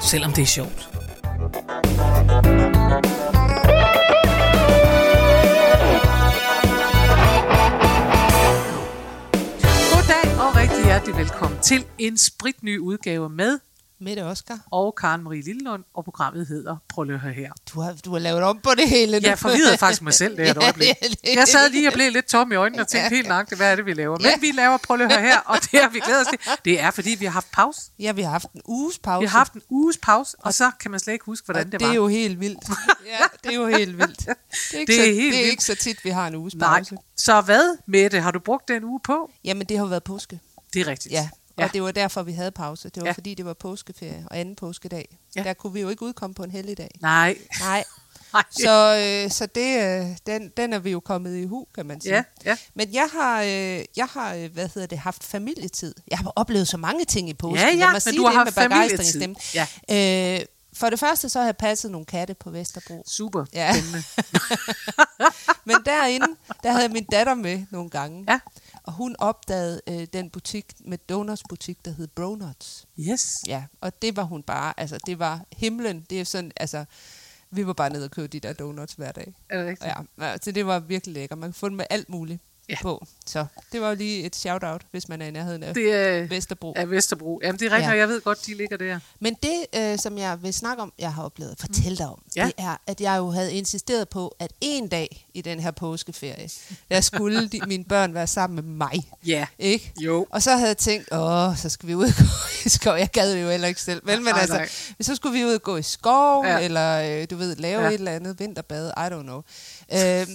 selvom 0.00 0.32
det 0.32 0.42
er 0.42 0.46
sjovt. 0.46 0.88
Goddag 9.92 10.26
og 10.40 10.56
rigtig 10.56 10.84
hjertelig 10.84 11.16
velkommen 11.16 11.60
til 11.60 11.84
en 11.98 12.18
spritny 12.18 12.78
udgave 12.78 13.28
med 13.28 13.58
Mette 14.00 14.20
Oscar. 14.24 14.58
og 14.70 14.94
Karen 14.94 15.22
Marie 15.22 15.42
Lillelund, 15.42 15.84
og 15.94 16.04
programmet 16.04 16.46
hedder 16.46 16.76
Prøv 16.88 17.04
lige 17.04 17.14
at 17.14 17.20
høre 17.20 17.32
her. 17.32 17.52
Du 17.74 17.80
har, 17.80 17.92
du 18.04 18.12
har 18.12 18.18
lavet 18.18 18.42
om 18.42 18.60
på 18.62 18.70
det 18.76 18.88
hele 18.88 19.20
nu. 19.20 19.28
Jeg 19.28 19.38
forvirrede 19.38 19.78
faktisk 19.78 20.02
mig 20.02 20.14
selv 20.14 20.36
det 20.36 20.46
her 20.46 20.54
Ja, 20.56 20.62
øjeblik. 20.64 20.88
det 21.02 21.10
det. 21.24 21.34
Jeg 21.34 21.48
sad 21.48 21.70
lige 21.70 21.88
og 21.88 21.92
blev 21.92 22.12
lidt 22.12 22.26
tom 22.26 22.52
i 22.52 22.54
øjnene 22.54 22.82
og 22.82 22.88
tænkte 22.88 23.14
helt 23.16 23.28
nøjagtigt, 23.28 23.58
hvad 23.58 23.72
er 23.72 23.76
det, 23.76 23.86
vi 23.86 23.92
laver? 23.92 24.18
Men 24.18 24.30
vi 24.40 24.50
laver 24.50 24.76
Prøv 24.76 24.96
lige 24.96 25.06
at 25.06 25.12
høre 25.20 25.22
her, 25.30 25.38
og 25.38 25.58
det 25.70 25.80
har 25.80 25.88
vi 25.88 26.00
glædet 26.00 26.20
os 26.20 26.26
til. 26.26 26.38
Det 26.64 26.80
er, 26.80 26.90
fordi 26.90 27.10
vi 27.18 27.24
har 27.24 27.32
haft 27.32 27.50
pause. 27.52 27.80
Ja, 27.98 28.12
vi 28.12 28.22
har 28.22 28.30
haft 28.30 28.52
en 28.54 28.62
uges 28.64 28.98
pause. 28.98 29.20
Vi 29.20 29.26
har 29.26 29.38
haft 29.38 29.52
en 29.52 29.62
uges 29.70 29.98
pause, 29.98 30.36
og 30.40 30.54
så 30.54 30.70
kan 30.80 30.90
man 30.90 31.00
slet 31.00 31.12
ikke 31.12 31.24
huske, 31.24 31.44
hvordan 31.44 31.66
og 31.66 31.72
det 31.72 31.80
det 31.80 31.86
var. 31.86 31.92
er 31.92 31.96
jo 31.96 32.06
helt 32.08 32.40
vildt. 32.40 32.68
Ja, 33.06 33.24
det 33.44 33.50
er 33.50 33.56
jo 33.56 33.66
helt 33.66 33.98
vildt. 33.98 34.18
Det 34.18 34.28
er 34.74 34.78
ikke, 34.78 34.92
Det 34.92 34.98
er 35.00 35.04
så, 35.04 35.12
helt 35.12 35.16
det 35.18 35.26
er 35.26 35.42
vildt. 35.42 35.50
ikke 35.50 35.64
så 35.64 35.74
tit, 35.74 36.04
vi 36.04 36.10
har 36.10 36.26
en 36.26 36.34
uges 36.34 36.54
Nej. 36.54 36.78
pause. 36.78 36.96
Så 37.16 37.40
hvad 37.40 37.76
med 37.86 38.10
det? 38.10 38.22
Har 38.22 38.30
du 38.30 38.38
brugt 38.38 38.68
den 38.68 38.84
uge 38.84 39.00
på? 39.04 39.30
Jamen, 39.44 39.66
det 39.66 39.78
har 39.78 39.86
været 39.86 40.02
påske. 40.04 40.40
Det 40.74 40.80
er 40.80 40.86
rigtigt. 40.86 41.12
Ja, 41.12 41.28
og 41.56 41.62
Ja. 41.62 41.68
det 41.72 41.82
var 41.82 41.92
derfor, 41.92 42.22
vi 42.22 42.32
havde 42.32 42.50
pause. 42.50 42.88
Det 42.88 43.00
var 43.00 43.06
Ja. 43.06 43.12
fordi, 43.12 43.34
det 43.34 43.44
var 43.44 43.52
påskeferie 43.54 44.24
og 44.30 44.38
anden 44.38 44.56
påskedag. 44.56 45.18
Ja. 45.36 45.42
Der 45.42 45.54
kunne 45.54 45.72
vi 45.72 45.80
jo 45.80 45.88
ikke 45.88 46.02
udkomme 46.02 46.34
på 46.34 46.42
en 46.42 46.50
helligdag. 46.50 46.90
Nej. 47.00 47.38
Nej. 47.60 47.84
Nej. 48.32 48.42
Så, 48.50 48.96
øh, 49.24 49.30
så 49.30 49.46
det, 49.46 49.82
øh, 49.82 50.16
den, 50.26 50.52
den 50.56 50.72
er 50.72 50.78
vi 50.78 50.90
jo 50.90 51.00
kommet 51.00 51.36
i 51.36 51.44
hu, 51.44 51.66
kan 51.74 51.86
man 51.86 52.00
sige. 52.00 52.14
Ja, 52.14 52.22
ja. 52.44 52.56
Men 52.74 52.94
jeg 52.94 53.08
har, 53.12 53.42
øh, 53.42 53.84
jeg 53.96 54.06
har 54.10 54.34
øh, 54.34 54.52
hvad 54.52 54.68
hedder 54.74 54.86
det, 54.88 54.98
haft 54.98 55.24
familietid. 55.24 55.94
Jeg 56.08 56.18
har 56.18 56.32
oplevet 56.36 56.68
så 56.68 56.76
mange 56.76 57.04
ting 57.04 57.28
i 57.28 57.34
påsken. 57.34 57.58
Ja, 57.78 57.86
ja, 57.86 57.92
men 57.92 58.00
sige 58.00 58.16
du 58.18 58.24
har 58.26 58.32
haft 58.32 58.54
familietid. 58.54 59.04
stemmen. 59.04 59.36
Øh, 59.90 60.40
for 60.72 60.90
det 60.90 60.98
første, 61.00 61.28
så 61.28 61.38
har 61.38 61.46
jeg 61.46 61.56
passet 61.56 61.90
nogle 61.90 62.06
katte 62.06 62.34
på 62.34 62.50
Vesterbro. 62.50 63.04
Super 63.06 63.44
Ja. 63.52 63.74
Men 65.64 65.76
derinde, 65.86 66.26
der 66.62 66.72
havde 66.72 66.88
min 66.88 67.04
datter 67.04 67.34
med 67.34 67.62
nogle 67.70 67.90
gange. 67.90 68.24
Ja. 68.28 68.40
Og 68.86 68.92
hun 68.92 69.16
opdagede 69.18 69.80
øh, 69.88 70.06
den 70.12 70.30
butik 70.30 70.72
med 70.84 70.98
donuts 70.98 71.42
butik, 71.48 71.84
der 71.84 71.90
hed 71.90 72.06
Bronuts. 72.06 72.86
Yes. 72.98 73.26
Ja, 73.46 73.64
og 73.80 74.02
det 74.02 74.16
var 74.16 74.22
hun 74.22 74.42
bare, 74.42 74.80
altså 74.80 74.98
det 75.06 75.18
var 75.18 75.44
himlen. 75.52 76.06
Det 76.10 76.20
er 76.20 76.24
sådan, 76.24 76.52
altså, 76.56 76.84
vi 77.50 77.66
var 77.66 77.72
bare 77.72 77.90
nede 77.90 78.04
og 78.04 78.10
købe 78.10 78.28
de 78.28 78.40
der 78.40 78.52
donuts 78.52 78.94
hver 78.94 79.12
dag. 79.12 79.34
Er 79.48 79.58
det 79.58 79.66
rigtigt? 79.66 79.92
Ja, 80.18 80.26
altså 80.26 80.52
det 80.52 80.66
var 80.66 80.78
virkelig 80.78 81.14
lækkert. 81.14 81.38
Man 81.38 81.48
kunne 81.48 81.54
få 81.54 81.68
dem 81.68 81.76
med 81.76 81.86
alt 81.90 82.08
muligt 82.08 82.40
Ja. 82.68 82.76
på. 82.82 83.06
Så 83.26 83.46
det 83.72 83.80
var 83.80 83.88
jo 83.88 83.94
lige 83.94 84.24
et 84.24 84.36
shout-out, 84.36 84.82
hvis 84.90 85.08
man 85.08 85.22
er 85.22 85.26
i 85.26 85.30
nærheden 85.30 85.62
af 85.62 85.74
Det 85.74 85.92
er, 85.94 86.26
Vesterbro. 86.28 86.72
er 86.76 86.86
Vesterbro. 86.86 87.40
Jamen, 87.42 87.58
det 87.60 87.66
er 87.66 87.70
rigtigt, 87.70 87.86
Ja. 87.86 87.92
og 87.92 87.98
jeg 87.98 88.08
ved 88.08 88.20
godt, 88.20 88.46
de 88.46 88.54
ligger 88.54 88.76
der. 88.76 88.98
Men 89.20 89.36
det, 89.42 89.80
øh, 89.80 89.98
som 89.98 90.18
jeg 90.18 90.42
vil 90.42 90.54
snakke 90.54 90.82
om, 90.82 90.92
jeg 90.98 91.12
har 91.14 91.22
oplevet, 91.22 91.54
fortælle 91.60 91.96
dig 91.98 92.06
om, 92.06 92.22
Ja. 92.36 92.44
det 92.44 92.52
er, 92.58 92.76
at 92.86 93.00
jeg 93.00 93.16
jo 93.18 93.30
havde 93.30 93.52
insisteret 93.54 94.08
på, 94.08 94.36
at 94.38 94.52
en 94.60 94.88
dag 94.88 95.26
i 95.34 95.40
den 95.42 95.60
her 95.60 95.70
påskeferie, 95.70 96.48
der 96.90 97.00
skulle 97.00 97.48
de, 97.48 97.60
mine 97.66 97.84
børn 97.84 98.14
være 98.14 98.26
sammen 98.26 98.54
med 98.56 98.74
mig. 98.86 99.10
Ja. 99.26 99.46
Ikke? 99.58 99.92
Jo. 100.00 100.26
Og 100.30 100.42
så 100.42 100.50
havde 100.56 100.68
jeg 100.68 100.76
tænkt, 100.76 101.08
åh, 101.12 101.56
så 101.56 101.68
skal 101.68 101.88
vi 101.88 101.94
ud 101.94 102.04
og 102.04 102.12
gå 102.18 102.24
i 102.66 102.68
skov. 102.68 102.94
Jeg 102.96 103.10
gad 103.10 103.32
det 103.34 103.42
jo 103.42 103.50
heller 103.50 103.68
ikke 103.68 103.80
selv. 103.82 104.02
Vel, 104.06 104.22
men 104.22 104.32
Nej, 104.34 104.40
altså, 104.40 104.56
nej. 104.56 104.68
så 105.00 105.14
skulle 105.16 105.38
vi 105.38 105.44
ud 105.44 105.54
og 105.54 105.62
gå 105.62 105.76
i 105.76 105.82
skov, 105.82 106.44
Ja. 106.46 106.58
eller 106.60 107.20
øh, 107.20 107.26
du 107.30 107.36
ved, 107.36 107.56
lave 107.56 107.82
ja. 107.82 107.88
et 107.88 107.94
eller 107.94 108.12
andet 108.12 108.40
vinterbad, 108.40 108.88
I 108.90 109.12
don't 109.12 109.22
know. 109.22 109.42
Øh, 109.92 110.26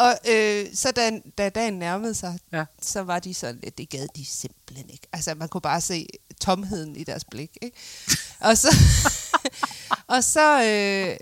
og 0.00 0.18
øh, 0.28 0.66
så 0.74 0.90
da, 0.90 1.20
da 1.38 1.48
dagen 1.48 1.74
nærmede 1.74 2.14
sig, 2.14 2.38
Ja. 2.52 2.64
så 2.82 3.00
var 3.02 3.18
de 3.18 3.34
sådan 3.34 3.60
lidt, 3.62 3.78
det 3.78 3.88
gad 3.90 4.08
de 4.16 4.24
simpelthen 4.24 4.90
ikke. 4.90 5.06
Altså, 5.12 5.34
man 5.34 5.48
kunne 5.48 5.60
bare 5.60 5.80
se 5.80 6.06
tomheden 6.40 6.96
i 6.96 7.04
deres 7.04 7.24
blik, 7.24 7.58
ikke? 7.62 7.76
Og 8.40 8.58
så, 8.58 8.68
og 10.14 10.24
så 10.24 10.52
øh, 10.62 11.16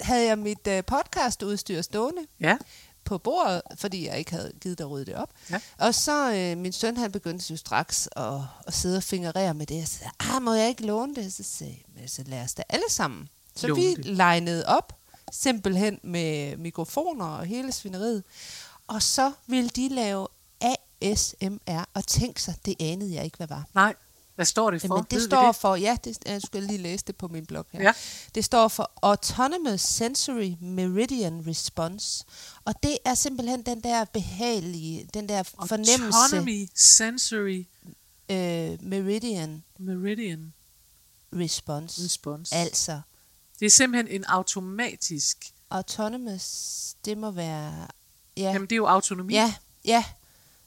havde 0.00 0.26
jeg 0.26 0.38
mit 0.38 0.66
øh, 0.68 0.84
podcastudstyr 0.84 1.82
stående 1.82 2.22
Ja. 2.40 2.56
på 3.04 3.18
bordet, 3.18 3.62
fordi 3.76 4.06
jeg 4.06 4.18
ikke 4.18 4.30
havde 4.30 4.52
givet 4.60 4.80
at 4.80 4.90
rydde 4.90 5.06
det 5.06 5.14
op. 5.14 5.30
Ja. 5.50 5.60
Og 5.78 5.94
så 5.94 6.32
øh, 6.34 6.58
min 6.58 6.72
søn, 6.72 6.96
han 6.96 7.12
begyndte 7.12 7.50
jo 7.50 7.56
straks 7.56 8.08
at, 8.16 8.32
at 8.66 8.74
sidde 8.74 8.96
og 8.96 9.02
fingerere 9.02 9.54
med 9.54 9.66
det. 9.66 9.74
Jeg 9.76 9.88
sagde, 9.88 10.10
ah, 10.20 10.42
må 10.42 10.52
jeg 10.52 10.68
ikke 10.68 10.86
låne 10.86 11.14
det? 11.14 11.32
Så 11.32 11.42
sagde 11.42 11.72
jeg, 11.72 12.00
"Men 12.00 12.08
så 12.08 12.22
lad 12.26 12.42
os 12.42 12.54
da 12.54 12.62
alle 12.68 12.84
sammen. 12.90 13.28
Så 13.56 13.66
Låne 13.66 13.80
vi 13.82 13.94
det. 13.94 14.04
legnede 14.06 14.66
op, 14.66 14.97
simpelthen 15.32 16.00
med 16.02 16.56
mikrofoner 16.56 17.24
og 17.26 17.46
hele 17.46 17.72
svineriet. 17.72 18.24
Og 18.86 19.02
så 19.02 19.32
ville 19.46 19.70
de 19.70 19.88
lave 19.88 20.26
ASMR, 20.60 21.88
og 21.94 22.06
tænk 22.06 22.38
sig, 22.38 22.54
det 22.64 22.74
anede 22.80 23.14
jeg 23.14 23.24
ikke, 23.24 23.36
hvad 23.36 23.46
var. 23.46 23.64
Nej. 23.74 23.94
Hvad 24.34 24.46
står 24.46 24.70
det 24.70 24.80
for? 24.80 24.96
Men 24.96 25.04
det 25.10 25.18
Ved 25.18 25.26
står 25.26 25.52
for, 25.52 25.74
ja, 25.76 25.96
det, 26.04 26.18
jeg 26.26 26.42
skal 26.42 26.62
lige 26.62 26.78
læse 26.78 27.04
det 27.06 27.16
på 27.16 27.28
min 27.28 27.46
blog 27.46 27.66
her. 27.72 27.82
Ja. 27.82 27.92
Det 28.34 28.44
står 28.44 28.68
for 28.68 28.90
Autonomous 29.02 29.80
Sensory 29.80 30.54
Meridian 30.60 31.44
Response. 31.46 32.24
Og 32.64 32.74
det 32.82 32.98
er 33.04 33.14
simpelthen 33.14 33.62
den 33.62 33.80
der 33.80 34.04
behagelige, 34.04 35.08
den 35.14 35.28
der 35.28 35.42
fornemmelse, 35.42 36.18
Autonomy 36.18 36.68
Sensory 36.74 37.64
øh, 38.30 38.82
Meridian 38.82 39.64
Meridian 39.78 40.52
Response. 41.32 42.04
Response. 42.04 42.54
Altså, 42.54 43.00
Det 43.60 43.66
er 43.66 43.70
simpelthen 43.70 44.20
en 44.20 44.24
automatisk... 44.24 45.46
autonomous, 45.70 46.44
det 47.04 47.18
må 47.18 47.30
være, 47.30 47.86
ja, 48.36 48.42
Jamen, 48.42 48.62
det 48.62 48.72
er 48.72 48.76
jo 48.76 48.86
autonomi. 48.86 49.34
ja, 49.34 49.54
ja, 49.84 50.04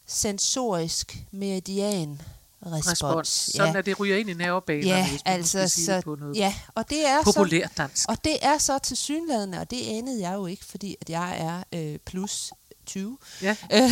sensorisk 0.08 1.18
meridian 1.32 2.22
respons. 2.66 2.88
respons. 2.92 3.28
Sådan 3.28 3.74
ja. 3.74 3.80
at 3.80 3.86
det 3.86 4.00
ryger 4.00 4.18
ind 4.18 4.30
i 4.30 4.34
nervebanen, 4.34 4.84
Ja, 4.84 5.10
hvis 5.10 5.22
man 5.26 5.34
altså, 5.34 5.68
sige 5.68 5.86
så, 5.86 5.96
det 5.96 6.04
på 6.04 6.16
noget 6.16 6.36
ja, 6.36 6.56
og 6.76 6.90
det 6.90 7.08
er 7.08 7.24
så, 7.24 7.34
populært 7.34 7.72
dansk. 7.78 8.10
Og 8.10 8.24
det 8.24 8.38
er 8.42 8.58
så 8.58 8.80
til 8.80 8.98
synlædende, 8.98 9.60
og 9.60 9.72
det 9.72 9.88
anede 9.90 10.22
jeg 10.22 10.34
jo 10.34 10.46
ikke, 10.46 10.66
fordi 10.66 10.96
at 11.02 11.10
jeg 11.10 11.40
er 11.40 11.64
øh, 11.80 12.00
plus 12.06 12.52
20, 12.86 13.18
Ja. 13.42 13.56
øh, 13.74 13.92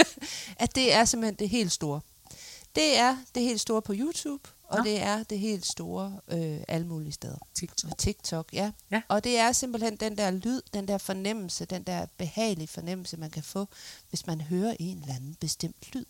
at 0.64 0.74
det 0.74 0.92
er 0.94 1.04
simpelthen 1.04 1.34
det 1.38 1.48
helt 1.48 1.72
store. 1.72 2.00
Det 2.74 2.98
er 2.98 3.16
det 3.34 3.42
helt 3.42 3.60
store 3.60 3.82
på 3.82 3.92
YouTube, 3.96 4.48
og 4.72 4.78
Nå. 4.78 4.84
det 4.84 5.02
er 5.02 5.22
det 5.22 5.38
helt 5.38 5.66
store 5.66 6.20
øh, 6.28 6.58
alle 6.68 6.86
mulige 6.86 7.12
steder. 7.12 7.36
TikTok. 7.54 7.98
TikTok, 7.98 8.48
ja. 8.52 8.70
Ja. 8.90 9.02
Og 9.08 9.24
det 9.24 9.38
er 9.38 9.52
simpelthen 9.52 9.96
den 9.96 10.18
der 10.18 10.30
lyd, 10.30 10.60
den 10.74 10.88
der 10.88 10.98
fornemmelse, 10.98 11.64
den 11.64 11.82
der 11.82 12.06
behagelige 12.18 12.68
fornemmelse, 12.68 13.16
man 13.16 13.30
kan 13.30 13.42
få, 13.42 13.68
hvis 14.10 14.26
man 14.26 14.40
hører 14.40 14.76
en 14.80 14.98
eller 15.00 15.14
anden 15.14 15.36
bestemt 15.40 15.94
lyd. 15.94 16.04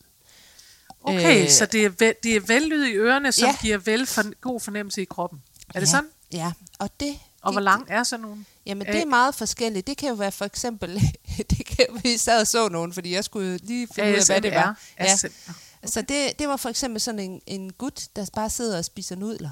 Okay, 1.05 1.43
Øh, 1.45 1.51
så 1.51 1.67
det 1.67 1.85
er, 1.85 1.89
vel, 1.89 2.15
det 2.23 2.37
er 2.37 2.41
vellyd 2.41 2.85
i 2.85 2.93
ørerne, 2.95 3.33
som 3.33 3.49
Ja. 3.49 3.57
giver 3.63 3.79
vel 3.79 4.07
for, 4.07 4.41
god 4.41 4.61
fornemmelse 4.61 5.03
i 5.03 5.05
kroppen. 5.05 5.43
Er 5.75 5.81
det 5.81 5.87
ja, 5.87 5.91
sådan? 5.91 6.11
Ja, 6.33 6.53
og 6.79 6.91
det... 7.01 7.19
Og 7.43 7.49
det, 7.49 7.55
hvor 7.55 7.61
lang 7.61 7.87
er 7.89 8.03
sådan 8.03 8.23
nogle? 8.23 8.45
Jamen, 8.67 8.87
Øh, 8.87 8.93
det 8.93 9.03
er 9.03 9.07
meget 9.07 9.35
forskelligt. 9.35 9.87
Det 9.87 9.97
kan 9.97 10.09
jo 10.09 10.15
være 10.15 10.33
for 10.33 10.45
eksempel, 10.45 11.01
det 11.51 11.67
kan, 11.67 11.87
vi 12.03 12.17
sad 12.17 12.41
og 12.41 12.47
så 12.47 12.69
nogen, 12.69 12.93
fordi 12.93 13.15
jeg 13.15 13.25
skulle 13.25 13.57
lige 13.63 13.89
finde 13.95 14.11
ud 14.11 14.15
af, 14.17 14.27
hvad 14.27 14.41
det 14.41 14.53
var. 14.55 14.81
Ja. 14.99 15.05
ASMR. 15.05 15.53
Så 15.87 16.03
det, 16.03 16.39
det 16.39 16.49
var 16.49 16.57
for 16.57 16.69
eksempel 16.69 17.01
sådan 17.01 17.21
en, 17.21 17.41
en 17.47 17.73
gut, 17.73 18.07
der 18.17 18.27
bare 18.35 18.51
sidder 18.51 18.79
og 18.79 18.85
spiser 18.85 19.17
nudler. 19.17 19.51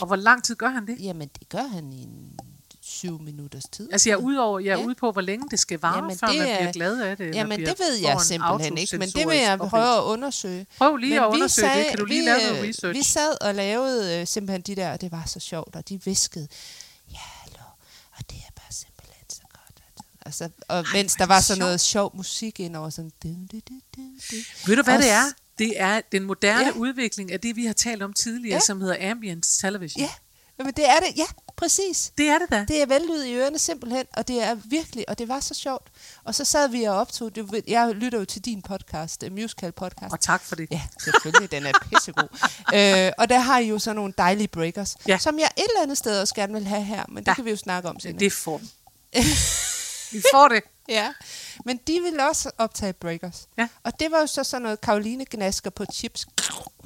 Og 0.00 0.06
hvor 0.06 0.16
lang 0.16 0.44
tid 0.44 0.54
gør 0.56 0.68
han 0.68 0.86
det? 0.86 0.96
Jamen, 1.00 1.30
det 1.40 1.48
gør 1.48 1.62
han 1.62 1.92
i 1.92 2.02
en 2.02 2.38
syv 2.80 3.20
minutters 3.20 3.64
tid. 3.72 3.88
Altså, 3.92 4.08
jeg 4.08 4.14
er 4.14 4.18
ude, 4.22 4.40
over, 4.40 4.60
jeg 4.60 4.72
er 4.72 4.78
Ja. 4.78 4.84
ude 4.86 4.94
på, 4.94 5.12
hvor 5.12 5.20
længe 5.20 5.48
det 5.50 5.58
skal 5.58 5.80
vare, 5.80 5.96
Jamen, 5.96 6.18
før 6.18 6.26
det 6.26 6.38
man 6.38 6.48
er- 6.48 6.56
bliver 6.58 6.72
glad 6.72 7.00
af 7.00 7.16
det. 7.16 7.34
Jamen, 7.34 7.56
bliver, 7.56 7.70
det 7.70 7.78
ved 7.80 7.94
jeg 7.94 8.12
en 8.12 8.20
simpelthen 8.20 8.78
ikke, 8.78 8.98
men 8.98 9.08
det 9.08 9.28
vil 9.28 9.36
jeg 9.36 9.58
prøve 9.58 9.96
at 9.98 10.02
undersøge. 10.02 10.66
Prøv 10.78 10.96
lige 10.96 11.14
Men 11.14 11.22
at 11.22 11.26
undersøge 11.26 11.68
sagde- 11.68 11.80
det. 11.82 11.88
Kan 11.90 11.98
du 11.98 12.04
lige 12.04 12.20
vi, 12.20 12.26
lave 12.26 12.38
noget 12.52 12.68
research? 12.68 12.98
Vi 12.98 13.02
sad 13.02 13.42
og 13.42 13.54
lavede 13.54 14.20
øh, 14.20 14.26
simpelthen 14.26 14.60
de 14.62 14.76
der, 14.76 14.92
og 14.92 15.00
det 15.00 15.12
var 15.12 15.24
så 15.26 15.40
sjovt, 15.40 15.76
og 15.76 15.88
de 15.88 16.04
viskede, 16.04 16.48
ja, 17.12 17.16
hallo, 17.18 17.62
og 18.16 18.30
det 18.30 18.36
er 18.38 18.50
bare 18.56 18.72
simpelthen 18.72 19.24
så 19.30 19.42
godt. 19.52 19.82
Altså, 20.28 20.48
og 20.68 20.84
mens 20.92 21.14
hvor 21.14 21.26
der 21.26 21.32
er 21.32 21.34
var 21.36 21.40
sådan 21.40 21.58
noget 21.58 21.80
sjovt. 21.80 22.10
sjov 22.12 22.16
musik 22.16 22.60
ind 22.60 22.76
over 22.76 22.90
sådan... 22.90 23.12
Du, 23.22 23.28
du, 23.28 23.60
du, 23.68 23.74
du, 23.96 24.02
du. 24.30 24.36
Ved 24.66 24.76
du, 24.76 24.82
hvad 24.82 24.94
Og 24.96 25.02
det 25.02 25.10
er? 25.10 25.24
Det 25.58 25.72
er 25.80 26.00
den 26.12 26.22
moderne 26.22 26.64
Ja. 26.66 26.70
udvikling 26.72 27.32
af 27.32 27.40
det, 27.40 27.56
vi 27.56 27.66
har 27.66 27.72
talt 27.72 28.02
om 28.02 28.12
tidligere, 28.12 28.54
Ja. 28.54 28.60
som 28.60 28.80
hedder 28.80 29.10
ambient 29.10 29.46
television. 29.60 30.00
Ja, 30.02 30.10
Jamen, 30.58 30.72
det 30.76 30.88
er 30.88 31.00
det. 31.00 31.16
Ja, 31.16 31.24
præcis. 31.56 32.12
Det 32.18 32.28
er 32.28 32.38
det 32.38 32.46
da. 32.50 32.64
Det 32.68 32.82
er 32.82 32.86
vellyd 32.86 33.22
i 33.24 33.34
ørerne 33.34 33.58
simpelthen, 33.58 34.04
og 34.16 34.28
det 34.28 34.42
er 34.42 34.54
virkelig, 34.64 35.08
og 35.08 35.18
det 35.18 35.28
var 35.28 35.40
så 35.40 35.54
sjovt. 35.54 35.86
Og 36.24 36.34
så 36.34 36.44
sad 36.44 36.68
vi 36.68 36.82
og 36.84 36.96
optog, 36.96 37.34
det, 37.34 37.64
jeg 37.68 37.94
lytter 37.94 38.18
jo 38.18 38.24
til 38.24 38.44
din 38.44 38.62
podcast, 38.62 39.22
uh, 39.22 39.32
musical 39.32 39.72
podcast. 39.72 40.12
Og 40.12 40.20
tak 40.20 40.44
for 40.44 40.56
det. 40.56 40.68
Ja, 40.70 40.82
selvfølgelig, 41.04 41.50
den 41.50 41.66
er 41.66 41.72
pissegod. 41.92 42.28
øh, 43.06 43.12
og 43.18 43.28
der 43.28 43.38
har 43.38 43.58
I 43.58 43.68
jo 43.68 43.78
så 43.78 43.92
nogle 43.92 44.14
dejlige 44.18 44.48
breakers, 44.48 44.96
Ja. 45.08 45.18
som 45.18 45.38
jeg 45.38 45.50
et 45.56 45.62
eller 45.68 45.82
andet 45.82 45.98
sted 45.98 46.20
også 46.20 46.34
gerne 46.34 46.52
vil 46.52 46.66
have 46.66 46.84
her, 46.84 47.04
men 47.08 47.16
det 47.16 47.26
Ja. 47.28 47.34
kan 47.34 47.44
vi 47.44 47.50
jo 47.50 47.56
snakke 47.56 47.88
om 47.88 48.00
senere. 48.00 48.20
Det 48.20 48.32
får 48.32 48.60
Vi 50.12 50.22
får 50.34 50.48
det. 50.48 50.62
Ja, 50.90 51.12
men 51.64 51.80
de 51.86 52.00
ville 52.00 52.28
også 52.28 52.50
optage 52.58 52.92
breakers. 52.92 53.48
Ja. 53.58 53.68
Og 53.82 53.92
det 54.00 54.10
var 54.10 54.20
jo 54.20 54.26
så 54.26 54.44
sådan 54.44 54.62
noget 54.62 54.80
Karoline 54.80 55.24
Gnasker 55.30 55.70
på 55.70 55.84
chips. 55.92 56.26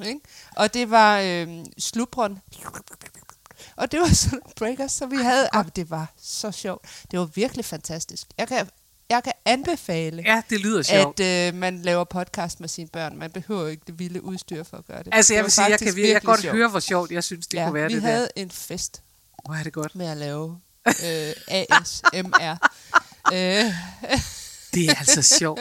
Ikke? 0.04 0.20
Og 0.56 0.74
det 0.74 0.90
var 0.90 1.20
øh, 1.20 1.48
slubron. 1.78 2.40
Og 3.76 3.92
det 3.92 4.00
var 4.00 4.06
sådan 4.22 4.38
nogle 4.38 4.54
breakers, 4.56 4.92
som 4.92 5.10
vi 5.10 5.16
havde. 5.16 5.48
Ah, 5.52 5.64
det 5.76 5.90
var 5.90 6.12
så 6.22 6.50
sjovt. 6.52 6.86
Det 7.10 7.18
var 7.18 7.24
virkelig 7.24 7.64
fantastisk. 7.64 8.26
Jeg 8.38 8.48
kan, 8.48 8.68
jeg 9.10 9.22
kan 9.24 9.32
anbefale, 9.44 10.22
Ja, 10.26 10.42
det 10.50 10.60
lyder 10.60 10.82
sjovt. 10.82 11.20
at 11.20 11.48
øh, 11.54 11.58
man 11.60 11.82
laver 11.82 12.04
podcast 12.04 12.60
med 12.60 12.68
sine 12.68 12.88
børn. 12.88 13.16
Man 13.18 13.30
behøver 13.30 13.68
ikke 13.68 13.82
det 13.86 13.98
vilde 13.98 14.22
udstyr 14.24 14.62
for 14.64 14.76
at 14.76 14.86
gøre 14.86 15.02
det. 15.02 15.08
altså, 15.14 15.30
det 15.32 15.36
jeg 15.36 15.42
var 15.42 15.46
vil 15.46 15.52
sige, 15.52 15.64
jeg 15.64 15.78
kan, 15.78 15.98
jeg 15.98 16.12
kan 16.12 16.20
godt 16.22 16.40
sjovt. 16.40 16.56
høre, 16.56 16.68
hvor 16.68 16.80
sjovt 16.80 17.10
jeg 17.10 17.24
synes, 17.24 17.46
det 17.46 17.58
ja, 17.58 17.64
kunne 17.64 17.74
være 17.74 17.88
vi 17.88 17.94
det 17.94 18.02
havde 18.02 18.22
der. 18.36 18.42
en 18.42 18.50
fest 18.50 19.02
Hvor 19.44 19.54
er 19.54 19.62
det 19.62 19.72
godt. 19.72 19.94
med 19.94 20.06
at 20.06 20.16
lave 20.16 20.60
øh, 20.86 21.32
ASMR. 21.48 22.68
Øh, 23.32 23.38
Det 24.74 24.84
er 24.90 24.94
altså 24.98 25.22
sjovt. 25.38 25.60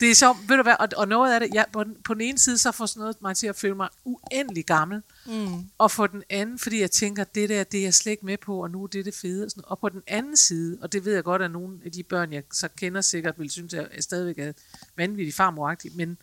Det 0.00 0.10
er 0.10 0.14
sjovt, 0.14 0.48
ved 0.48 0.56
du 0.56 0.62
hvad, 0.62 0.74
og, 0.80 0.88
og 0.96 1.08
noget 1.08 1.32
af 1.34 1.40
det, 1.40 1.50
ja, 1.54 1.64
på, 1.72 1.84
den, 1.84 1.96
på 2.04 2.14
den 2.14 2.20
ene 2.20 2.38
side, 2.38 2.58
så 2.58 2.72
får 2.72 2.86
sådan 2.86 3.00
noget 3.00 3.22
mig 3.22 3.36
til 3.36 3.46
at 3.46 3.56
føle 3.56 3.74
mig 3.74 3.88
uendelig 4.04 4.64
gammel, 4.66 5.02
mm, 5.26 5.64
og 5.78 5.90
på 5.90 6.06
den 6.06 6.22
anden, 6.30 6.58
fordi 6.58 6.80
jeg 6.80 6.90
tænker, 6.90 7.24
det 7.24 7.48
der, 7.48 7.64
det 7.64 7.80
er 7.80 7.84
jeg 7.84 7.94
slet 7.94 8.12
ikke 8.12 8.26
med 8.26 8.38
på, 8.38 8.62
og 8.62 8.70
nu 8.70 8.82
er 8.82 8.86
det 8.86 9.04
det 9.04 9.14
fede. 9.14 9.44
Og, 9.44 9.50
sådan, 9.50 9.62
og 9.66 9.78
på 9.78 9.88
den 9.88 10.02
anden 10.06 10.36
side, 10.36 10.78
og 10.82 10.92
det 10.92 11.04
ved 11.04 11.14
jeg 11.14 11.24
godt, 11.24 11.42
at 11.42 11.50
nogle 11.50 11.78
af 11.84 11.92
de 11.92 12.02
børn, 12.02 12.32
jeg 12.32 12.42
så 12.52 12.68
kender 12.76 13.00
sikkert, 13.00 13.34
vil 13.38 13.50
synes, 13.50 13.74
at 13.74 13.88
jeg 13.94 14.02
stadigvæk 14.02 14.38
er 14.38 14.52
vanvittigt 14.96 15.36
farmoragtig, 15.36 15.92
men, 15.94 16.18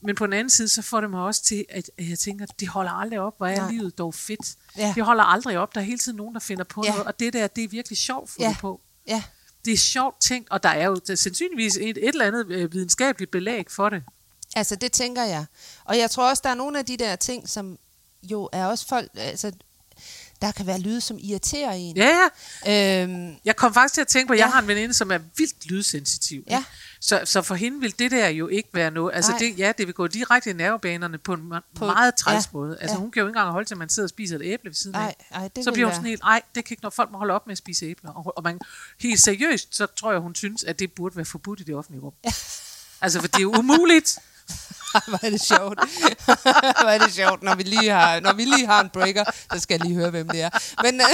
men 0.00 0.14
på 0.16 0.26
den 0.26 0.32
anden 0.32 0.50
side, 0.50 0.68
så 0.68 0.82
får 0.82 1.00
det 1.00 1.10
mig 1.10 1.20
også 1.22 1.42
til, 1.44 1.64
at 1.68 1.90
jeg 1.98 2.18
tænker, 2.18 2.46
det 2.46 2.68
holder 2.68 2.90
aldrig 2.92 3.20
op, 3.20 3.34
hvor 3.36 3.46
er 3.46 3.56
Nej. 3.56 3.70
livet 3.70 3.98
dog 3.98 4.14
fedt. 4.14 4.56
Ja. 4.76 4.92
Det 4.96 5.04
holder 5.04 5.24
aldrig 5.24 5.58
op, 5.58 5.74
der 5.74 5.80
er 5.80 5.84
hele 5.84 5.98
tiden 5.98 6.16
nogen, 6.16 6.34
der 6.34 6.40
finder 6.40 6.64
på 6.64 6.82
Ja. 6.84 6.90
noget, 6.90 7.04
og 7.06 7.20
det 7.20 7.32
der, 7.32 7.46
det 7.46 7.64
er 7.64 7.68
virkelig 7.68 7.98
sjovt 7.98 8.22
at 8.24 8.28
få 8.30 8.42
Ja. 8.42 8.56
på. 8.60 8.80
ja, 9.06 9.22
det 9.64 9.72
er 9.72 9.76
sjovt 9.76 10.20
tænkt, 10.20 10.50
og 10.50 10.62
der 10.62 10.68
er 10.68 10.86
jo 10.86 10.94
der 11.06 11.14
sandsynligvis 11.14 11.76
et, 11.76 11.88
et 11.88 12.08
eller 12.08 12.26
andet 12.26 12.46
øh, 12.50 12.72
videnskabeligt 12.72 13.30
belæg 13.30 13.70
for 13.70 13.88
det. 13.88 14.02
Altså, 14.56 14.76
det 14.76 14.92
tænker 14.92 15.22
jeg. 15.22 15.46
Og 15.84 15.98
jeg 15.98 16.10
tror 16.10 16.30
også, 16.30 16.40
der 16.44 16.50
er 16.50 16.54
nogle 16.54 16.78
af 16.78 16.86
de 16.86 16.96
der 16.96 17.16
ting, 17.16 17.48
som 17.48 17.78
jo 18.22 18.48
er 18.52 18.66
også 18.66 18.86
folk... 18.86 19.10
Altså, 19.14 19.52
der 20.42 20.52
kan 20.52 20.66
være 20.66 20.80
lyde, 20.80 21.00
som 21.00 21.18
irriterer 21.20 21.72
en. 21.72 21.96
Ja, 21.96 22.08
ja. 22.66 23.02
Øhm, 23.02 23.34
Jeg 23.44 23.56
kom 23.56 23.74
faktisk 23.74 23.94
til 23.94 24.00
at 24.00 24.08
tænke 24.08 24.26
på, 24.26 24.32
at 24.32 24.38
jeg 24.38 24.46
Ja. 24.46 24.50
har 24.52 24.60
en 24.60 24.68
veninde, 24.68 24.94
som 24.94 25.10
er 25.12 25.18
vildt 25.36 25.66
lydsensitiv. 25.70 26.42
Ja. 26.50 26.64
Så, 27.00 27.20
så 27.24 27.42
for 27.42 27.54
hende 27.54 27.80
vil 27.80 27.98
det 27.98 28.10
der 28.10 28.28
jo 28.28 28.48
ikke 28.48 28.68
være 28.72 28.90
noget. 28.90 29.14
Altså 29.14 29.30
Nej. 29.30 29.38
det, 29.38 29.58
ja, 29.58 29.72
det 29.78 29.86
vil 29.86 29.94
gå 29.94 30.06
direkte 30.06 30.50
i 30.50 30.52
nervebanerne 30.52 31.18
på 31.18 31.32
en 31.32 31.52
På- 31.76 31.84
meget 31.86 32.14
træls 32.14 32.44
ja, 32.44 32.50
måde. 32.52 32.76
Altså 32.80 32.94
ja. 32.94 33.00
hun 33.00 33.10
kan 33.10 33.20
jo 33.20 33.26
ikke 33.26 33.30
engang 33.38 33.50
holde 33.52 33.68
til, 33.68 33.74
at 33.74 33.78
man 33.78 33.88
sidder 33.88 34.06
og 34.06 34.10
spiser 34.10 34.36
et 34.36 34.42
æble 34.44 34.68
ved 34.70 34.74
siden 34.74 34.92
nej, 34.96 35.14
af. 35.20 35.26
nej, 35.38 35.48
det 35.56 35.64
Så 35.64 35.72
bliver 35.72 35.86
hun 35.86 35.94
sådan 35.94 36.08
helt, 36.08 36.22
ej, 36.22 36.42
det 36.54 36.64
kan 36.64 36.72
ikke, 36.74 36.82
når 36.82 36.90
folk 36.90 37.10
må 37.10 37.18
holde 37.18 37.34
op 37.34 37.46
med 37.46 37.52
at 37.52 37.58
spise 37.58 37.86
æbler. 37.86 38.10
Og, 38.10 38.32
og 38.36 38.42
man, 38.42 38.58
helt 39.00 39.20
seriøst, 39.20 39.76
så 39.76 39.86
tror 39.86 40.12
jeg, 40.12 40.20
hun 40.20 40.34
synes, 40.34 40.64
at 40.64 40.78
det 40.78 40.92
burde 40.92 41.16
være 41.16 41.24
forbudt 41.24 41.60
i 41.60 41.62
det 41.62 41.74
offentlige 41.74 42.02
rum. 42.02 42.12
Altså, 43.02 43.20
for 43.20 43.28
det 43.28 43.36
er 43.36 43.42
jo 43.42 43.54
umuligt. 43.58 44.18
Hvor 45.08 45.24
er 45.26 45.30
det 45.30 45.40
sjovt. 45.40 45.78
hvor 46.80 46.88
er 46.88 46.98
det 46.98 47.12
sjovt, 47.12 47.42
når 47.42 47.54
vi 47.54 47.62
lige 47.62 47.90
har, 47.90 48.20
når 48.20 48.32
vi 48.32 48.44
lige 48.44 48.66
har 48.66 48.80
en 48.80 48.90
breaker, 48.90 49.24
så 49.52 49.60
skal 49.60 49.74
jeg 49.74 49.86
lige 49.86 49.96
høre, 49.96 50.10
hvem 50.10 50.28
det 50.28 50.42
er. 50.42 50.50
Men, 50.82 51.00
øh, 51.00 51.06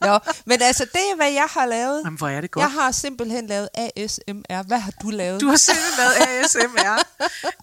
Nå, 0.08 0.18
men 0.46 0.62
altså, 0.62 0.84
det 0.84 1.00
er, 1.12 1.16
hvad 1.16 1.32
jeg 1.32 1.46
har 1.50 1.66
lavet. 1.66 2.02
Jamen, 2.04 2.18
hvor 2.18 2.28
er 2.28 2.40
det 2.40 2.50
godt. 2.50 2.62
Jeg 2.62 2.72
har 2.72 2.90
simpelthen 2.90 3.46
lavet 3.46 3.68
ASMR. 3.74 4.62
Hvad 4.66 4.78
har 4.78 4.92
du 5.02 5.10
lavet? 5.10 5.40
Du 5.40 5.48
har 5.48 5.56
simpelthen 5.56 5.98
lavet 5.98 6.44
ASMR. 6.44 7.02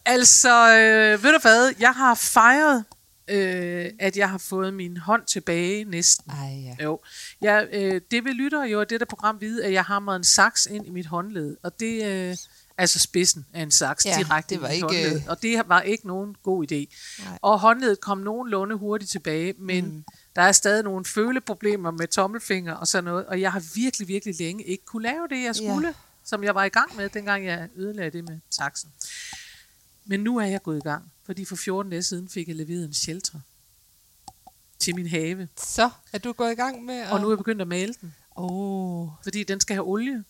altså, 0.05 0.73
øh, 0.73 1.23
ved 1.23 1.31
du 1.31 1.39
hvad? 1.41 1.73
Jeg 1.79 1.93
har 1.93 2.15
fejret, 2.15 2.85
øh, 3.27 3.91
at 3.99 4.17
jeg 4.17 4.29
har 4.29 4.37
fået 4.37 4.73
min 4.73 4.97
hånd 4.97 5.25
tilbage 5.25 5.83
næsten. 5.83 6.31
Ej, 6.31 6.73
ja. 6.79 6.83
Jo. 6.83 6.99
Jeg, 7.41 7.67
øh, 7.73 8.01
det 8.11 8.23
vil 8.25 8.33
lytter 8.33 8.63
jo 8.63 8.81
af 8.81 8.87
dette 8.87 9.05
program 9.05 9.41
vide, 9.41 9.65
at 9.65 9.73
jeg 9.73 9.83
hamrede 9.83 10.17
en 10.17 10.23
saks 10.23 10.65
ind 10.65 10.87
i 10.87 10.89
mit 10.89 11.05
håndled. 11.05 11.57
Og 11.63 11.79
det, 11.79 12.05
øh, 12.05 12.37
altså 12.77 12.99
spidsen 12.99 13.45
af 13.53 13.61
en 13.61 13.71
saks 13.71 14.05
Ja, 14.05 14.15
direkte 14.17 14.55
det 14.55 14.61
var 14.61 14.67
i 14.67 14.71
mit 14.71 14.75
ikke, 14.75 15.09
håndled. 15.09 15.27
Og 15.27 15.41
det 15.41 15.61
var 15.67 15.81
ikke 15.81 16.07
nogen 16.07 16.35
god 16.43 16.71
idé. 16.71 16.75
Nej. 17.23 17.39
Og 17.41 17.59
håndledet 17.59 18.01
kom 18.01 18.17
nogenlunde 18.17 18.75
hurtigt 18.75 19.11
tilbage, 19.11 19.53
men 19.57 19.85
mm. 19.85 20.03
der 20.35 20.41
er 20.41 20.51
stadig 20.51 20.83
nogle 20.83 21.05
føleproblemer 21.05 21.91
med 21.91 22.07
tommelfinger 22.07 22.73
og 22.73 22.87
sådan 22.87 23.03
noget. 23.03 23.25
Og 23.25 23.41
jeg 23.41 23.51
har 23.51 23.63
virkelig, 23.75 24.07
virkelig 24.07 24.39
længe 24.39 24.63
ikke 24.63 24.85
kunne 24.85 25.03
lave 25.03 25.27
det, 25.29 25.43
jeg 25.43 25.55
skulle, 25.55 25.87
ja. 25.87 25.93
som 26.23 26.43
jeg 26.43 26.55
var 26.55 26.63
i 26.63 26.69
gang 26.69 26.95
med, 26.95 27.09
dengang 27.09 27.45
jeg 27.45 27.69
ødelagde 27.75 28.11
det 28.11 28.23
med 28.23 28.39
saksen. 28.49 28.89
Men 30.05 30.19
nu 30.19 30.37
er 30.37 30.45
jeg 30.45 30.63
gået 30.63 30.77
i 30.77 30.81
gang, 30.81 31.11
fordi 31.25 31.45
for 31.45 31.55
14 31.55 31.89
dage 31.89 32.03
siden 32.03 32.29
fik 32.29 32.47
jeg 32.47 32.55
leveret 32.55 32.85
en 32.85 32.93
shelter 32.93 33.39
til 34.79 34.95
min 34.95 35.07
have. 35.07 35.47
Så 35.57 35.89
er 36.13 36.17
du 36.17 36.33
gået 36.33 36.51
i 36.51 36.55
gang 36.55 36.85
med 36.85 36.95
at... 36.95 37.11
Og 37.11 37.21
nu 37.21 37.27
er 37.27 37.31
jeg 37.31 37.37
begyndt 37.37 37.61
at 37.61 37.67
male 37.67 37.93
den, 38.01 38.15
Åh, 38.37 39.09
fordi 39.23 39.43
den 39.43 39.59
skal 39.59 39.73
have 39.73 39.87
olie, 39.87 40.23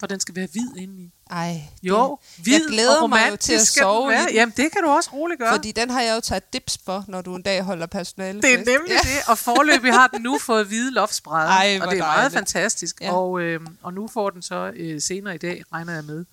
for 0.00 0.06
den 0.06 0.20
skal 0.20 0.36
være 0.36 0.48
hvid 0.52 0.76
indeni. 0.76 1.10
ej. 1.30 1.60
Jo, 1.82 2.18
det, 2.36 2.44
hvid 2.44 2.52
jeg 2.52 2.62
glæder 2.68 3.02
og 3.02 3.08
mig 3.10 3.28
jo 3.30 3.36
til 3.36 3.52
at 3.52 3.66
sove 3.66 4.12
i 4.12 4.34
Jamen, 4.34 4.52
det 4.56 4.72
kan 4.72 4.82
du 4.82 4.88
også 4.88 5.10
roligt 5.12 5.40
gøre. 5.40 5.54
fordi 5.54 5.72
den 5.72 5.90
har 5.90 6.00
jeg 6.00 6.14
jo 6.16 6.20
taget 6.20 6.52
dips 6.52 6.78
for, 6.84 7.04
når 7.08 7.22
du 7.22 7.34
en 7.34 7.42
dag 7.42 7.62
holder 7.62 7.86
personale. 7.86 8.42
Det 8.42 8.52
er 8.54 8.56
nemlig 8.56 8.90
ja. 8.90 8.98
det, 9.02 9.28
og 9.28 9.38
forløbig 9.38 9.92
har 9.92 10.06
den 10.06 10.22
nu 10.22 10.38
fået 10.46 10.66
hvide 10.66 10.90
loftsbrædder, 10.92 11.52
og 11.52 11.64
det 11.64 11.74
er 11.74 11.78
meget 11.78 12.16
dejligt. 12.16 12.34
fantastisk. 12.34 13.00
Ja. 13.00 13.12
Og, 13.12 13.40
øh, 13.40 13.60
og 13.82 13.94
nu 13.94 14.08
får 14.08 14.30
den 14.30 14.42
så 14.42 14.72
øh, 14.76 15.00
senere 15.00 15.34
i 15.34 15.38
dag, 15.38 15.62
regner 15.72 15.94
jeg 15.94 16.04
med, 16.04 16.24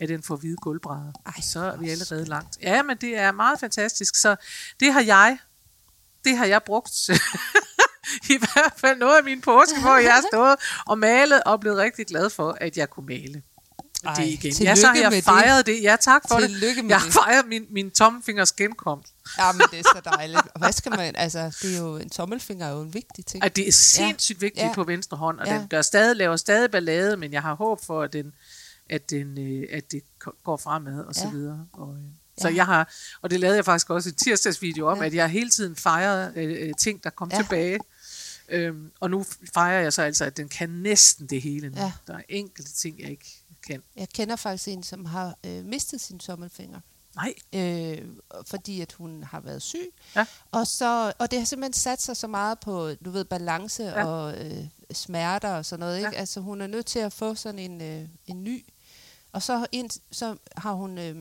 at 0.00 0.08
den 0.08 0.22
får 0.22 0.36
hvide 0.36 0.56
gulvbrædder. 0.56 1.12
Ej, 1.26 1.40
så 1.42 1.60
er 1.60 1.76
vi 1.76 1.90
allerede 1.90 2.24
langt. 2.24 2.58
Ja, 2.62 2.82
men 2.82 2.96
det 2.96 3.18
er 3.18 3.32
meget 3.32 3.60
fantastisk. 3.60 4.16
Så 4.16 4.36
det 4.80 4.92
har 4.92 5.00
jeg, 5.02 5.38
det 6.24 6.36
har 6.36 6.44
jeg 6.44 6.62
brugt 6.62 6.92
i 8.34 8.38
hvert 8.38 8.72
fald 8.76 8.98
noget 8.98 9.18
af 9.18 9.24
min 9.24 9.40
påske, 9.40 9.80
hvor 9.80 9.96
jeg 9.96 10.12
har 10.14 10.24
stået 10.32 10.56
og 10.86 10.98
malet 10.98 11.42
og 11.42 11.60
blevet 11.60 11.78
rigtig 11.78 12.06
glad 12.06 12.30
for, 12.30 12.56
at 12.60 12.76
jeg 12.76 12.90
kunne 12.90 13.06
male. 13.06 13.42
Ej, 14.06 14.14
det 14.14 14.26
igen. 14.26 14.52
Ja, 14.62 14.74
så 14.74 14.86
har 14.86 14.94
jeg 14.96 15.10
det. 15.12 15.24
fejret 15.24 15.66
det. 15.66 15.82
Ja, 15.82 15.96
tak 16.00 16.22
for 16.28 16.40
Tillykke 16.40 16.76
det. 16.76 16.84
med 16.84 16.90
Jeg 16.90 16.98
har 17.00 17.06
det. 17.06 17.14
fejret 17.14 17.46
min, 17.48 17.66
min 17.70 17.90
tommelfingers 17.90 18.52
genkomst. 18.52 19.12
Ja, 19.38 19.52
men 19.52 19.62
det 19.70 19.78
er 19.78 19.82
så 19.82 20.00
dejligt. 20.16 20.40
Og 20.54 20.58
hvad 20.58 20.72
skal 20.72 20.90
man... 20.96 21.16
Altså, 21.16 21.58
det 21.62 21.74
er 21.74 21.78
jo... 21.80 21.96
En 21.96 22.10
tommelfinger 22.10 22.66
er 22.66 22.70
jo 22.70 22.80
en 22.82 22.94
vigtig 22.94 23.26
ting. 23.26 23.44
At 23.44 23.56
det 23.56 23.68
er 23.68 23.72
sindssygt 23.72 24.40
vigtigt 24.40 24.62
Ja. 24.62 24.66
ja. 24.68 24.74
på 24.74 24.84
venstre 24.84 25.16
hånd, 25.16 25.38
og 25.40 25.46
Ja. 25.46 25.54
ja. 25.54 25.58
den 25.60 25.68
gør 25.68 25.82
stadig, 25.82 26.16
laver 26.16 26.36
stadig 26.36 26.70
ballade, 26.70 27.16
men 27.16 27.32
jeg 27.32 27.42
har 27.42 27.54
håb 27.54 27.84
for, 27.84 28.02
at, 28.02 28.12
den, 28.12 28.32
at, 28.90 29.10
den, 29.10 29.38
øh, 29.62 29.68
at 29.72 29.92
det 29.92 30.00
går 30.44 30.56
fremad 30.56 31.04
og 31.04 31.14
så 31.14 31.24
Ja. 31.24 31.30
videre. 31.30 31.66
Og, 31.72 31.94
øh, 31.96 32.02
så 32.42 32.48
Ja. 32.48 32.54
jeg 32.54 32.66
har, 32.66 32.92
og 33.22 33.30
det 33.30 33.40
lavede 33.40 33.56
jeg 33.56 33.64
faktisk 33.64 33.90
også 33.90 34.08
i 34.08 34.12
tirsdagsvideo 34.12 34.88
om, 34.88 34.96
Ja. 34.96 35.02
ja. 35.02 35.06
at 35.06 35.14
jeg 35.14 35.28
hele 35.28 35.50
tiden 35.50 35.76
fejrede 35.76 36.32
øh, 36.36 36.68
øh, 36.68 36.74
ting, 36.80 37.04
der 37.04 37.10
kom 37.10 37.28
Ja. 37.32 37.36
ja. 37.36 37.42
tilbage. 37.42 37.78
Øhm, 38.48 38.92
og 39.00 39.10
nu 39.10 39.24
fejrer 39.54 39.82
jeg 39.82 39.92
så 39.92 40.02
altså, 40.02 40.24
at 40.24 40.36
den 40.36 40.48
kan 40.48 40.70
næsten 40.70 41.26
det 41.26 41.42
hele 41.42 41.70
nu. 41.70 41.80
Ja. 41.80 41.92
Der 42.06 42.14
er 42.14 42.22
enkelte 42.28 42.72
ting, 42.72 43.00
jeg 43.00 43.10
ikke 43.10 43.42
kan. 43.66 43.82
Jeg 43.96 44.08
kender 44.08 44.36
faktisk 44.36 44.68
en, 44.68 44.82
som 44.82 45.04
har 45.04 45.38
øh, 45.46 45.64
mistet 45.64 46.00
sin 46.00 46.18
tommelfinger. 46.18 46.80
Nej, 47.16 47.34
øh, 47.52 48.08
fordi 48.46 48.80
at 48.80 48.92
hun 48.92 49.22
har 49.22 49.40
været 49.40 49.62
syg. 49.62 49.94
Ja. 50.16 50.26
Og, 50.50 50.66
så, 50.66 51.12
og 51.18 51.30
det 51.30 51.38
har 51.38 51.46
simpelthen 51.46 51.72
sat 51.72 52.02
sig 52.02 52.16
så 52.16 52.26
meget 52.26 52.60
på, 52.60 52.94
du 53.04 53.10
ved, 53.10 53.24
balance 53.24 53.82
ja. 53.82 54.04
Og 54.04 54.44
øh, 54.44 54.66
smerter 54.92 55.50
og 55.50 55.64
sådan 55.64 55.80
noget. 55.80 55.96
Ikke? 55.96 56.10
Ja. 56.12 56.18
Altså 56.18 56.40
hun 56.40 56.60
er 56.60 56.66
nødt 56.66 56.86
til 56.86 56.98
at 56.98 57.12
få 57.12 57.34
sådan 57.34 57.58
en, 57.58 57.80
øh, 57.80 58.08
en 58.26 58.44
ny. 58.44 58.64
Og 59.32 59.42
så, 59.42 59.66
ind, 59.72 59.90
så 60.10 60.36
har 60.56 60.72
hun, 60.72 60.98
øh, 60.98 61.16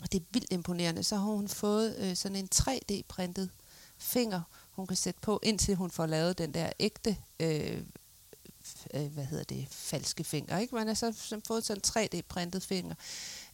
og 0.00 0.12
det 0.12 0.20
er 0.20 0.24
vildt 0.30 0.52
imponerende, 0.52 1.02
så 1.02 1.16
har 1.16 1.24
hun 1.24 1.48
fået 1.48 1.96
øh, 1.98 2.16
sådan 2.16 2.36
en 2.36 2.48
3D-printet 2.54 3.50
finger, 3.98 4.42
hun 4.72 4.86
kan 4.86 4.96
sætte 4.96 5.20
på, 5.20 5.40
indtil 5.42 5.74
hun 5.74 5.90
får 5.90 6.06
lavet 6.06 6.38
den 6.38 6.54
der 6.54 6.70
ægte, 6.80 7.16
øh, 7.40 7.78
øh, 8.94 9.06
hvad 9.06 9.24
hedder 9.24 9.44
det, 9.44 9.66
falske 9.70 10.24
finger. 10.24 10.58
Ikke? 10.58 10.74
Man 10.74 10.86
har 10.86 10.94
så 10.94 11.40
fået 11.46 11.64
sådan 11.64 11.82
en 11.96 12.08
3D-printet 12.20 12.62
finger, 12.64 12.94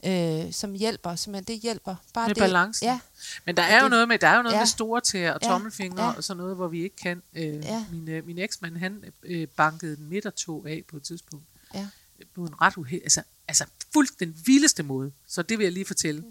øh, 0.05 0.53
som 0.53 0.73
hjælper, 0.75 1.15
simpelthen 1.15 1.55
det 1.55 1.63
hjælper. 1.63 1.95
Bare 2.15 2.27
med 2.29 2.35
det, 2.35 2.41
balancen. 2.41 2.87
Ja, 2.87 3.01
Men 3.47 3.57
der 3.57 3.63
er 3.63 3.77
jo 3.79 3.83
det- 3.85 3.91
noget 3.91 4.09
med, 4.09 4.19
der 4.19 4.29
er 4.29 4.37
jo 4.37 4.43
noget 4.43 4.55
Ja. 4.55 4.61
med 4.61 4.67
store 4.67 5.01
tæer 5.01 5.33
og 5.33 5.39
Ja. 5.43 5.49
tommelfingre 5.49 6.05
Ja. 6.05 6.13
og 6.17 6.25
sådan 6.25 6.39
noget, 6.39 6.57
hvor 6.57 6.69
vi 6.69 6.83
ikke 6.83 6.97
kan. 6.97 7.23
Øh, 7.35 7.43
Ja. 7.57 7.85
min, 7.93 8.09
øh, 8.09 8.27
min 8.27 8.39
eksmand, 8.39 8.77
han 8.77 9.05
øh, 9.23 9.49
bankede 9.49 9.97
den 9.97 10.09
midtertog 10.09 10.69
af 10.71 10.83
på 10.91 10.97
et 10.97 11.03
tidspunkt. 11.03 11.45
ja. 11.75 11.87
På 12.35 12.45
en 12.45 12.61
ret 12.61 12.77
uheld, 12.77 13.03
altså, 13.03 13.23
altså 13.49 13.65
fuldt 13.93 14.21
den 14.21 14.43
vildeste 14.47 14.83
måde. 14.83 15.13
Så 15.27 15.43
det 15.43 15.59
vil 15.59 15.65
jeg 15.65 15.73
lige 15.73 15.85
fortælle. 15.85 16.25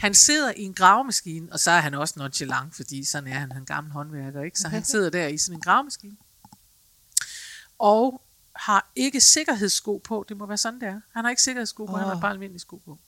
Han 0.00 0.14
sidder 0.14 0.52
i 0.56 0.62
en 0.62 0.74
gravemaskine, 0.74 1.52
og 1.52 1.60
så 1.60 1.70
er 1.70 1.80
han 1.80 1.94
også 1.94 2.14
nonchalant, 2.16 2.74
fordi 2.74 3.04
sådan 3.04 3.28
er 3.28 3.32
han, 3.32 3.40
han 3.40 3.50
er 3.50 3.56
en 3.56 3.66
gammel 3.66 3.92
håndværker, 3.92 4.42
ikke? 4.42 4.58
Så 4.58 4.68
han 4.68 4.84
sidder 4.84 5.10
der 5.10 5.26
i 5.26 5.38
sådan 5.38 5.56
en 5.56 5.60
gravemaskine. 5.60 6.16
Og 7.78 8.22
har 8.56 8.90
ikke 8.96 9.20
sikkerhedssko 9.20 9.98
på. 10.04 10.24
Det 10.28 10.36
må 10.36 10.46
være 10.46 10.58
sådan, 10.58 10.80
det 10.80 10.88
er. 10.88 11.00
Han 11.12 11.24
har 11.24 11.30
ikke 11.30 11.42
sikkerhedssko 11.42 11.86
på, 11.86 11.92
oh. 11.92 11.98
han 11.98 12.08
har 12.08 12.20
bare 12.20 12.30
almindelige 12.30 12.60
sko 12.60 12.76
på. 12.76 12.98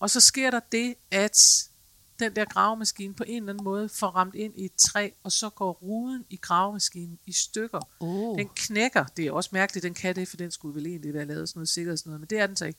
Og 0.00 0.10
så 0.10 0.20
sker 0.20 0.50
der 0.50 0.60
det, 0.72 0.94
at 1.10 1.68
den 2.18 2.36
der 2.36 2.44
gravemaskine 2.44 3.14
på 3.14 3.24
en 3.26 3.36
eller 3.36 3.52
anden 3.52 3.64
måde 3.64 3.88
får 3.88 4.06
ramt 4.06 4.34
ind 4.34 4.52
i 4.56 4.64
et 4.64 4.74
træ, 4.74 5.10
og 5.22 5.32
så 5.32 5.50
går 5.50 5.72
ruden 5.72 6.24
i 6.30 6.36
gravemaskinen 6.36 7.18
i 7.26 7.32
stykker. 7.32 7.80
Uh. 8.00 8.38
Den 8.38 8.48
knækker. 8.56 9.04
Det 9.04 9.26
er 9.26 9.32
også 9.32 9.50
mærkeligt, 9.52 9.82
den 9.82 9.94
kan 9.94 10.16
det, 10.16 10.28
for 10.28 10.36
den 10.36 10.50
skulle 10.50 10.74
vel 10.74 10.86
egentlig 10.86 11.14
være 11.14 11.24
lavet 11.24 11.48
sådan 11.48 11.58
noget 11.58 11.68
sikkert 11.68 11.98
sådan 11.98 12.10
noget, 12.10 12.20
men 12.20 12.28
det 12.30 12.38
er 12.38 12.46
den 12.46 12.56
så 12.56 12.64
ikke. 12.64 12.78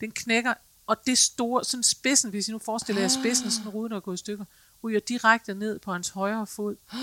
Den 0.00 0.10
knækker, 0.10 0.54
og 0.86 0.96
det 1.06 1.18
store, 1.18 1.64
sådan 1.64 1.82
spidsen, 1.84 2.30
hvis 2.30 2.48
I 2.48 2.52
nu 2.52 2.58
forestiller 2.58 3.02
jer 3.02 3.08
spidsen 3.08 3.50
sådan 3.50 3.66
en 3.66 3.72
rude, 3.72 3.90
der 3.90 3.96
er 3.96 4.00
gået 4.00 4.14
i 4.14 4.18
stykker, 4.18 4.44
ryger 4.84 5.00
direkte 5.00 5.54
ned 5.54 5.78
på 5.78 5.92
hans 5.92 6.08
højre 6.08 6.46
fod, 6.46 6.76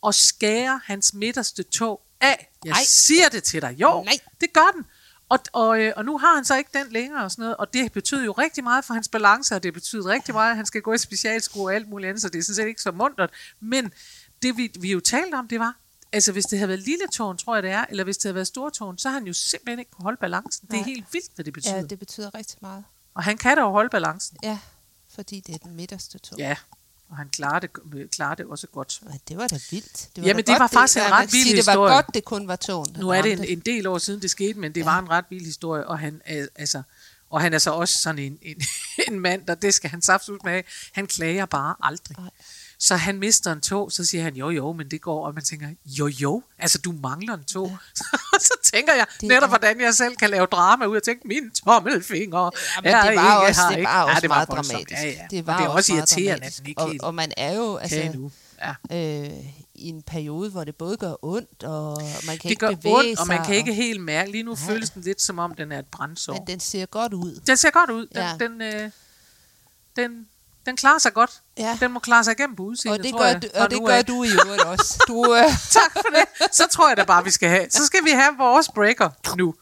og 0.00 0.14
skærer 0.14 0.80
hans 0.84 1.14
midterste 1.14 1.62
tog 1.62 2.02
af. 2.20 2.50
Jeg 2.64 2.70
Ej. 2.70 2.82
siger 2.84 3.28
det 3.28 3.42
til 3.42 3.62
dig. 3.62 3.76
Jo, 3.80 4.02
Nej. 4.02 4.18
det 4.40 4.52
gør 4.52 4.70
den. 4.74 4.84
Og, 5.28 5.38
og, 5.52 5.80
øh, 5.80 5.92
og 5.96 6.04
nu 6.04 6.18
har 6.18 6.34
han 6.34 6.44
så 6.44 6.56
ikke 6.56 6.70
den 6.74 6.92
længere 6.92 7.24
og 7.24 7.30
sådan 7.30 7.42
noget, 7.42 7.56
og 7.56 7.74
det 7.74 7.92
betyder 7.92 8.24
jo 8.24 8.32
rigtig 8.32 8.64
meget 8.64 8.84
for 8.84 8.94
hans 8.94 9.08
balance, 9.08 9.54
og 9.54 9.62
det 9.62 9.74
betyder 9.74 10.06
rigtig 10.06 10.34
meget, 10.34 10.50
at 10.50 10.56
han 10.56 10.66
skal 10.66 10.82
gå 10.82 10.92
i 10.92 10.98
specialsko 10.98 11.62
og 11.62 11.74
alt 11.74 11.88
muligt 11.88 12.08
andet, 12.08 12.22
så 12.22 12.28
det 12.28 12.38
er 12.38 12.42
sådan 12.42 12.54
set 12.54 12.66
ikke 12.66 12.82
så 12.82 12.90
muntert. 12.90 13.30
Men 13.60 13.92
det 14.42 14.56
vi, 14.56 14.70
vi 14.80 14.92
jo 14.92 15.00
talte 15.00 15.34
om, 15.34 15.48
det 15.48 15.60
var, 15.60 15.76
altså 16.12 16.32
hvis 16.32 16.44
det 16.44 16.58
havde 16.58 16.68
været 16.68 16.80
lille 16.80 17.06
tårn, 17.12 17.38
tror 17.38 17.54
jeg 17.56 17.62
det 17.62 17.70
er, 17.70 17.84
eller 17.88 18.04
hvis 18.04 18.16
det 18.16 18.22
havde 18.24 18.34
været 18.34 18.46
store 18.46 18.70
tårn, 18.70 18.98
så 18.98 19.08
har 19.08 19.14
han 19.18 19.26
jo 19.26 19.32
simpelthen 19.32 19.78
ikke 19.78 19.90
kunne 19.90 20.02
holde 20.02 20.18
balancen. 20.20 20.68
Det 20.70 20.78
er 20.78 20.84
helt 20.84 21.12
vildt, 21.12 21.34
hvad 21.34 21.44
det 21.44 21.52
betyder. 21.52 21.76
Ja, 21.76 21.82
det 21.82 21.98
betyder 21.98 22.34
rigtig 22.34 22.58
meget. 22.60 22.84
Og 23.14 23.22
han 23.22 23.38
kan 23.38 23.56
da 23.56 23.62
jo 23.62 23.70
holde 23.70 23.90
balancen. 23.90 24.36
Ja, 24.42 24.58
fordi 25.14 25.40
det 25.40 25.54
er 25.54 25.58
den 25.58 25.76
midterste 25.76 26.18
tog. 26.18 26.38
Ja, 26.38 26.56
og 27.10 27.16
han 27.16 27.28
klarer 27.28 27.60
det, 27.60 27.70
klarer 28.12 28.34
det 28.34 28.46
også 28.46 28.66
godt. 28.66 29.00
Men 29.02 29.20
det 29.28 29.36
var 29.36 29.46
da 29.48 29.58
vildt. 29.70 30.08
Det 30.16 30.26
Jamen, 30.26 30.36
da 30.36 30.36
det 30.36 30.46
godt, 30.46 30.60
var 30.60 30.66
faktisk 30.66 30.96
en 30.96 31.02
ja, 31.02 31.18
ret 31.18 31.32
vild 31.32 31.42
sige, 31.42 31.56
Det 31.56 31.58
historie. 31.58 31.78
var 31.78 32.02
godt, 32.02 32.14
det 32.14 32.24
kun 32.24 32.48
var 32.48 32.56
tåen. 32.56 32.96
Nu 32.98 33.10
er 33.10 33.22
det 33.22 33.32
en, 33.32 33.44
en 33.44 33.60
del 33.60 33.86
år 33.86 33.98
siden, 33.98 34.22
det 34.22 34.30
skete, 34.30 34.58
men 34.58 34.74
det 34.74 34.80
ja. 34.80 34.84
var 34.84 34.98
en 34.98 35.10
ret 35.10 35.24
vild 35.30 35.44
historie, 35.44 35.86
og 35.86 35.98
han, 35.98 36.22
altså, 36.56 36.82
og 37.30 37.40
han 37.40 37.54
er 37.54 37.58
så 37.58 37.70
også 37.70 37.98
sådan 37.98 38.18
en, 38.18 38.38
en, 38.42 38.62
en 39.08 39.20
mand, 39.20 39.46
der 39.46 39.54
det 39.54 39.74
skal 39.74 39.90
han 39.90 40.02
saft 40.02 40.28
ud 40.28 40.38
med. 40.44 40.62
Han 40.92 41.06
klager 41.06 41.46
bare 41.46 41.74
aldrig. 41.80 42.18
Nej. 42.18 42.30
Så 42.78 42.96
han 42.96 43.18
mister 43.18 43.52
en 43.52 43.60
tog, 43.60 43.92
så 43.92 44.04
siger 44.04 44.22
han, 44.24 44.36
jo 44.36 44.50
jo, 44.50 44.72
men 44.72 44.90
det 44.90 45.00
går, 45.00 45.26
og 45.26 45.34
man 45.34 45.44
tænker, 45.44 45.68
jo 45.86 46.06
jo, 46.06 46.42
altså 46.58 46.78
du 46.78 46.92
mangler 46.92 47.34
en 47.34 47.44
tog. 47.44 47.68
Ja. 47.68 47.76
så 48.48 48.52
tænker 48.72 48.94
jeg 48.94 49.06
Det 49.20 49.28
netop, 49.28 49.42
er- 49.42 49.48
hvordan 49.48 49.80
jeg 49.80 49.94
selv 49.94 50.16
kan 50.16 50.30
lave 50.30 50.46
drama 50.46 50.84
ud 50.84 50.96
og 50.96 51.02
tænke, 51.02 51.28
min 51.28 51.50
tommelfinger 51.50 52.38
Ja, 52.38 52.50
men 52.82 52.84
det 52.84 52.94
var 52.94 53.10
ikke 53.10 53.48
også, 53.48 53.60
det 53.70 53.76
ikke?" 53.78 53.88
var 53.88 54.02
også 54.02 54.14
ja, 54.14 54.20
det 54.20 54.28
var 54.30 54.36
meget 54.36 54.48
dramatisk. 54.48 55.02
Ja, 55.02 55.08
ja. 55.08 55.26
Det 55.30 55.46
var 55.46 55.52
og 55.54 55.58
det 55.60 55.64
er 55.66 55.68
også 55.70 55.92
meget 55.92 55.98
irriterende, 56.16 56.46
at 56.46 56.56
den 56.58 56.66
ikke 56.66 56.80
og, 56.82 56.94
og 57.02 57.14
man 57.14 57.32
er 57.36 57.52
jo 57.54 57.76
altså, 57.76 58.10
nu. 58.14 58.30
Ja. 58.90 59.24
øh, 59.24 59.30
i 59.74 59.88
en 59.88 60.02
periode, 60.02 60.50
hvor 60.50 60.64
det 60.64 60.76
både 60.76 60.96
gør 60.96 61.14
ondt, 61.24 61.62
og 61.64 62.02
man 62.26 62.38
kan 62.38 62.42
Det 62.42 62.50
ikke 62.50 62.60
gør 62.66 62.74
bevæge 62.74 62.96
ondt, 62.96 63.18
og 63.20 63.26
man 63.26 63.36
sig, 63.38 63.46
kan 63.46 63.56
ikke 63.56 63.74
helt 63.74 64.00
mærke. 64.00 64.30
Lige 64.30 64.42
nu 64.42 64.54
føles 64.54 64.90
den 64.90 65.02
lidt 65.02 65.22
som 65.22 65.38
om, 65.38 65.54
den 65.54 65.72
er 65.72 65.78
et 65.78 65.86
brændsår. 65.86 66.32
Men 66.32 66.46
den 66.46 66.60
ser 66.60 66.86
godt 66.86 67.12
ud. 67.12 67.40
Den 67.46 67.56
ser 67.56 67.70
godt 67.70 67.90
ud. 67.90 68.06
Den, 68.06 68.16
Ja. 68.16 68.28
ja. 68.28 68.36
den, 68.38 68.62
øh, 68.62 68.90
den, 69.96 70.26
den 70.66 70.76
klarer 70.76 70.98
sig 70.98 71.12
godt. 71.14 71.30
Ja. 71.58 71.78
Den 71.80 71.92
må 71.92 71.98
klare 72.00 72.24
sig 72.24 72.32
igennem 72.38 72.56
på 72.56 72.62
udseende, 72.62 72.98
Og 72.98 73.04
det 73.04 73.10
tror 73.12 73.18
gør, 73.18 73.26
jeg. 73.26 73.42
du, 73.42 73.48
og 73.54 73.70
det 73.70 73.80
gør 73.86 73.94
af. 73.94 74.04
du 74.04 74.24
i 74.24 74.28
øvrigt 74.46 74.62
også. 74.72 75.04
Du, 75.08 75.34
øh, 75.34 75.42
Tak 75.70 75.92
for 75.92 76.08
det. 76.14 76.54
Så 76.56 76.66
tror 76.70 76.88
jeg 76.88 76.96
da 76.96 77.04
bare, 77.04 77.24
vi 77.24 77.30
skal 77.30 77.48
have. 77.48 77.66
Så 77.70 77.86
skal 77.86 78.04
vi 78.04 78.10
have 78.10 78.32
vores 78.38 78.68
breaker 78.74 79.10
nu. 79.36 79.54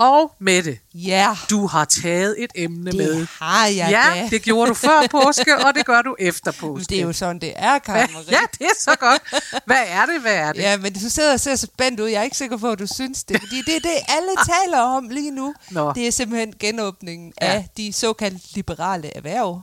Og 0.00 0.32
Mette, 0.38 0.78
ja, 0.94 1.28
du 1.50 1.66
har 1.66 1.84
taget 1.84 2.34
et 2.38 2.50
emne 2.54 2.92
med. 2.92 3.14
det 3.20 3.28
har 3.40 3.66
jeg 3.66 3.88
Ja, 3.90 4.20
da. 4.22 4.28
det 4.30 4.42
gjorde 4.42 4.68
du 4.68 4.74
før 4.74 5.06
påske, 5.10 5.58
og 5.66 5.74
det 5.74 5.86
gør 5.86 6.02
du 6.02 6.16
efter 6.18 6.52
påske. 6.60 6.88
det 6.88 6.98
er 6.98 7.02
jo 7.02 7.12
sådan, 7.12 7.38
det 7.38 7.52
er, 7.56 7.78
Karen 7.78 8.12
Marie. 8.12 8.26
Ja, 8.30 8.38
det 8.58 8.66
er 8.66 8.80
så 8.80 8.96
godt. 9.00 9.22
Hvad 9.66 9.82
er 9.88 10.06
det, 10.06 10.20
hvad 10.20 10.34
er 10.34 10.52
det? 10.52 10.60
Ja, 10.62 10.76
men 10.76 10.92
du 10.92 11.00
sidder 11.08 11.32
og 11.32 11.40
ser 11.40 11.56
så 11.56 11.66
spændt 11.66 12.00
ud. 12.00 12.08
Jeg 12.08 12.18
er 12.18 12.22
ikke 12.22 12.36
sikker 12.36 12.56
på, 12.56 12.70
at 12.70 12.78
du 12.78 12.86
synes 12.86 13.24
det. 13.24 13.40
Fordi 13.40 13.62
det 13.66 13.76
er 13.76 13.80
det, 13.80 13.90
alle 14.08 14.30
taler 14.64 14.78
om 14.80 15.08
lige 15.08 15.30
nu. 15.30 15.54
Nå. 15.70 15.92
Det 15.92 16.06
er 16.06 16.12
simpelthen 16.12 16.54
genåbningen 16.60 17.32
Ja. 17.42 17.46
af 17.52 17.68
de 17.76 17.92
såkaldte 17.92 18.40
liberale 18.54 19.16
erhverv. 19.16 19.60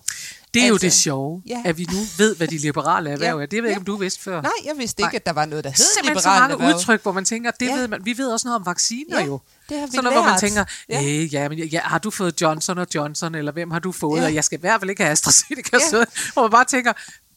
Det 0.54 0.64
er 0.64 0.68
jo 0.68 0.74
Altså, 0.74 0.86
det 0.86 0.94
sjove, 0.94 1.42
ja. 1.48 1.62
at 1.66 1.78
vi 1.78 1.88
nu 1.92 1.98
ved, 2.18 2.36
hvad 2.36 2.48
de 2.48 2.58
liberale 2.68 3.10
erhverv 3.10 3.38
Ja, 3.38 3.44
er. 3.44 3.46
Det 3.46 3.64
ved 3.64 3.70
jeg 3.70 3.70
ikke, 3.70 3.72
ja. 3.72 3.78
om 3.80 3.86
du 3.86 3.96
vidste 3.96 4.22
før. 4.24 4.42
Nej, 4.42 4.52
jeg 4.66 4.74
vidste 4.78 5.02
ikke, 5.02 5.08
Nej. 5.08 5.16
at 5.16 5.26
der 5.26 5.32
var 5.34 5.46
noget, 5.46 5.64
der 5.64 5.70
hed 5.70 5.76
Simpelthen 5.78 6.22
så 6.22 6.30
liberale 6.30 6.42
mange 6.42 6.54
erhverv. 6.64 6.78
udtryk, 6.78 7.02
hvor 7.04 7.12
man 7.12 7.26
tænker, 7.26 7.52
det 7.52 7.66
Ja. 7.68 7.76
ved 7.76 7.88
man. 7.88 8.06
Vi 8.06 8.18
ved 8.18 8.32
også 8.32 8.48
noget 8.48 8.56
om 8.56 8.66
vacciner 8.66 9.20
Ja, 9.20 9.26
jo. 9.26 9.40
det 9.70 9.80
har 9.80 9.86
vi 9.88 9.92
Sådan 9.92 10.04
noget, 10.04 10.20
hvor 10.20 10.30
man 10.32 10.40
tænker, 10.40 10.66
Ja. 10.90 11.02
ja. 11.42 11.50
Men 11.50 11.60
ja, 11.60 11.80
har 11.84 11.98
du 12.00 12.12
fået 12.12 12.42
Johnson 12.42 12.78
og 12.78 12.88
Johnson, 12.96 13.36
eller 13.36 13.52
hvem 13.52 13.72
har 13.72 13.80
du 13.80 13.92
fået? 13.92 14.20
Ja. 14.22 14.26
Og 14.26 14.34
jeg 14.34 14.44
skal 14.44 14.60
i 14.60 14.62
hvert 14.62 14.82
fald 14.82 14.90
ikke 14.90 15.04
have 15.04 15.12
AstraZeneca. 15.12 15.78
Ja. 15.92 15.98
Ja. 15.98 16.06
Hvor 16.34 16.42
man 16.42 16.52
bare 16.52 16.66
tænker, 16.66 16.94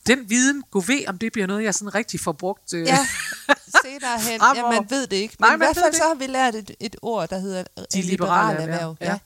den 0.06 0.30
viden, 0.30 0.62
gå 0.70 0.80
ved, 0.80 1.08
om 1.08 1.18
det 1.18 1.32
bliver 1.32 1.46
noget, 1.46 1.64
jeg 1.64 1.74
sådan 1.74 1.94
rigtig 1.94 2.20
får 2.20 2.32
brugt. 2.32 2.72
Øh. 2.74 2.86
Ja, 2.86 2.98
se 3.84 3.88
derhen. 4.00 4.40
Fremover. 4.40 4.74
Ja, 4.74 4.80
man 4.80 4.90
ved 4.90 5.06
det 5.06 5.16
ikke. 5.16 5.36
Men 5.40 5.46
Nej, 5.46 5.54
i 5.54 5.56
hvert 5.58 5.76
fald 5.76 5.94
så 5.94 6.02
har 6.08 6.14
vi 6.14 6.26
lært 6.26 6.54
et, 6.54 6.70
et 6.80 6.96
ord, 7.02 7.28
der 7.28 7.38
hedder 7.38 7.62
De 7.62 8.02
liberale 8.02 8.08
liberale 8.10 8.58
erhverv, 8.58 8.72
erhverv. 8.90 8.96
ja. 9.00 9.06
Ja. 9.06 9.18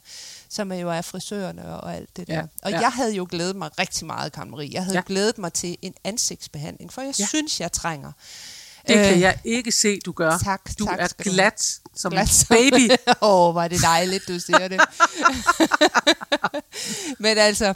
Som 0.54 0.72
jo 0.72 0.90
er 0.90 1.02
frisørerne 1.02 1.64
og 1.80 1.94
alt 1.96 2.16
det 2.16 2.26
der. 2.26 2.34
Ja, 2.34 2.42
Og 2.62 2.70
ja. 2.70 2.80
jeg 2.80 2.90
havde 2.92 3.14
jo 3.14 3.26
glædet 3.30 3.56
mig 3.56 3.70
rigtig 3.78 4.06
meget, 4.06 4.32
Karen 4.32 4.50
Marie. 4.50 4.70
Jeg 4.72 4.84
havde 4.84 4.96
Ja. 4.96 5.02
glædet 5.06 5.38
mig 5.38 5.52
til 5.52 5.76
en 5.82 5.94
ansigtsbehandling, 6.04 6.92
for 6.92 7.00
jeg 7.02 7.14
Ja. 7.18 7.26
synes, 7.26 7.60
jeg 7.60 7.72
trænger. 7.72 8.12
Det 8.88 8.94
kan 8.96 9.14
Øh, 9.14 9.20
jeg 9.20 9.38
ikke 9.44 9.72
se, 9.72 10.00
du 10.00 10.12
gør. 10.12 10.38
tak, 10.38 10.78
du 10.78 10.84
tak 10.84 11.00
er 11.00 11.06
skal 11.08 11.24
du 11.24 11.30
glat 11.30 11.78
som 11.96 12.10
Glat 12.12 12.40
en 12.42 12.46
baby. 12.48 12.90
Åh, 13.22 13.48
oh, 13.48 13.54
var 13.54 13.68
det 13.68 13.82
dejligt, 13.82 14.28
du 14.28 14.38
siger 14.40 14.68
det. 14.68 14.80
men 17.18 17.38
altså, 17.38 17.68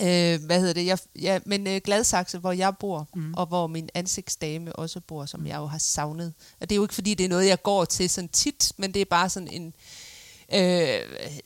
øh, 0.00 0.44
hvad 0.44 0.58
hedder 0.60 0.72
det? 0.74 0.86
Jeg, 0.86 0.98
ja, 1.20 1.38
men 1.46 1.66
øh, 1.66 1.80
Gladsaxe, 1.84 2.38
hvor 2.38 2.52
jeg 2.52 2.72
bor, 2.80 3.08
mm. 3.14 3.34
og 3.34 3.46
hvor 3.46 3.66
min 3.66 3.88
ansigtsdame 3.94 4.72
også 4.76 5.00
bor, 5.00 5.26
som 5.26 5.46
jeg 5.46 5.56
jo 5.56 5.66
har 5.66 5.78
savnet. 5.78 6.32
Og 6.60 6.70
det 6.70 6.74
er 6.74 6.76
jo 6.76 6.82
ikke, 6.84 6.94
fordi 6.94 7.14
det 7.14 7.24
er 7.24 7.28
noget, 7.28 7.46
jeg 7.46 7.62
går 7.62 7.84
til 7.84 8.10
sådan 8.10 8.28
tit, 8.28 8.72
men 8.76 8.94
det 8.94 9.00
er 9.02 9.06
bare 9.10 9.28
sådan 9.28 9.48
en, 9.48 9.66
øh, 9.66 9.72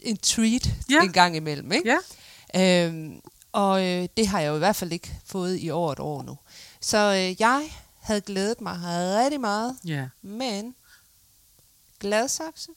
en 0.01 0.17
treat 0.17 0.69
Ja. 0.91 1.03
en 1.03 1.13
gang 1.13 1.37
imellem. 1.37 1.73
Ikke? 1.73 1.97
Ja. 2.55 2.87
Øhm, 2.87 3.21
og 3.53 3.85
øh, 3.87 4.09
det 4.17 4.27
har 4.29 4.41
jeg 4.41 4.49
jo 4.49 4.55
i 4.55 4.59
hvert 4.59 4.77
fald 4.77 4.93
ikke 4.93 5.15
fået 5.27 5.59
i 5.63 5.71
over 5.71 5.93
et 5.93 5.99
år 6.01 6.23
nu. 6.23 6.39
Så 6.81 6.99
øh, 6.99 7.41
jeg 7.41 7.71
havde 8.01 8.21
glædet 8.21 8.61
mig 8.61 8.79
rigtig 8.83 9.41
meget, 9.41 9.77
ja. 9.85 10.09
men 10.23 10.75
Gladsaxe 12.01 12.69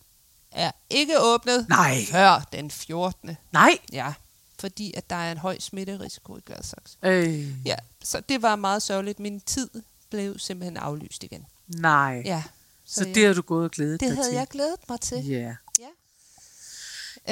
er 0.52 0.72
ikke 0.90 1.20
åbnet 1.20 1.70
Nej. 1.70 2.06
før 2.12 2.48
den 2.54 2.72
14. 2.72 3.38
Nej. 3.52 3.78
Ja, 3.92 4.14
fordi 4.60 4.94
at 4.98 5.10
der 5.10 5.16
er 5.16 5.32
en 5.32 5.38
høj 5.38 5.60
smitterisiko 5.60 6.38
i 6.38 6.42
Gladsaxe. 6.46 6.98
Øh, 7.04 7.66
Ja, 7.68 7.76
så 8.04 8.20
det 8.30 8.42
var 8.42 8.56
meget 8.56 8.82
sørgeligt. 8.82 9.20
Min 9.20 9.40
tid 9.40 9.70
blev 10.10 10.40
simpelthen 10.40 10.78
aflyst 10.78 11.24
igen. 11.24 11.46
nej. 11.68 12.22
Ja, 12.26 12.44
Så 12.86 13.06
jeg- 13.06 13.16
det 13.16 13.28
har 13.28 13.34
du 13.34 13.42
gået 13.42 13.66
og 13.66 13.72
glædet 13.72 14.00
det 14.00 14.08
dig 14.10 14.16
havde 14.18 14.30
til. 14.30 14.36
jeg 14.36 14.48
glædet 14.48 14.80
mig 14.90 15.02
til. 15.02 15.26
Ja. 15.28 15.40
Øh, 15.50 15.56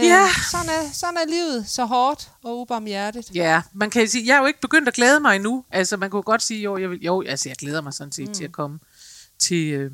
Ja. 0.03 0.27
sådan, 0.51 0.69
er, 0.69 0.91
sådan 0.93 1.17
er 1.17 1.25
livet. 1.29 1.69
Så 1.69 1.85
hårdt 1.85 2.31
og 2.43 2.59
ubarmhjertigt. 2.59 3.31
Ja, 3.35 3.61
man 3.73 3.89
kan 3.89 4.07
sige, 4.07 4.27
jeg 4.27 4.35
er 4.35 4.39
jo 4.39 4.45
ikke 4.45 4.61
begyndt 4.61 4.87
at 4.87 4.93
glæde 4.93 5.19
mig 5.19 5.35
endnu. 5.35 5.63
Altså, 5.71 5.97
man 5.97 6.09
kunne 6.09 6.21
godt 6.21 6.41
sige, 6.43 6.61
jo, 6.61 6.77
jeg, 6.77 6.89
vil, 6.89 6.99
jo 7.01 7.21
altså, 7.21 7.49
jeg 7.49 7.55
glæder 7.55 7.81
mig 7.81 7.93
sådan 7.93 8.11
set 8.11 8.27
mm. 8.27 8.33
til 8.33 8.43
at 8.43 8.51
komme 8.51 8.79
til, 9.39 9.71
øh, 9.71 9.91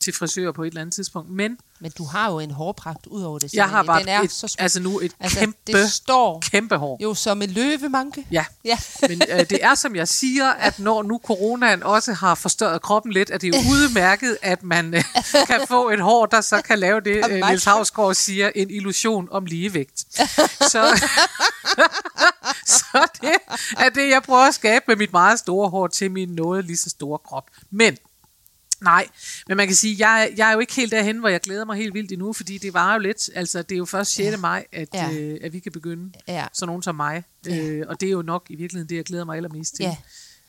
til 0.00 0.12
frisør 0.14 0.52
på 0.52 0.62
et 0.62 0.66
eller 0.66 0.80
andet 0.80 0.94
tidspunkt. 0.94 1.30
Men 1.30 1.58
Men 1.80 1.90
du 1.98 2.04
har 2.04 2.30
jo 2.30 2.38
en 2.38 2.50
hårpragt 2.50 3.06
ud 3.06 3.22
over 3.22 3.38
det. 3.38 3.54
jeg 3.54 3.68
har 3.68 3.82
bare 3.82 4.00
den 4.00 4.08
er 4.08 4.20
et, 4.22 4.32
så 4.32 4.48
smuk. 4.48 4.62
altså 4.62 4.80
nu 4.80 5.00
et 5.00 5.12
altså, 5.20 5.38
kæmpe, 5.38 5.58
det 5.66 5.92
står 5.92 6.40
kæmpe 6.50 6.76
hår. 6.76 6.98
jo 7.02 7.14
som 7.14 7.42
en 7.42 7.50
løvemanke. 7.50 8.26
Ja, 8.30 8.44
Ja. 8.64 8.78
men 9.08 9.22
øh, 9.30 9.38
det 9.38 9.58
er 9.64 9.74
som 9.74 9.96
jeg 9.96 10.08
siger, 10.08 10.48
at 10.48 10.78
når 10.78 11.02
nu 11.02 11.20
coronaen 11.24 11.82
også 11.82 12.12
har 12.12 12.34
forstørret 12.34 12.82
kroppen 12.82 13.12
lidt, 13.12 13.30
at 13.30 13.40
det 13.40 13.54
er 13.54 13.58
udmærket, 13.72 14.38
at 14.42 14.62
man 14.62 14.94
øh, 14.94 15.04
kan 15.46 15.60
få 15.68 15.90
et 15.90 16.00
hår, 16.00 16.26
der 16.26 16.40
så 16.40 16.62
kan 16.62 16.78
lave 16.78 17.00
det, 17.00 17.24
øh, 17.30 17.46
Niels 17.48 17.64
Havsgaard 17.64 18.14
siger, 18.14 18.50
en 18.54 18.70
illusion 18.70 19.28
om 19.30 19.44
ligevægt. 19.46 19.98
Så, 20.72 21.10
så 22.66 23.06
det 23.22 23.34
er 23.78 23.88
det, 23.88 24.08
jeg 24.08 24.22
prøver 24.22 24.48
at 24.48 24.54
skabe 24.54 24.84
med 24.88 24.96
mit 24.96 25.12
meget 25.12 25.38
store 25.38 25.68
hår 25.70 25.86
til 25.86 26.10
min 26.10 26.28
noget 26.28 26.64
lige 26.64 26.76
så 26.76 26.90
store 26.90 27.18
krop. 27.18 27.44
Men 27.70 27.96
Nej, 28.80 29.06
men 29.48 29.56
man 29.56 29.66
kan 29.66 29.76
sige, 29.76 30.08
jeg, 30.08 30.32
jeg 30.36 30.48
er 30.48 30.52
jo 30.52 30.58
ikke 30.58 30.74
helt 30.74 30.92
derhen, 30.92 31.18
hvor 31.18 31.28
jeg 31.28 31.40
glæder 31.40 31.64
mig 31.64 31.76
helt 31.76 31.94
vildt 31.94 32.12
endnu, 32.12 32.32
fordi 32.32 32.58
det 32.58 32.74
var 32.74 32.92
jo 32.94 32.98
lidt, 32.98 33.30
altså 33.34 33.62
det 33.62 33.72
er 33.72 33.78
jo 33.78 33.84
først 33.84 34.12
6. 34.12 34.30
Ja. 34.30 34.36
maj, 34.36 34.66
at, 34.72 34.88
ja. 34.94 35.10
Øh, 35.12 35.38
at 35.42 35.52
vi 35.52 35.58
kan 35.58 35.72
begynde, 35.72 36.12
Ja. 36.28 36.46
sådan 36.52 36.66
nogen 36.68 36.82
som 36.82 36.94
mig. 36.94 37.22
Ja. 37.46 37.58
Øh, 37.58 37.84
og 37.88 38.00
det 38.00 38.06
er 38.06 38.10
jo 38.10 38.22
nok 38.22 38.46
i 38.50 38.56
virkeligheden 38.56 38.88
det, 38.88 38.96
jeg 38.96 39.04
glæder 39.04 39.24
mig 39.24 39.36
allermest 39.36 39.74
til. 39.76 39.82
Ja. 39.82 39.96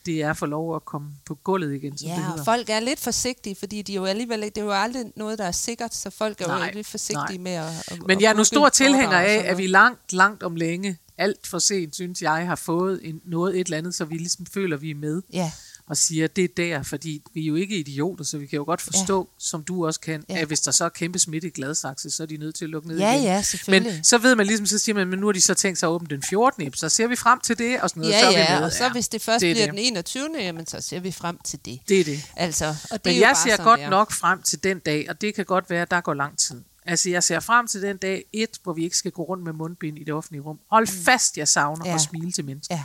Det 0.05 0.21
er 0.21 0.29
at 0.29 0.37
få 0.37 0.45
lov 0.45 0.75
at 0.75 0.85
komme 0.85 1.09
på 1.25 1.35
gulvet 1.35 1.75
igen, 1.75 1.97
som 1.97 2.07
det 2.09 2.15
Ja, 2.15 2.21
hedder. 2.21 2.39
og 2.39 2.45
folk 2.45 2.69
er 2.69 2.79
lidt 2.79 2.99
forsigtige, 2.99 3.55
fordi 3.55 3.81
de 3.81 3.93
jo 3.93 4.05
alligevel 4.05 4.41
det 4.41 4.57
er 4.57 4.61
jo 4.61 4.71
aldrig 4.71 5.05
noget, 5.15 5.39
der 5.39 5.45
er 5.45 5.51
sikkert, 5.51 5.95
så 5.95 6.09
folk 6.09 6.41
er 6.41 6.47
Nej, 6.47 6.65
jo 6.65 6.71
lidt 6.73 6.87
forsigtige 6.87 7.37
nej. 7.37 7.37
med 7.37 7.51
at, 7.51 7.91
at 7.91 8.07
Men 8.07 8.21
jeg 8.21 8.29
er 8.29 8.33
nu 8.33 8.43
stor 8.43 8.69
tilhænger 8.69 9.17
af, 9.17 9.43
at 9.45 9.57
vi 9.57 9.67
langt, 9.67 10.13
langt 10.13 10.43
om 10.43 10.55
længe, 10.55 10.97
alt 11.17 11.47
for 11.47 11.59
sent, 11.59 11.95
synes 11.95 12.21
jeg, 12.21 12.47
har 12.47 12.55
fået 12.55 12.99
en, 13.03 13.21
noget 13.25 13.59
et 13.59 13.65
eller 13.67 13.77
andet, 13.77 13.95
så 13.95 14.05
vi 14.05 14.15
ligesom 14.17 14.45
føler, 14.45 14.77
vi 14.77 14.91
er 14.91 14.95
med. 14.95 15.21
Ja, 15.33 15.51
og 15.89 15.97
siger, 15.97 16.27
det 16.27 16.43
er 16.43 16.47
der, 16.57 16.83
fordi 16.83 17.21
vi 17.33 17.41
er 17.41 17.45
jo 17.45 17.55
ikke 17.55 17.77
idioter, 17.79 18.23
så 18.23 18.37
vi 18.37 18.45
kan 18.47 18.57
jo 18.57 18.63
godt 18.63 18.81
forstå, 18.81 19.19
ja. 19.19 19.35
som 19.45 19.63
du 19.63 19.85
også 19.85 19.99
kan, 19.99 20.23
ja. 20.29 20.37
at 20.37 20.47
hvis 20.47 20.59
der 20.61 20.71
så 20.71 20.85
er 20.85 20.89
kæmpe 20.89 21.19
smitte 21.19 21.47
i 21.47 21.51
Gladsaxe, 21.51 22.09
så 22.09 22.23
er 22.23 22.27
de 22.27 22.37
nødt 22.37 22.55
til 22.55 22.65
at 22.65 22.69
lukke 22.69 22.87
ned 22.87 22.97
Ja, 22.97 23.13
igen. 23.13 23.23
ja, 23.23 23.41
selvfølgelig. 23.41 23.93
Men 23.93 24.03
så 24.03 24.17
ved 24.17 24.35
man 24.35 24.45
ligesom, 24.47 24.65
så 24.65 24.77
siger 24.79 24.95
man, 24.95 25.07
men 25.07 25.19
nu 25.19 25.25
har 25.25 25.31
de 25.33 25.41
så 25.41 25.53
tænkt 25.53 25.79
sig 25.79 25.87
at 25.87 25.91
åbne 25.91 26.07
den 26.09 26.23
14. 26.29 26.73
Så 26.73 26.89
ser 26.89 27.07
vi 27.07 27.15
frem 27.15 27.39
til 27.39 27.57
det, 27.57 27.81
og 27.81 27.89
sådan 27.89 28.01
noget. 28.01 28.13
Ja, 28.13 28.19
så 28.21 28.25
er 28.25 28.31
vi 28.31 28.35
ja, 28.37 28.55
med. 28.59 28.65
og 28.65 28.71
så 28.73 28.89
hvis 28.89 29.07
det 29.07 29.21
først 29.21 29.41
det 29.41 29.49
er 29.49 29.53
bliver 29.53 29.65
det. 29.65 29.73
den 29.77 29.79
21. 29.85 30.29
Jamen, 30.39 30.67
så 30.67 30.81
ser 30.81 30.99
vi 30.99 31.11
frem 31.11 31.37
til 31.45 31.59
det. 31.65 31.79
Det 31.87 31.99
er 31.99 32.03
det. 32.03 32.19
Altså, 32.35 32.65
og 32.67 32.75
det 32.91 33.01
Men 33.05 33.13
er 33.13 33.17
jo 33.17 33.21
jeg 33.21 33.37
ser 33.43 33.63
godt 33.63 33.77
det 33.79 33.85
er. 33.85 33.89
nok 33.89 34.11
frem 34.11 34.41
til 34.41 34.63
den 34.63 34.79
dag, 34.79 35.05
og 35.09 35.21
det 35.21 35.35
kan 35.35 35.45
godt 35.45 35.69
være, 35.69 35.81
at 35.81 35.91
der 35.91 36.01
går 36.01 36.13
lang 36.13 36.37
tid. 36.37 36.61
Altså, 36.85 37.09
jeg 37.09 37.23
ser 37.23 37.39
frem 37.39 37.67
til 37.67 37.81
den 37.81 37.97
dag, 37.97 38.23
et, 38.33 38.49
hvor 38.63 38.73
vi 38.73 38.83
ikke 38.83 38.97
skal 38.97 39.11
gå 39.11 39.23
rundt 39.23 39.43
med 39.43 39.53
mundbind 39.53 39.99
i 39.99 40.03
det 40.03 40.13
offentlige 40.13 40.41
rum. 40.41 40.59
Hold 40.71 40.87
mm. 40.97 41.03
fast, 41.03 41.37
jeg 41.37 41.47
savner 41.47 41.85
Ja. 41.87 41.93
at 41.95 42.01
smile 42.01 42.31
til 42.31 42.45
mennesker. 42.45 42.75
Ja. 42.75 42.83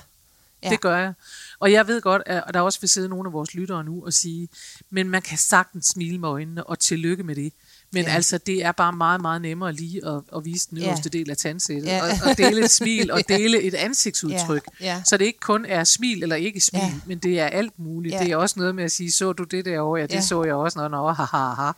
Ja. 0.64 0.70
Det 0.70 0.80
gør 0.80 0.96
jeg. 0.96 1.12
Og 1.58 1.72
jeg 1.72 1.86
ved 1.86 2.00
godt, 2.00 2.22
at 2.26 2.54
der 2.54 2.60
også 2.60 2.80
vil 2.80 2.88
sidde 2.88 3.08
nogle 3.08 3.28
af 3.28 3.32
vores 3.32 3.54
lyttere 3.54 3.84
nu 3.84 4.04
og 4.04 4.12
sige, 4.12 4.48
men 4.90 5.08
man 5.08 5.22
kan 5.22 5.38
sagtens 5.38 5.86
smile 5.86 6.18
med 6.18 6.28
øjnene, 6.28 6.64
og 6.64 6.78
tillykke 6.78 7.22
med 7.22 7.34
det. 7.34 7.52
Men 7.92 8.02
Ja. 8.04 8.08
ja. 8.10 8.14
altså, 8.14 8.38
det 8.38 8.64
er 8.64 8.72
bare 8.72 8.92
meget, 8.92 9.20
meget 9.20 9.42
nemmere 9.42 9.72
lige 9.72 10.06
at, 10.06 10.22
at 10.36 10.44
vise 10.44 10.70
den 10.70 10.78
Ja. 10.78 10.84
øverste 10.86 11.08
del 11.08 11.30
af 11.30 11.36
tandsættet, 11.36 11.86
Ja. 11.86 12.02
og, 12.02 12.08
og 12.30 12.38
dele 12.38 12.64
et 12.64 12.70
smil, 12.70 13.10
og 13.10 13.20
dele 13.28 13.62
et 13.62 13.74
ansigtsudtryk. 13.74 14.64
Ja. 14.80 14.84
Ja. 14.86 15.02
Så 15.06 15.16
det 15.16 15.24
ikke 15.24 15.40
kun 15.40 15.64
er 15.64 15.84
smil 15.84 16.22
eller 16.22 16.36
ikke 16.36 16.60
smil, 16.60 16.80
Ja. 16.80 16.86
ja. 16.86 16.94
men 17.06 17.18
det 17.18 17.40
er 17.40 17.46
alt 17.46 17.78
muligt. 17.78 18.14
Ja. 18.14 18.20
Det 18.22 18.30
er 18.32 18.36
også 18.36 18.58
noget 18.58 18.74
med 18.74 18.84
at 18.84 18.92
sige, 18.92 19.12
så 19.12 19.32
du 19.32 19.44
det 19.44 19.64
derovre? 19.64 20.00
Ja, 20.00 20.06
det 20.06 20.12
Ja. 20.12 20.16
ja. 20.16 20.22
så 20.22 20.44
jeg 20.44 20.54
også. 20.54 20.78
Nå, 20.78 20.88
nå, 20.88 21.12
ha, 21.12 21.22
ha, 21.24 21.38
ha. 21.54 21.70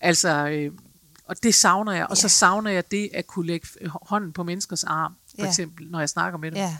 Altså, 0.00 0.48
øh, 0.48 0.72
og 1.24 1.42
det 1.42 1.54
savner 1.54 1.92
jeg. 1.92 2.06
Og 2.10 2.16
så 2.16 2.24
Ja. 2.24 2.28
savner 2.28 2.70
jeg 2.70 2.90
det 2.90 3.08
at 3.14 3.26
kunne 3.26 3.46
lægge 3.46 3.68
hånden 4.02 4.32
på 4.32 4.42
menneskers 4.42 4.84
arm, 4.84 5.12
for 5.30 5.42
Ja. 5.44 5.48
eksempel, 5.48 5.86
når 5.90 5.98
jeg 5.98 6.08
snakker 6.08 6.38
med 6.38 6.50
dem 6.50 6.58
Ja, 6.58 6.76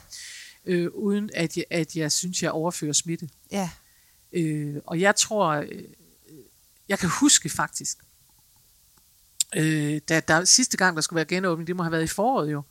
øh, 0.65 0.89
uden 0.95 1.31
at 1.35 1.57
jeg, 1.57 1.65
at 1.71 1.97
jeg 1.97 2.13
synes, 2.13 2.43
jeg 2.43 2.51
overfører 2.51 2.93
smitte. 2.93 3.29
ja, 3.51 3.71
Øh, 4.35 4.77
og 4.87 5.01
jeg 5.01 5.17
tror, 5.17 5.49
øh, 5.49 5.85
jeg 6.89 6.99
kan 6.99 7.09
huske 7.21 7.49
faktisk, 7.49 7.99
øh, 9.57 10.01
da 10.09 10.21
der 10.21 10.45
sidste 10.45 10.77
gang, 10.77 10.97
der 10.97 11.03
skulle 11.03 11.17
være 11.17 11.25
genåbning, 11.25 11.67
det 11.67 11.77
må 11.77 11.83
have 11.83 11.93
været 11.93 12.03
i 12.05 12.07
foråret 12.07 12.53
jo, 12.53 12.63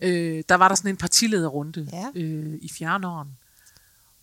øh, 0.00 0.44
der 0.48 0.54
var 0.54 0.68
der 0.68 0.74
sådan 0.74 0.90
en 0.90 0.96
partilederrunde 0.96 1.88
Ja. 1.92 2.06
øh, 2.14 2.58
i 2.62 2.68
fjernåren. 2.68 3.28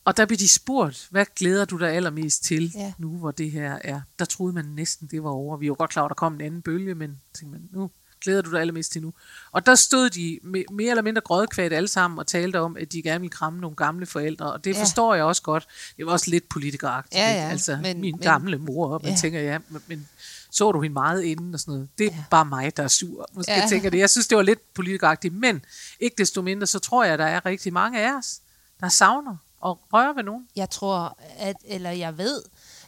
Og 0.05 0.17
der 0.17 0.25
blev 0.25 0.37
de 0.37 0.49
spurgt, 0.49 1.07
hvad 1.11 1.25
glæder 1.35 1.65
du 1.65 1.77
dig 1.79 1.89
allermest 1.91 2.43
til, 2.43 2.71
Ja. 2.75 2.93
nu 2.97 3.17
hvor 3.17 3.31
det 3.31 3.51
her 3.51 3.79
er? 3.81 4.01
Der 4.19 4.25
troede 4.25 4.53
man 4.53 4.65
næsten, 4.65 5.07
det 5.07 5.23
var 5.23 5.29
over. 5.29 5.57
Vi 5.57 5.69
var 5.69 5.75
godt 5.75 5.91
klar, 5.91 6.03
at 6.05 6.09
der 6.09 6.15
kom 6.15 6.33
en 6.33 6.41
anden 6.41 6.61
bølge, 6.61 6.95
men 6.95 7.21
tænkte 7.33 7.59
man, 7.59 7.69
nu 7.71 7.91
glæder 8.23 8.41
du 8.41 8.51
dig 8.51 8.59
allermest 8.59 8.91
til 8.91 9.01
nu. 9.01 9.13
Og 9.51 9.65
der 9.65 9.75
stod 9.75 10.09
de 10.09 10.39
me- 10.43 10.73
mere 10.75 10.89
eller 10.89 11.01
mindre 11.01 11.21
grødkvæt 11.21 11.73
alle 11.73 11.87
sammen 11.87 12.19
og 12.19 12.27
talte 12.27 12.59
om, 12.59 12.77
at 12.77 12.91
de 12.91 13.01
gerne 13.01 13.19
ville 13.19 13.31
kramme 13.31 13.59
nogle 13.59 13.75
gamle 13.75 14.05
forældre. 14.05 14.53
Og 14.53 14.63
det 14.63 14.75
Ja. 14.75 14.81
forstår 14.81 15.15
jeg 15.15 15.23
også 15.23 15.41
godt. 15.41 15.67
Det 15.97 16.05
var 16.05 16.11
også 16.11 16.29
lidt 16.29 16.49
politikeragtigt. 16.49 17.15
Ja, 17.15 17.31
ja, 17.33 17.49
Altså, 17.49 17.77
men- 17.81 18.01
min 18.01 18.17
gamle 18.17 18.57
mor. 18.57 18.87
Og 18.93 18.99
man 19.03 19.11
Ja. 19.11 19.17
tænker, 19.17 19.39
ja, 19.39 19.57
men, 19.69 19.81
men 19.87 20.07
så 20.51 20.71
du 20.71 20.81
hende 20.81 20.93
meget 20.93 21.23
inden 21.23 21.53
og 21.53 21.59
sådan 21.59 21.73
noget. 21.73 21.89
Det 21.97 22.07
er 22.07 22.11
Ja. 22.15 22.23
bare 22.31 22.45
mig, 22.45 22.77
der 22.77 22.83
er 22.83 22.87
sur. 22.87 23.29
Måske 23.33 23.51
Ja. 23.51 23.65
tænker 23.69 23.89
det. 23.89 23.97
Jeg 23.99 24.09
synes, 24.09 24.27
det 24.27 24.35
var 24.37 24.43
lidt 24.43 24.73
politikeragtigt, 24.73 25.33
men 25.33 25.65
ikke 25.99 26.15
desto 26.17 26.41
mindre, 26.41 26.67
så 26.67 26.79
tror 26.79 27.03
jeg, 27.03 27.17
der 27.17 27.25
er 27.25 27.45
rigtig 27.45 27.73
mange 27.73 27.99
af 28.07 28.17
os, 28.17 28.39
der 28.79 28.89
savner 28.89 29.31
at 29.65 29.75
røre 29.93 30.15
ved 30.15 30.23
nogen. 30.23 30.47
jeg 30.55 30.69
tror, 30.69 31.17
at, 31.37 31.55
eller 31.65 31.89
jeg 31.91 32.17
ved, 32.17 32.41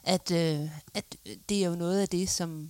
at, 0.04 0.32
øh, 0.32 0.70
at 0.94 1.16
det 1.50 1.64
er 1.64 1.70
jo 1.70 1.76
noget 1.76 2.02
af 2.02 2.08
det, 2.10 2.30
som, 2.30 2.70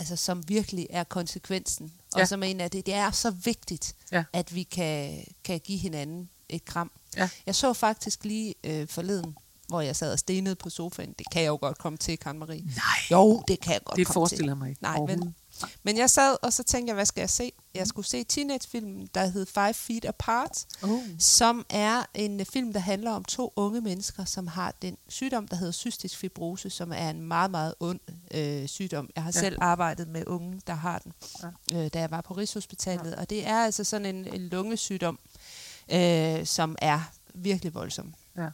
altså, 0.00 0.16
som 0.16 0.48
virkelig 0.48 0.86
er 0.90 1.04
konsekvensen. 1.04 1.92
Og 2.14 2.20
Ja. 2.20 2.24
som 2.26 2.42
en 2.42 2.60
af 2.60 2.70
det, 2.70 2.86
det 2.86 2.94
er 2.94 3.10
så 3.10 3.30
vigtigt, 3.30 3.94
Ja. 4.12 4.24
at 4.32 4.54
vi 4.54 4.62
kan, 4.62 5.24
kan 5.44 5.60
give 5.60 5.78
hinanden 5.78 6.28
et 6.48 6.64
kram. 6.64 6.90
Ja. 7.16 7.28
Jeg 7.46 7.54
så 7.54 7.72
faktisk 7.72 8.24
lige 8.24 8.54
øh, 8.64 8.88
forleden, 8.88 9.36
hvor 9.68 9.80
jeg 9.80 9.96
sad 9.96 10.12
og 10.12 10.18
stenede 10.18 10.54
på 10.54 10.70
sofaen. 10.70 11.14
Det 11.18 11.26
kan 11.32 11.42
jeg 11.42 11.48
jo 11.48 11.58
godt 11.60 11.78
komme 11.78 11.98
til, 11.98 12.18
Karen 12.18 12.38
Marie. 12.38 12.62
Nej, 12.62 12.74
Jo, 13.10 13.42
det 13.48 13.60
kan 13.60 13.72
jeg 13.72 13.80
godt 13.84 13.96
det 13.96 14.06
komme 14.06 14.14
forestiller 14.14 14.54
mig 14.54 14.68
ikke 14.68 14.82
Nej, 14.82 14.96
overhovedet. 14.96 15.34
Men, 15.82 15.96
jeg 15.96 16.10
sad, 16.10 16.36
og 16.42 16.52
så 16.52 16.62
tænkte 16.62 16.88
jeg, 16.90 16.94
hvad 16.94 17.06
skal 17.06 17.20
jeg 17.22 17.30
se? 17.30 17.52
Jeg 17.74 17.86
skulle 17.86 18.06
se 18.06 18.24
teenagefilmen, 18.24 19.08
der 19.14 19.26
hed 19.26 19.46
Five 19.46 19.74
Feet 19.74 20.04
Apart, 20.04 20.64
Oh. 20.82 21.00
som 21.18 21.66
er 21.70 22.02
en 22.14 22.40
øh, 22.40 22.46
film, 22.46 22.72
der 22.72 22.80
handler 22.80 23.10
om 23.10 23.24
to 23.24 23.52
unge 23.56 23.80
mennesker, 23.80 24.24
som 24.24 24.46
har 24.46 24.74
den 24.82 24.96
sygdom, 25.08 25.48
der 25.48 25.56
hedder 25.56 25.72
cystisk 25.72 26.16
fibrose, 26.18 26.70
som 26.70 26.92
er 26.92 27.10
en 27.10 27.20
meget, 27.22 27.50
meget 27.50 27.74
ond 27.80 28.00
øh, 28.34 28.68
sygdom. 28.68 29.10
Jeg 29.16 29.22
har 29.24 29.32
Ja. 29.34 29.40
selv 29.40 29.58
arbejdet 29.60 30.08
med 30.08 30.26
unge, 30.26 30.60
der 30.66 30.74
har 30.74 30.98
den, 30.98 31.12
ja. 31.42 31.76
øh, 31.84 31.90
da 31.94 31.98
jeg 32.00 32.10
var 32.10 32.20
på 32.20 32.34
Rigshospitalet. 32.34 33.14
Og 33.14 33.30
det 33.30 33.46
er 33.46 33.58
altså 33.64 33.84
sådan 33.84 34.06
en, 34.16 34.34
en 34.34 34.48
lungesygdom, 34.48 35.18
øh, 35.92 36.46
som 36.46 36.76
er 36.82 37.00
virkelig 37.34 37.74
voldsom. 37.74 38.14
Ja. 38.36 38.48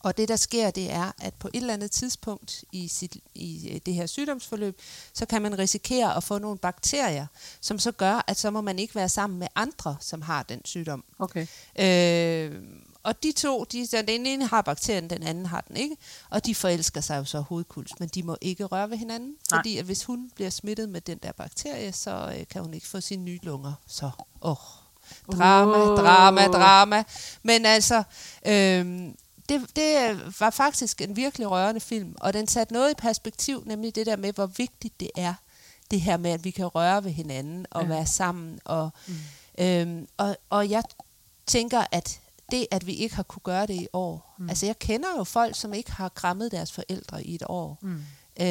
Og 0.00 0.16
det, 0.16 0.28
der 0.28 0.36
sker, 0.36 0.70
det 0.70 0.92
er, 0.92 1.12
at 1.18 1.34
på 1.34 1.48
et 1.48 1.60
eller 1.60 1.74
andet 1.74 1.90
tidspunkt 1.90 2.64
i, 2.72 2.88
sit, 2.88 3.16
i 3.34 3.70
øh, 3.72 3.80
det 3.86 3.94
her 3.94 4.06
sygdomsforløb, 4.06 4.80
så 5.12 5.26
kan 5.26 5.42
man 5.42 5.58
risikere 5.58 6.16
at 6.16 6.24
få 6.24 6.38
nogle 6.38 6.58
bakterier, 6.58 7.26
som 7.60 7.78
så 7.78 7.92
gør, 7.92 8.24
at 8.26 8.38
så 8.38 8.50
må 8.50 8.60
man 8.60 8.78
ikke 8.78 8.94
være 8.94 9.08
sammen 9.08 9.38
med 9.38 9.48
andre, 9.54 9.96
som 10.00 10.22
har 10.22 10.42
den 10.42 10.64
sygdom. 10.64 11.04
Okay. 11.18 11.46
Øh, 11.78 12.62
og 13.02 13.22
de 13.22 13.32
to, 13.32 13.64
de, 13.64 13.86
den 13.86 14.26
ene 14.26 14.46
har 14.46 14.62
bakterien, 14.62 15.10
den 15.10 15.22
anden 15.22 15.46
har 15.46 15.60
den 15.60 15.76
ikke. 15.76 15.96
Og 16.30 16.46
de 16.46 16.54
forelsker 16.54 17.00
sig 17.00 17.18
jo 17.18 17.24
så 17.24 17.40
hovedkuls, 17.40 18.00
men 18.00 18.08
de 18.08 18.22
må 18.22 18.36
ikke 18.40 18.64
røre 18.64 18.90
ved 18.90 18.96
hinanden. 18.96 19.28
Nej. 19.50 19.58
Fordi 19.58 19.78
at 19.78 19.84
hvis 19.84 20.04
hun 20.04 20.30
bliver 20.34 20.50
smittet 20.50 20.88
med 20.88 21.00
den 21.00 21.18
der 21.18 21.32
bakterie, 21.32 21.92
så 21.92 22.34
øh, 22.38 22.46
kan 22.50 22.62
hun 22.62 22.74
ikke 22.74 22.88
få 22.88 23.00
sine 23.00 23.22
nye 23.22 23.38
lunger. 23.42 23.72
Så, 23.86 24.10
åh, 24.42 24.56
drama, 25.32 25.78
Åh. 25.78 25.98
drama, 25.98 26.46
drama. 26.46 27.04
Men 27.42 27.66
altså, 27.66 28.02
øh, 28.46 29.08
det, 29.48 29.76
det 29.76 30.20
var 30.40 30.50
faktisk 30.50 31.00
en 31.00 31.16
virkelig 31.16 31.50
rørende 31.50 31.80
film, 31.80 32.14
og 32.20 32.32
den 32.32 32.46
satte 32.46 32.72
noget 32.72 32.90
i 32.90 32.94
perspektiv, 32.98 33.62
nemlig 33.66 33.94
det 33.94 34.06
der 34.06 34.16
med, 34.16 34.32
hvor 34.32 34.46
vigtigt 34.46 35.00
det 35.00 35.10
er, 35.16 35.34
det 35.90 36.00
her 36.00 36.16
med, 36.16 36.30
at 36.30 36.44
vi 36.44 36.50
kan 36.50 36.66
røre 36.66 37.04
ved 37.04 37.10
hinanden 37.10 37.66
og 37.70 37.82
Ja. 37.82 37.88
være 37.88 38.06
sammen. 38.06 38.58
Og, 38.64 38.90
mm. 39.06 39.14
øhm, 39.64 40.08
og, 40.16 40.36
og 40.50 40.70
jeg 40.70 40.82
tænker, 41.46 41.84
at 41.92 42.20
det, 42.50 42.66
at 42.70 42.86
vi 42.86 42.92
ikke 42.94 43.14
har 43.16 43.22
kunne 43.22 43.42
gøre 43.44 43.66
det 43.66 43.74
i 43.74 43.86
år, 43.92 44.34
mm. 44.38 44.48
altså 44.48 44.66
jeg 44.66 44.78
kender 44.78 45.08
jo 45.18 45.24
folk, 45.24 45.56
som 45.56 45.74
ikke 45.74 45.92
har 45.92 46.08
krammet 46.08 46.52
deres 46.52 46.72
forældre 46.72 47.24
i 47.24 47.34
et 47.34 47.42
år. 47.46 47.78
Mm. 47.82 48.02
Øh, 48.40 48.46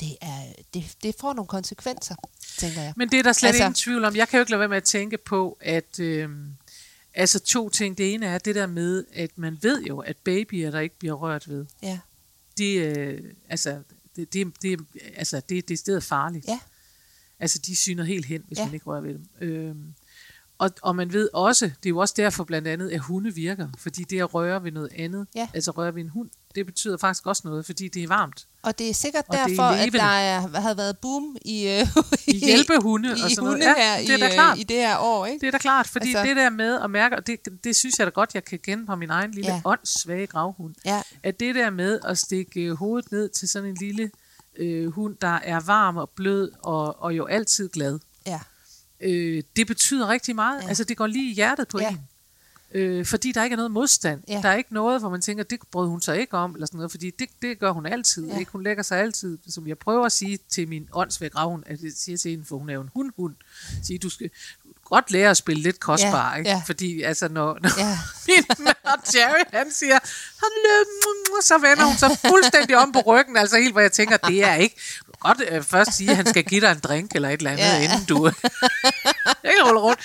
det, 0.00 0.16
er, 0.20 0.42
det, 0.74 0.84
det 1.02 1.14
får 1.20 1.32
nogle 1.32 1.48
konsekvenser, 1.48 2.14
tænker 2.58 2.82
jeg. 2.82 2.92
Men 2.96 3.08
det 3.08 3.18
er 3.18 3.22
der 3.22 3.32
slet 3.32 3.48
Altså- 3.48 3.62
altså, 3.62 3.62
ingen 3.64 3.74
tvivl 3.74 4.04
om. 4.04 4.16
Jeg 4.16 4.28
kan 4.28 4.38
jo 4.38 4.42
ikke 4.42 4.50
lade 4.50 4.58
være 4.60 4.68
med 4.68 4.76
at 4.76 4.84
tænke 4.84 5.18
på, 5.18 5.58
at 5.60 5.98
øh, 6.00 6.28
altså 7.14 7.40
to 7.40 7.68
ting. 7.68 7.98
Det 7.98 8.14
ene 8.14 8.26
er 8.26 8.38
det 8.38 8.54
der 8.54 8.66
med, 8.66 9.04
at 9.12 9.38
man 9.38 9.58
ved 9.62 9.82
jo, 9.82 9.98
at 9.98 10.16
babyer, 10.16 10.70
der 10.70 10.80
ikke 10.80 10.98
bliver 10.98 11.14
rørt 11.14 11.48
ved, 11.48 11.66
Ja, 11.82 11.98
de, 12.58 12.74
øh, 12.74 13.32
altså, 13.48 13.82
det, 14.16 14.32
det, 14.32 14.62
det, 14.62 14.80
altså, 15.14 15.40
det, 15.48 15.68
det 15.68 15.74
er 15.74 15.78
stedet 15.78 16.02
farligt. 16.02 16.46
ja, 16.48 16.60
Altså, 17.40 17.58
de 17.66 17.76
syner 17.76 18.04
helt 18.04 18.26
hen, 18.26 18.44
hvis 18.46 18.58
Ja. 18.58 18.64
man 18.64 18.74
ikke 18.74 18.86
rører 18.86 19.00
ved 19.00 19.12
dem. 19.14 19.26
Øhm, 19.40 19.94
og, 20.58 20.70
og 20.82 20.96
man 20.96 21.12
ved 21.12 21.28
også, 21.32 21.66
det 21.66 21.86
er 21.86 21.90
jo 21.90 21.98
også 21.98 22.14
derfor 22.16 22.44
blandt 22.44 22.68
andet, 22.68 22.90
at 22.90 23.00
hunde 23.00 23.34
virker. 23.34 23.68
Fordi 23.78 24.04
det 24.04 24.18
at 24.20 24.34
røre 24.34 24.64
ved 24.64 24.72
noget 24.72 24.88
andet, 24.96 25.26
Ja. 25.34 25.48
altså 25.54 25.70
røre 25.70 25.94
ved 25.94 26.02
en 26.02 26.08
hund, 26.08 26.30
det 26.54 26.66
betyder 26.66 26.96
faktisk 26.96 27.26
også 27.26 27.42
noget, 27.44 27.66
fordi 27.66 27.88
det 27.88 28.02
er 28.02 28.08
varmt. 28.08 28.46
og 28.62 28.78
det 28.78 28.88
er 28.90 28.94
sikkert 28.94 29.24
Og 29.28 29.34
det 29.34 29.40
er 29.40 29.46
derfor, 29.46 29.62
at 29.62 29.92
der 29.92 30.02
er, 30.02 30.60
har 30.60 30.74
været 30.74 30.98
boom 30.98 31.36
i, 31.44 31.68
øh, 31.68 31.86
I 32.26 32.38
hjælpehunde 32.46 33.08
i 33.08 33.12
og 33.12 33.30
sådan 33.30 33.44
noget. 33.44 33.58
Ja, 33.60 33.74
her 33.76 33.98
det 33.98 34.10
er 34.10 34.16
i, 34.16 34.20
da 34.20 34.26
øh, 34.26 34.32
klart. 34.32 34.58
i 34.58 34.62
det 34.62 34.76
her 34.76 34.98
år, 34.98 35.26
ikke? 35.26 35.40
Det 35.40 35.46
er 35.46 35.50
da 35.50 35.58
klart, 35.58 35.86
fordi 35.88 36.08
Altså- 36.08 36.22
det 36.28 36.36
der 36.36 36.50
med 36.50 36.80
at 36.80 36.90
mærke, 36.90 37.16
og 37.16 37.26
det, 37.26 37.38
det 37.64 37.76
synes 37.76 37.98
jeg 37.98 38.06
da 38.06 38.10
godt, 38.10 38.34
jeg 38.34 38.44
kan 38.44 38.58
kende 38.58 38.86
på 38.86 38.96
min 38.96 39.10
egen 39.10 39.30
lille 39.30 39.50
Ja. 39.52 39.60
åndssvage 39.64 40.26
gravhund, 40.26 40.74
Ja, 40.84 41.02
at 41.22 41.40
det 41.40 41.54
der 41.54 41.70
med 41.70 41.98
at 42.04 42.18
stikke 42.18 42.60
øh, 42.60 42.74
hovedet 42.76 43.12
ned 43.12 43.28
til 43.28 43.48
sådan 43.48 43.68
en 43.68 43.76
lille 43.80 44.10
øh, 44.56 44.90
hund, 44.90 45.16
der 45.20 45.38
er 45.42 45.60
varm 45.60 45.96
og 45.96 46.10
blød 46.16 46.50
og, 46.62 47.02
og 47.02 47.16
jo 47.16 47.24
altid 47.26 47.68
glad, 47.68 47.98
ja, 48.26 48.40
øh, 49.00 49.42
det 49.56 49.66
betyder 49.66 50.08
rigtig 50.08 50.34
meget. 50.34 50.62
Ja. 50.62 50.68
Altså 50.68 50.84
det 50.84 50.96
går 50.96 51.06
lige 51.06 51.30
i 51.30 51.34
hjertet 51.34 51.68
på 51.68 51.78
ja. 51.80 51.90
en. 51.90 52.00
Øh, 52.74 53.06
fordi 53.06 53.32
der 53.32 53.44
ikke 53.44 53.54
er 53.54 53.56
noget 53.56 53.70
modstand. 53.70 54.22
Ja. 54.28 54.40
Der 54.42 54.48
er 54.48 54.56
ikke 54.56 54.74
noget, 54.74 55.00
hvor 55.00 55.10
man 55.10 55.20
tænker, 55.20 55.44
det 55.44 55.60
brød 55.70 55.88
hun 55.88 56.00
sig 56.00 56.20
ikke 56.20 56.36
om, 56.36 56.54
eller 56.54 56.66
sådan 56.66 56.78
noget, 56.78 56.90
fordi 56.90 57.10
det, 57.10 57.28
det 57.42 57.58
gør 57.58 57.70
hun 57.70 57.86
altid. 57.86 58.26
Ja. 58.26 58.38
Ikke? 58.38 58.52
Hun 58.52 58.62
lægger 58.62 58.82
sig 58.82 58.98
altid, 58.98 59.38
som 59.48 59.66
jeg 59.66 59.78
prøver 59.78 60.06
at 60.06 60.12
sige 60.12 60.38
til 60.48 60.68
min 60.68 60.88
åndsvæk 60.92 61.32
gravhund, 61.32 61.62
at 61.66 61.82
jeg 61.82 61.92
siger 61.96 62.18
til 62.18 62.30
hende, 62.30 62.44
for 62.44 62.58
hun 62.58 62.70
er 62.70 62.74
jo 62.74 62.80
en 62.80 62.90
hundhund, 62.94 63.34
sige, 63.82 63.98
du 63.98 64.08
skal 64.08 64.30
godt 64.92 65.10
lære 65.10 65.30
at 65.30 65.36
spille 65.36 65.62
lidt 65.62 65.80
kostbar, 65.80 66.30
Ja, 66.32 66.38
ikke? 66.38 66.50
ja. 66.50 66.62
fordi 66.66 67.02
altså, 67.02 67.28
når, 67.28 67.58
når 67.62 67.70
ja. 67.78 67.98
min 68.28 68.44
mand 68.58 69.16
Jerry, 69.16 69.42
han 69.52 69.72
siger, 69.72 69.98
"Hallo," 70.42 71.40
så 71.42 71.58
vender 71.58 71.84
hun 71.84 71.96
sig 71.96 72.10
fuldstændig 72.30 72.76
om 72.76 72.92
på 72.92 73.00
ryggen, 73.06 73.36
altså 73.36 73.56
helt, 73.56 73.72
hvor 73.72 73.80
jeg 73.80 73.92
tænker, 73.92 74.16
det 74.16 74.44
er 74.44 74.54
ikke, 74.54 74.76
du 75.06 75.12
kan 75.12 75.18
godt 75.20 75.42
øh, 75.50 75.62
først 75.62 75.92
sige, 75.96 76.10
at 76.10 76.16
han 76.16 76.26
skal 76.26 76.44
give 76.44 76.60
dig 76.60 76.72
en 76.72 76.78
drink 76.78 77.12
eller 77.14 77.28
et 77.28 77.38
eller 77.38 77.50
andet, 77.50 77.64
Ja. 77.64 77.82
inden 77.84 78.04
du 78.08 78.26
ikke 79.50 79.62
ruller 79.66 79.80
rundt. 79.80 80.00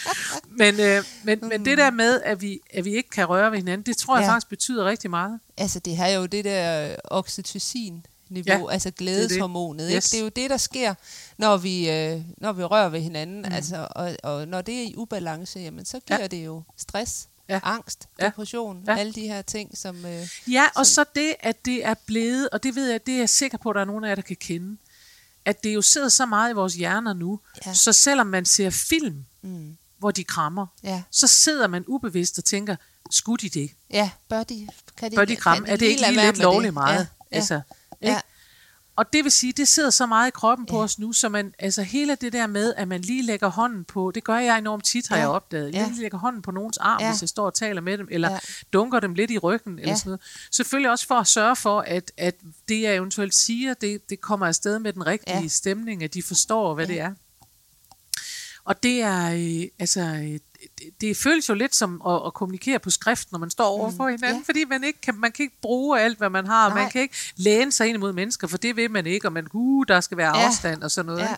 Men, 0.50 0.80
øh, 0.80 1.04
men, 1.23 1.39
men 1.41 1.65
det 1.65 1.78
der 1.78 1.91
med, 1.91 2.21
at 2.21 2.41
vi, 2.41 2.60
at 2.73 2.86
vi 2.86 2.95
ikke 2.95 3.10
kan 3.10 3.26
røre 3.26 3.52
ved 3.52 3.58
hinanden, 3.58 3.86
det 3.86 3.97
tror 3.97 4.17
jeg 4.17 4.23
Ja. 4.26 4.32
faktisk 4.32 4.50
betyder 4.50 4.86
rigtig 4.86 5.10
meget. 5.10 5.39
Altså, 5.58 5.80
det 5.80 5.97
har 5.97 6.08
jo 6.08 6.26
det 6.26 6.45
der 6.45 6.95
oxytocin-niveau, 8.32 8.68
Ja, 8.70 8.74
altså 8.74 8.92
glædeshormonet. 8.92 9.80
Det, 9.80 9.86
det. 9.88 9.90
Ikke? 9.90 9.98
Yes. 9.98 10.10
det 10.10 10.20
er 10.20 10.24
jo 10.24 10.30
det, 10.30 10.50
der 10.50 10.58
sker, 10.58 10.94
når 11.38 11.58
vi, 11.58 11.90
øh, 11.90 12.22
når 12.38 12.52
vi 12.54 12.63
rører 12.63 12.90
ved 12.90 13.02
hinanden. 13.02 13.40
Mm. 13.42 13.52
Altså, 13.54 13.88
og, 13.92 14.16
og 14.24 14.48
når 14.48 14.62
det 14.62 14.76
er 14.78 14.84
i 14.84 14.94
ubalance, 14.98 15.60
jamen, 15.60 15.86
så 15.86 16.00
giver 16.08 16.20
Ja. 16.20 16.28
det 16.28 16.46
jo 16.46 16.63
stress. 16.78 17.28
Ja. 17.50 17.60
Angst, 17.63 18.08
depression, 18.22 18.84
Ja. 18.88 18.98
alle 18.98 19.13
de 19.13 19.22
her 19.28 19.42
ting, 19.42 19.78
som... 19.78 20.06
Øh, 20.06 20.28
Ja, 20.52 20.66
og 20.76 20.86
så 20.86 21.06
det, 21.16 21.36
at 21.40 21.66
det 21.66 21.86
er 21.86 21.94
blevet, 22.06 22.50
og 22.50 22.63
det 22.63 22.76
ved 22.76 22.90
jeg, 22.90 23.06
det 23.06 23.13
er 23.13 23.18
jeg 23.18 23.30
sikker 23.30 23.58
på, 23.58 23.70
at 23.70 23.76
der 23.76 23.82
er 23.82 23.86
nogen 23.86 24.04
af 24.04 24.10
jer, 24.10 24.16
der 24.16 24.22
kan 24.22 24.36
kende, 24.36 24.78
at 25.46 25.63
det 25.63 25.74
jo 25.76 25.82
sidder 25.82 26.10
så 26.10 26.26
meget 26.26 26.50
i 26.52 26.54
vores 26.54 26.74
hjerner 26.74 27.13
nu, 27.13 27.40
Ja. 27.66 27.74
så 27.74 27.94
selvom 27.94 28.28
man 28.28 28.46
ser 28.46 28.70
film, 28.70 29.26
mm, 29.42 29.78
hvor 30.00 30.12
de 30.12 30.24
krammer, 30.24 30.68
ja. 30.84 31.04
så 31.12 31.28
sidder 31.28 31.68
man 31.68 31.84
ubevidst 31.88 32.38
og 32.38 32.46
tænker, 32.46 32.76
skulle 33.12 33.50
de 33.50 33.60
det? 33.60 33.72
ja, 33.90 34.10
bør 34.30 34.44
de, 34.44 34.68
kan 34.98 35.12
de, 35.12 35.16
Bør 35.16 35.26
de 35.26 35.36
kan 35.36 35.42
kramme? 35.42 35.68
Er 35.68 35.76
det 35.76 35.86
ikke 35.86 36.02
lige 36.12 36.26
lidt 36.26 36.38
lovligt 36.38 36.74
meget? 36.74 36.96
Ja, 36.96 37.00
ja, 37.32 37.36
Altså, 37.38 37.62
ja. 38.01 38.07
ikke? 38.10 38.21
Og 38.95 39.13
det 39.13 39.23
vil 39.23 39.31
sige, 39.31 39.53
det 39.53 39.67
sidder 39.67 39.89
så 39.89 40.05
meget 40.05 40.27
i 40.27 40.31
kroppen 40.31 40.65
på 40.67 40.83
os 40.83 40.99
nu, 40.99 41.13
så 41.13 41.29
man, 41.29 41.53
altså 41.60 41.81
hele 41.83 42.15
det 42.15 42.33
der 42.33 42.47
med, 42.47 42.73
at 42.77 42.88
man 42.88 43.01
lige 43.01 43.23
lægger 43.23 43.47
hånden 43.47 43.83
på, 43.86 44.12
det 44.15 44.23
gør 44.23 44.38
jeg 44.38 44.57
enormt 44.57 44.86
tit, 44.86 45.07
har 45.07 45.15
Ja. 45.15 45.21
jeg 45.21 45.29
opdaget, 45.29 45.73
Ja. 45.73 45.88
lige 45.88 46.01
lægger 46.01 46.17
hånden 46.17 46.41
på 46.41 46.51
nogens 46.51 46.77
arm, 46.77 47.01
Ja. 47.01 47.12
hvis 47.12 47.21
jeg 47.21 47.29
står 47.29 47.45
og 47.45 47.53
taler 47.53 47.81
med 47.81 47.97
dem, 47.97 48.07
eller 48.12 48.31
Ja. 48.31 48.39
dunker 48.73 48.99
dem 48.99 49.13
lidt 49.13 49.31
i 49.31 49.38
ryggen, 49.38 49.79
eller 49.79 49.91
Ja. 49.91 49.95
sådan 49.95 50.10
noget. 50.10 50.21
Selvfølgelig 50.51 50.91
også 50.91 51.07
for 51.07 51.15
at 51.15 51.27
sørge 51.27 51.55
for, 51.55 51.79
at, 51.81 52.12
at 52.17 52.36
det 52.69 52.81
jeg 52.81 52.95
eventuelt 52.95 53.36
siger, 53.36 53.73
det, 53.73 54.10
det 54.10 54.21
kommer 54.21 54.45
afsted 54.47 54.79
med 54.79 54.93
den 54.93 55.05
rigtige 55.05 55.41
Ja. 55.41 55.47
stemning, 55.47 56.03
at 56.03 56.13
de 56.13 56.23
forstår, 56.23 56.73
hvad 56.75 56.86
Ja. 56.88 56.93
det 56.93 57.01
er. 57.01 57.13
Og 58.63 58.83
det 58.83 59.01
er, 59.01 59.31
øh, 59.31 59.67
altså, 59.79 60.01
øh, 60.01 60.39
det 61.01 61.17
føles 61.17 61.49
jo 61.49 61.53
lidt 61.53 61.75
som 61.75 62.01
at, 62.07 62.21
at 62.25 62.33
kommunikere 62.33 62.79
på 62.79 62.89
skrift, 62.89 63.31
når 63.31 63.39
man 63.39 63.49
står 63.49 63.65
over 63.67 63.91
for 63.91 64.07
hinanden, 64.07 64.31
Mm. 64.38 64.38
ja. 64.38 64.43
fordi 64.45 64.65
man 64.65 64.83
ikke 64.83 65.01
kan, 65.01 65.15
man 65.15 65.31
kan 65.31 65.43
ikke 65.43 65.62
bruge 65.62 65.99
alt, 66.01 66.17
hvad 66.17 66.29
man 66.29 66.47
har, 66.47 66.69
Nej. 66.69 66.81
man 66.81 66.91
kan 66.91 67.01
ikke 67.01 67.15
læne 67.36 67.71
sig 67.71 67.88
ind 67.88 67.95
imod 67.95 68.13
mennesker, 68.13 68.47
for 68.47 68.57
det 68.57 68.75
vil 68.75 68.91
man 68.91 69.05
ikke, 69.05 69.27
og 69.27 69.33
man, 69.33 69.47
uh, 69.53 69.86
der 69.88 70.01
skal 70.01 70.17
være 70.17 70.38
Ja. 70.38 70.45
afstand 70.47 70.83
og 70.83 70.91
sådan 70.91 71.05
noget. 71.05 71.19
Ja. 71.21 71.36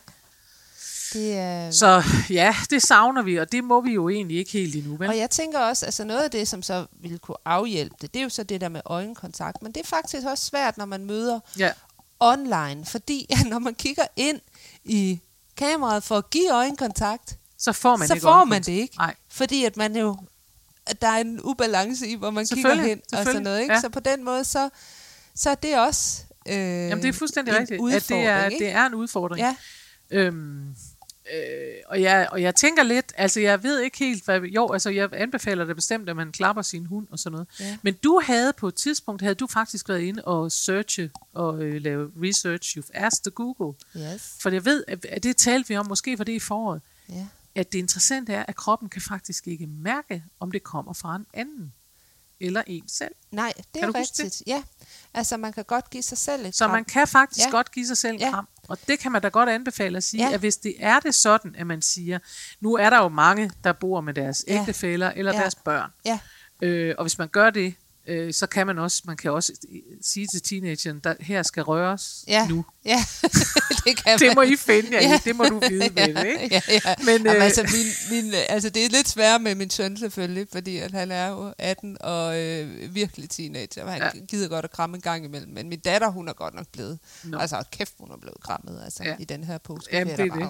Det 1.13 1.37
er... 1.37 1.71
Så 1.71 2.03
ja, 2.29 2.55
det 2.69 2.81
savner 2.81 3.21
vi, 3.21 3.35
og 3.35 3.51
det 3.51 3.63
må 3.63 3.81
vi 3.81 3.93
jo 3.93 4.09
egentlig 4.09 4.37
ikke 4.37 4.51
helt 4.51 4.75
endnu. 4.75 4.97
Men, 4.97 5.09
Og 5.09 5.17
jeg 5.17 5.29
tænker 5.29 5.59
også, 5.59 5.85
altså 5.85 6.03
noget 6.03 6.21
af 6.21 6.31
det, 6.31 6.47
som 6.47 6.63
så 6.63 6.85
ville 7.01 7.17
kunne 7.17 7.37
afhjælpe 7.45 7.95
det, 8.01 8.13
det 8.13 8.19
er 8.19 8.23
jo 8.23 8.29
så 8.29 8.43
det 8.43 8.61
der 8.61 8.69
med 8.69 8.81
øjenkontakt. 8.85 9.61
Men 9.61 9.71
det 9.71 9.81
er 9.81 9.85
faktisk 9.87 10.27
også 10.27 10.45
svært, 10.45 10.77
når 10.77 10.85
man 10.85 11.05
møder 11.05 11.39
ja, 11.57 11.71
online, 12.19 12.85
fordi 12.85 13.27
når 13.49 13.59
man 13.59 13.75
kigger 13.75 14.03
ind 14.15 14.39
i 14.83 15.19
kameraet 15.57 16.03
for 16.03 16.17
at 16.17 16.29
give 16.29 16.51
øjenkontakt, 16.53 17.35
så 17.59 17.71
får 17.71 17.95
man 17.97 18.07
så 18.07 18.13
ikke 18.13 18.21
får 18.21 18.45
man 18.45 18.61
det 18.61 18.71
ikke. 18.71 18.97
Nej. 18.97 19.15
Fordi 19.29 19.65
at 19.65 19.77
man 19.77 19.95
jo, 19.95 20.17
at 20.85 21.01
der 21.01 21.07
er 21.07 21.17
en 21.21 21.39
ubalance 21.43 22.07
i, 22.07 22.15
hvor 22.15 22.31
man 22.31 22.45
kigger 22.45 22.73
hen 22.73 23.01
og 23.13 23.23
sådan 23.25 23.41
noget. 23.41 23.61
Ikke? 23.61 23.73
ja. 23.73 23.81
Så 23.81 23.89
på 23.89 23.99
den 23.99 24.23
måde, 24.23 24.43
så, 24.43 24.69
så 25.35 25.49
er 25.49 25.55
det 25.55 25.79
også 25.79 26.23
øh, 26.47 26.53
Jamen, 26.55 27.03
det 27.03 27.09
er 27.09 27.13
fuldstændig 27.13 27.53
rigtigt, 27.55 27.81
at 27.95 28.09
det 28.09 28.17
er, 28.17 28.45
ikke? 28.45 28.65
det 28.65 28.71
er 28.71 28.85
en 28.85 28.93
udfordring. 28.93 29.39
Ja, 29.39 29.55
Øhm, 30.11 30.75
øh, 31.33 31.73
og, 31.87 32.01
jeg, 32.01 32.27
og 32.31 32.41
jeg 32.41 32.55
tænker 32.55 32.83
lidt, 32.83 33.13
altså 33.17 33.39
jeg 33.39 33.63
ved 33.63 33.79
ikke 33.79 33.97
helt, 33.99 34.25
hvad, 34.25 34.41
jo, 34.41 34.71
altså 34.73 34.89
jeg 34.89 35.09
anbefaler 35.13 35.65
det 35.65 35.75
bestemt, 35.75 36.09
at 36.09 36.15
man 36.15 36.31
klapper 36.31 36.61
sin 36.61 36.85
hund 36.85 37.07
og 37.11 37.19
sådan 37.19 37.31
noget. 37.31 37.47
Ja. 37.59 37.77
Men 37.81 37.93
du 37.93 38.21
havde 38.23 38.53
på 38.53 38.67
et 38.67 38.75
tidspunkt, 38.75 39.21
havde 39.21 39.35
du 39.35 39.47
faktisk 39.47 39.89
været 39.89 39.99
inde 40.01 40.25
og 40.25 40.51
searche 40.51 41.09
og 41.33 41.63
øh, 41.63 41.81
lave 41.81 42.11
research, 42.23 42.77
you've 42.77 42.89
asked 42.93 43.23
the 43.23 43.31
Google. 43.31 43.77
yes. 43.97 44.33
For 44.41 44.49
jeg 44.49 44.65
ved, 44.65 44.83
at, 44.87 45.23
det 45.23 45.37
talte 45.37 45.67
vi 45.67 45.77
om, 45.77 45.87
måske 45.87 46.17
var 46.17 46.23
det 46.23 46.33
i 46.33 46.39
foråret, 46.39 46.81
Ja. 47.09 47.25
At 47.59 47.71
det 47.73 47.79
interessante 47.79 48.33
er, 48.33 48.45
at 48.47 48.55
kroppen 48.55 48.89
kan 48.89 49.01
faktisk 49.01 49.47
ikke 49.47 49.67
mærke, 49.67 50.23
om 50.39 50.51
det 50.51 50.63
kommer 50.63 50.93
fra 50.93 51.15
en 51.15 51.25
anden 51.33 51.73
eller 52.41 52.63
en 52.67 52.83
selv. 52.87 53.15
Nej, 53.31 53.53
det 53.57 53.65
Kan 53.81 53.83
er 53.95 53.99
huske 53.99 54.13
det? 54.17 54.23
rigtigt. 54.25 54.43
Ja, 54.47 54.63
altså 55.13 55.37
man 55.37 55.53
kan 55.53 55.63
godt 55.63 55.89
give 55.89 56.03
sig 56.03 56.17
selv 56.17 56.45
et 56.45 56.55
Så 56.55 56.65
kram. 56.65 56.71
man 56.75 56.85
kan 56.85 57.07
faktisk 57.07 57.39
Ja. 57.39 57.45
ja. 57.45 57.51
godt 57.51 57.71
give 57.71 57.85
sig 57.87 57.97
selv 57.97 58.13
en 58.13 58.19
Ja. 58.19 58.31
kram. 58.31 58.47
Og 58.67 58.77
det 58.87 58.99
kan 58.99 59.11
man 59.11 59.21
da 59.21 59.27
godt 59.27 59.49
anbefale 59.49 59.97
at 59.97 60.03
sige, 60.03 60.23
Ja. 60.23 60.27
ja. 60.27 60.33
at 60.33 60.39
hvis 60.39 60.57
det 60.57 60.75
er 60.79 60.99
det 60.99 61.15
sådan, 61.15 61.55
at 61.55 61.67
man 61.67 61.81
siger, 61.81 62.19
nu 62.59 62.73
er 62.75 62.89
der 62.89 62.97
jo 62.97 63.07
mange, 63.09 63.51
der 63.63 63.73
bor 63.73 64.01
med 64.01 64.13
deres 64.13 64.45
Ja. 64.47 64.59
ægtefæller 64.61 65.11
eller 65.11 65.33
Ja. 65.33 65.39
deres 65.39 65.55
børn. 65.55 65.91
Ja, 66.05 66.19
Øh, 66.61 66.95
og 66.97 67.03
hvis 67.03 67.17
man 67.17 67.27
gør 67.27 67.49
det, 67.49 67.75
øh, 68.09 68.33
så 68.33 68.47
kan 68.47 68.67
man 68.67 68.77
også, 68.79 69.01
man 69.05 69.17
kan 69.17 69.31
også 69.31 69.53
sige 70.01 70.27
til 70.33 70.41
teenageren, 70.41 70.99
der 71.03 71.13
her 71.19 71.43
skal 71.43 71.63
røres 71.63 72.23
ja, 72.27 72.47
nu. 72.47 72.65
ja. 72.85 73.03
det 73.85 74.03
kan 74.03 74.17
Det 74.19 74.27
man. 74.27 74.35
må 74.35 74.41
I 74.41 74.55
finde 74.55 74.89
jer 74.91 75.01
Ja. 75.01 75.15
i, 75.15 75.17
det 75.25 75.35
må 75.35 75.43
du 75.43 75.59
vide 75.69 75.89
med 75.95 76.13
det, 76.15 76.41
ikke? 76.41 76.55
ja, 76.69 76.79
ja. 76.85 76.95
Men, 76.97 77.05
Men, 77.05 77.25
Jamen, 77.25 77.37
øh, 77.37 77.43
altså, 77.43 77.63
min, 78.11 78.23
min, 78.23 78.33
altså, 78.49 78.69
det 78.69 78.85
er 78.85 78.89
lidt 78.89 79.07
sværere 79.09 79.39
med 79.39 79.55
min 79.55 79.69
søn 79.69 79.97
selvfølgelig, 79.97 80.47
fordi 80.51 80.77
at 80.77 80.91
han 80.91 81.11
er 81.11 81.27
jo 81.29 81.53
18 81.57 81.97
og 82.01 82.39
øh, 82.39 82.95
virkelig 82.95 83.29
teenager, 83.29 83.83
og 83.83 83.91
han 83.91 84.01
Ja. 84.01 84.05
ja. 84.15 84.19
gider 84.29 84.47
godt 84.47 84.65
at 84.65 84.71
kramme 84.71 84.95
en 84.95 85.01
gang 85.01 85.25
imellem. 85.25 85.51
Men 85.53 85.69
min 85.69 85.79
datter, 85.79 86.09
hun 86.11 86.27
er 86.27 86.33
godt 86.33 86.53
nok 86.53 86.65
blevet, 86.73 86.99
Nå. 87.23 87.37
altså 87.37 87.63
kæft, 87.71 87.93
hun 87.99 88.11
er 88.11 88.17
blevet 88.17 88.37
krammet 88.43 88.81
altså, 88.85 89.03
Ja. 89.03 89.09
ja. 89.09 89.15
i 89.19 89.23
den 89.23 89.43
her 89.43 89.57
påske. 89.57 89.95
Jamen, 89.97 90.17
det 90.17 90.25
er 90.25 90.33
det. 90.33 90.41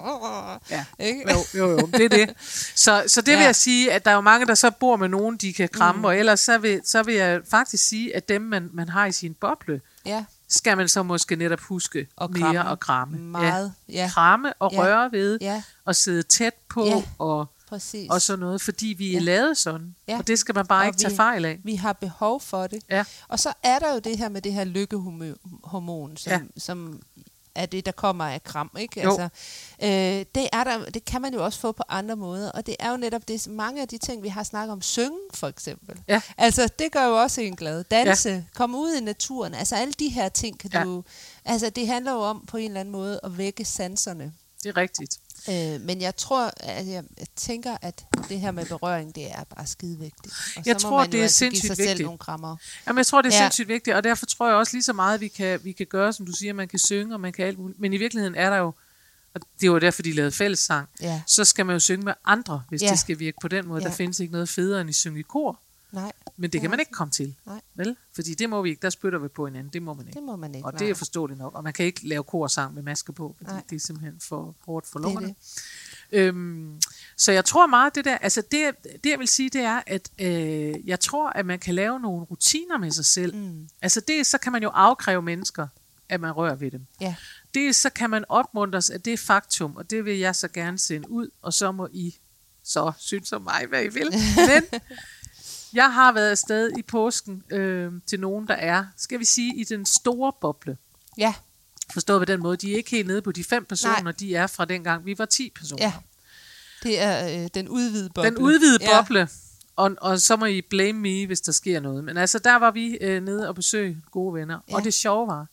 det. 0.70 0.76
Ja. 0.76 0.84
Ikke? 1.06 1.32
Jo, 1.32 1.38
jo, 1.54 1.70
jo, 1.70 1.86
det 1.92 2.04
er 2.04 2.08
det. 2.08 2.30
Så, 2.74 3.04
så 3.06 3.20
det 3.20 3.32
vil 3.32 3.38
Ja. 3.40 3.44
jeg 3.44 3.56
sige, 3.56 3.92
at 3.92 4.04
der 4.04 4.10
er 4.10 4.14
jo 4.14 4.20
mange, 4.20 4.46
der 4.46 4.54
så 4.54 4.70
bor 4.70 4.96
med 4.96 5.08
nogen, 5.08 5.36
de 5.36 5.52
kan 5.52 5.68
kramme, 5.68 5.98
mm. 5.98 6.04
og 6.04 6.16
ellers 6.18 6.40
så 6.40 6.58
vil, 6.58 6.80
så 6.84 7.02
vil 7.02 7.14
jeg 7.14 7.40
faktisk 7.50 7.88
sige, 7.88 8.16
at 8.16 8.28
dem, 8.28 8.42
man, 8.42 8.70
man 8.72 8.88
har 8.88 9.06
i 9.06 9.12
sin 9.12 9.34
boble, 9.34 9.80
Ja, 10.06 10.24
skal 10.48 10.76
man 10.76 10.88
så 10.88 11.02
måske 11.02 11.36
netop 11.36 11.60
huske 11.60 12.06
Og 12.16 12.30
mere 12.32 12.40
kramme. 12.42 12.70
at 12.72 12.80
kramme. 12.80 13.18
meget. 13.18 13.74
Ja. 13.88 13.92
Ja, 13.94 14.08
Kramme 14.08 14.52
og 14.52 14.72
Ja. 14.72 14.78
røre 14.82 15.12
ved, 15.12 15.38
ja, 15.40 15.62
og 15.84 15.96
sidde 15.96 16.22
tæt 16.22 16.54
på, 16.68 16.84
Ja. 16.86 17.02
og, 17.18 17.46
præcis. 17.68 18.10
og 18.10 18.22
sådan 18.22 18.40
noget, 18.40 18.62
fordi 18.62 18.86
vi 18.98 19.08
er 19.08 19.12
Ja. 19.12 19.18
lavet 19.18 19.56
sådan. 19.58 19.94
Ja. 20.08 20.18
Og 20.18 20.26
det 20.26 20.38
skal 20.38 20.54
man 20.54 20.66
bare 20.66 20.82
Og 20.82 20.86
ikke 20.86 20.98
tage 20.98 21.10
vi- 21.10 21.16
fejl 21.16 21.44
af. 21.44 21.60
Vi 21.64 21.74
har 21.74 21.92
behov 21.92 22.40
for 22.40 22.66
det. 22.66 22.82
Ja. 22.90 23.04
Og 23.28 23.38
så 23.38 23.52
er 23.62 23.78
der 23.78 23.92
jo 23.94 23.98
det 23.98 24.18
her 24.18 24.28
med 24.28 24.42
det 24.42 24.52
her 24.52 24.64
lykkehormon, 24.64 26.16
som, 26.16 26.32
ja. 26.32 26.40
som 26.56 27.00
er 27.62 27.66
det, 27.66 27.86
der 27.86 27.92
kommer 27.92 28.24
af 28.24 28.44
kram. 28.44 28.70
Ikke? 28.78 29.02
Jo. 29.02 29.10
Altså, 29.10 29.28
øh, 29.82 30.24
det, 30.34 30.48
er 30.52 30.64
der, 30.64 30.84
det 30.84 31.04
kan 31.04 31.22
man 31.22 31.34
jo 31.34 31.44
også 31.44 31.60
få 31.60 31.72
på 31.72 31.82
andre 31.88 32.16
måder, 32.16 32.50
og 32.50 32.66
det 32.66 32.76
er 32.78 32.90
jo 32.90 32.96
netop 32.96 33.28
det, 33.28 33.46
mange 33.48 33.82
af 33.82 33.88
de 33.88 33.98
ting, 33.98 34.22
vi 34.22 34.28
har 34.28 34.42
snakket 34.42 34.72
om, 34.72 34.82
synge 34.82 35.18
for 35.34 35.48
eksempel. 35.48 36.00
Ja. 36.08 36.20
Altså, 36.38 36.68
det 36.78 36.92
gør 36.92 37.04
jo 37.04 37.20
også 37.22 37.40
en 37.40 37.56
glad. 37.56 37.84
Danse, 37.84 38.30
ja. 38.30 38.42
komme 38.54 38.78
ud 38.78 38.94
i 38.94 39.00
naturen, 39.00 39.54
altså 39.54 39.76
alle 39.76 39.92
de 39.98 40.08
her 40.08 40.28
ting 40.28 40.58
kan 40.58 40.70
Ja. 40.72 40.84
du... 40.84 41.04
Altså, 41.44 41.70
det 41.70 41.86
handler 41.86 42.12
jo 42.12 42.18
om 42.20 42.44
på 42.48 42.56
en 42.56 42.64
eller 42.64 42.80
anden 42.80 42.92
måde 42.92 43.20
at 43.22 43.38
vække 43.38 43.64
sanserne. 43.64 44.32
Det 44.62 44.68
er 44.68 44.76
rigtigt. 44.76 45.16
Øh, 45.48 45.80
men 45.80 46.00
jeg 46.00 46.16
tror, 46.16 46.50
at 46.60 46.86
jeg, 46.86 47.04
jeg 47.18 47.26
tænker, 47.36 47.76
at 47.82 48.04
det 48.28 48.40
her 48.40 48.50
med 48.50 48.66
berøring, 48.66 49.14
det 49.14 49.30
er 49.30 49.44
bare 49.56 49.66
skide 49.66 49.98
vigtigt. 49.98 50.34
Og 50.56 50.62
Jeg 50.66 50.76
så 50.80 50.86
må 50.86 50.90
tror, 50.90 50.98
man 50.98 51.06
jo 51.06 51.12
det 51.12 51.18
er 51.18 51.22
altså 51.22 51.44
give 51.44 51.50
sindssygt 51.50 51.66
sig 51.66 51.76
selv 51.76 51.88
vigtigt. 51.88 52.04
nogle 52.06 52.18
krammer. 52.18 52.56
Jamen, 52.86 52.98
jeg 52.98 53.06
tror, 53.06 53.22
det 53.22 53.32
er 53.32 53.36
Ja. 53.36 53.42
sindssygt 53.42 53.68
vigtigt, 53.68 53.96
og 53.96 54.04
derfor 54.04 54.26
tror 54.26 54.48
jeg 54.48 54.56
også 54.56 54.72
lige 54.76 54.82
så 54.82 54.92
meget, 54.92 55.20
vi 55.20 55.28
kan, 55.28 55.60
vi 55.64 55.72
kan 55.72 55.86
gøre, 55.86 56.12
som 56.12 56.26
du 56.26 56.32
siger, 56.32 56.52
man 56.52 56.68
kan 56.68 56.78
synge, 56.78 57.14
og 57.14 57.20
man 57.20 57.32
kan 57.32 57.46
alt 57.46 57.58
muligt. 57.58 57.80
Men 57.80 57.92
i 57.92 57.96
virkeligheden 57.96 58.34
er 58.34 58.50
der 58.50 58.56
jo, 58.56 58.72
og 59.34 59.40
det 59.60 59.70
var 59.72 59.78
derfor, 59.78 60.02
de 60.02 60.12
lavede 60.12 60.32
fællessang, 60.32 60.88
Ja. 61.00 61.22
så 61.26 61.44
skal 61.44 61.66
man 61.66 61.74
jo 61.74 61.80
synge 61.80 62.04
med 62.04 62.12
andre, 62.24 62.62
hvis 62.68 62.82
Ja. 62.82 62.90
det 62.90 62.98
skal 62.98 63.18
virke 63.18 63.36
på 63.42 63.48
den 63.48 63.66
måde. 63.68 63.82
Ja. 63.82 63.88
Der 63.88 63.94
findes 63.94 64.20
ikke 64.20 64.32
noget 64.32 64.48
federe 64.48 64.80
end 64.80 64.88
at 64.88 64.94
synge 64.94 65.20
i 65.20 65.22
kor, 65.22 65.58
Nej, 65.92 66.12
men 66.36 66.50
det 66.50 66.60
kan 66.60 66.70
man 66.70 66.80
ikke 66.80 66.92
komme 66.92 67.10
til. 67.10 67.34
Nej. 67.46 67.60
Vel? 67.74 67.96
Fordi 68.14 68.34
det 68.34 68.50
må 68.50 68.62
vi 68.62 68.68
ikke, 68.70 68.82
der 68.82 68.90
spytter 68.90 69.18
vi 69.18 69.28
på 69.28 69.46
hinanden, 69.46 69.72
det 69.72 69.82
må 69.82 69.94
man 69.94 70.06
ikke. 70.06 70.16
det 70.16 70.22
må 70.22 70.36
man 70.36 70.54
ikke. 70.54 70.66
Og 70.66 70.78
det 70.78 70.90
er 70.90 70.94
forståeligt 70.94 71.38
nok, 71.38 71.54
og 71.54 71.64
man 71.64 71.72
kan 71.72 71.86
ikke 71.86 72.08
lave 72.08 72.24
korsang 72.24 72.74
med 72.74 72.82
masker 72.82 73.12
på, 73.12 73.34
fordi 73.38 73.50
Nej. 73.50 73.62
det 73.70 73.76
er 73.76 73.80
simpelthen 73.80 74.20
for 74.20 74.56
hårdt 74.66 74.86
for 74.86 74.98
Det 74.98 75.04
er 75.06 75.08
lungerne. 75.08 75.34
det. 76.10 76.18
Øhm, 76.18 76.80
så 77.16 77.32
jeg 77.32 77.44
tror 77.44 77.66
meget 77.66 77.94
det 77.94 78.04
der, 78.04 78.18
altså 78.18 78.42
det, 78.50 78.70
det 79.04 79.10
jeg 79.10 79.18
vil 79.18 79.28
sige, 79.28 79.50
det 79.50 79.60
er, 79.60 79.80
at 79.86 80.10
øh, 80.20 80.88
jeg 80.88 81.00
tror, 81.00 81.30
at 81.30 81.46
man 81.46 81.58
kan 81.58 81.74
lave 81.74 82.00
nogle 82.00 82.24
rutiner 82.24 82.78
med 82.78 82.90
sig 82.90 83.04
selv. 83.04 83.36
Mm. 83.36 83.68
Altså 83.82 84.00
det, 84.08 84.26
så 84.26 84.38
kan 84.38 84.52
man 84.52 84.62
jo 84.62 84.68
afkræve 84.68 85.22
mennesker, 85.22 85.66
at 86.08 86.20
man 86.20 86.32
rører 86.32 86.54
ved 86.54 86.70
dem. 86.70 86.86
Ja. 87.00 87.14
Det 87.54 87.76
så 87.76 87.90
kan 87.90 88.10
man 88.10 88.24
opmuntres 88.28 88.90
af 88.90 89.00
det 89.00 89.18
faktum, 89.18 89.76
og 89.76 89.90
det 89.90 90.04
vil 90.04 90.18
jeg 90.18 90.36
så 90.36 90.48
gerne 90.48 90.78
sende 90.78 91.10
ud, 91.10 91.28
og 91.42 91.52
så 91.52 91.72
må 91.72 91.88
I 91.92 92.16
så 92.64 92.92
synes 92.98 93.32
om 93.32 93.42
mig, 93.42 93.66
hvad 93.68 93.84
I 93.84 93.88
vil. 93.88 94.10
Men 94.70 94.80
jeg 95.74 95.92
har 95.92 96.12
været 96.12 96.30
afsted 96.30 96.70
i 96.78 96.82
påsken 96.82 97.42
øh, 97.50 97.92
til 98.06 98.20
nogen, 98.20 98.48
der 98.48 98.54
er, 98.54 98.84
skal 98.96 99.18
vi 99.20 99.24
sige, 99.24 99.56
i 99.56 99.64
den 99.64 99.86
store 99.86 100.32
boble. 100.40 100.76
Ja, 101.18 101.34
Forstået 101.92 102.20
på 102.20 102.24
den 102.24 102.40
måde, 102.40 102.56
de 102.56 102.72
er 102.72 102.76
ikke 102.76 102.90
helt 102.90 103.06
nede 103.06 103.22
på 103.22 103.32
de 103.32 103.44
fem 103.44 103.64
personer, 103.64 104.02
Nej. 104.02 104.12
de 104.12 104.34
er 104.34 104.46
fra 104.46 104.64
dengang, 104.64 105.06
vi 105.06 105.18
var 105.18 105.24
10 105.24 105.50
personer. 105.58 105.82
ja. 105.82 105.92
Det 106.82 107.00
er 107.00 107.42
øh, 107.42 107.48
den 107.54 107.68
udvidede 107.68 108.10
boble. 108.14 108.30
Den 108.30 108.38
udvidede 108.38 108.78
ja. 108.84 109.02
boble, 109.02 109.28
og, 109.76 109.96
og 110.00 110.20
så 110.20 110.36
må 110.36 110.44
I 110.44 110.60
blame 110.62 110.98
me, 111.00 111.26
hvis 111.26 111.40
der 111.40 111.52
sker 111.52 111.80
noget. 111.80 112.04
Men 112.04 112.16
altså, 112.16 112.38
der 112.38 112.56
var 112.56 112.70
vi 112.70 112.98
øh, 113.00 113.22
nede 113.22 113.48
og 113.48 113.54
besøge 113.54 114.02
gode 114.10 114.34
venner. 114.34 114.58
Ja. 114.70 114.74
Og 114.74 114.84
det 114.84 114.94
sjove 114.94 115.26
var, 115.28 115.46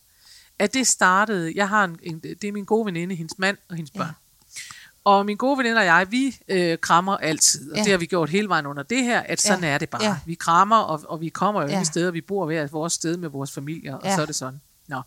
at 0.60 0.74
det 0.74 0.88
startede, 0.88 1.52
jeg 1.56 1.70
har 1.70 1.84
en, 1.84 2.00
en, 2.04 2.20
det 2.20 2.44
er 2.44 2.52
min 2.52 2.66
gode 2.66 2.86
veninde, 2.86 3.16
hendes 3.16 3.38
mand 3.40 3.58
og 3.70 3.76
hendes 3.76 3.92
Ja. 3.96 4.00
børn. 4.00 4.14
Og 5.08 5.26
min 5.26 5.38
gode 5.38 5.58
veninde 5.58 5.80
og 5.80 5.86
jeg, 5.86 6.08
vi 6.10 6.38
øh, 6.48 6.78
krammer 6.78 7.18
altid, 7.18 7.72
og 7.72 7.78
Ja. 7.78 7.84
det 7.84 7.92
har 7.92 7.98
vi 7.98 8.06
gjort 8.06 8.30
hele 8.30 8.50
vejen 8.50 8.66
under 8.66 8.84
det 8.84 9.04
her, 9.04 9.20
at 9.20 9.42
sådan 9.42 9.64
Ja. 9.64 9.70
er 9.70 9.78
det 9.78 9.90
bare. 9.90 10.04
Ja. 10.04 10.16
Vi 10.26 10.34
krammer, 10.36 10.78
og, 10.78 11.02
og 11.08 11.22
vi 11.22 11.30
kommer 11.30 11.62
jo 11.62 11.68
Ja. 11.68 11.78
ja. 11.78 11.84
steder, 11.84 12.12
vi 12.12 12.22
bor 12.22 12.46
hver 12.46 12.68
vores 12.68 12.94
sted 12.94 13.18
med 13.18 13.30
vores 13.30 13.52
familier, 13.52 13.96
og 13.96 14.02
Ja. 14.06 14.16
så 14.16 14.22
er 14.22 14.26
det 14.26 14.36
sådan. 14.36 14.62
Nå. 14.88 15.02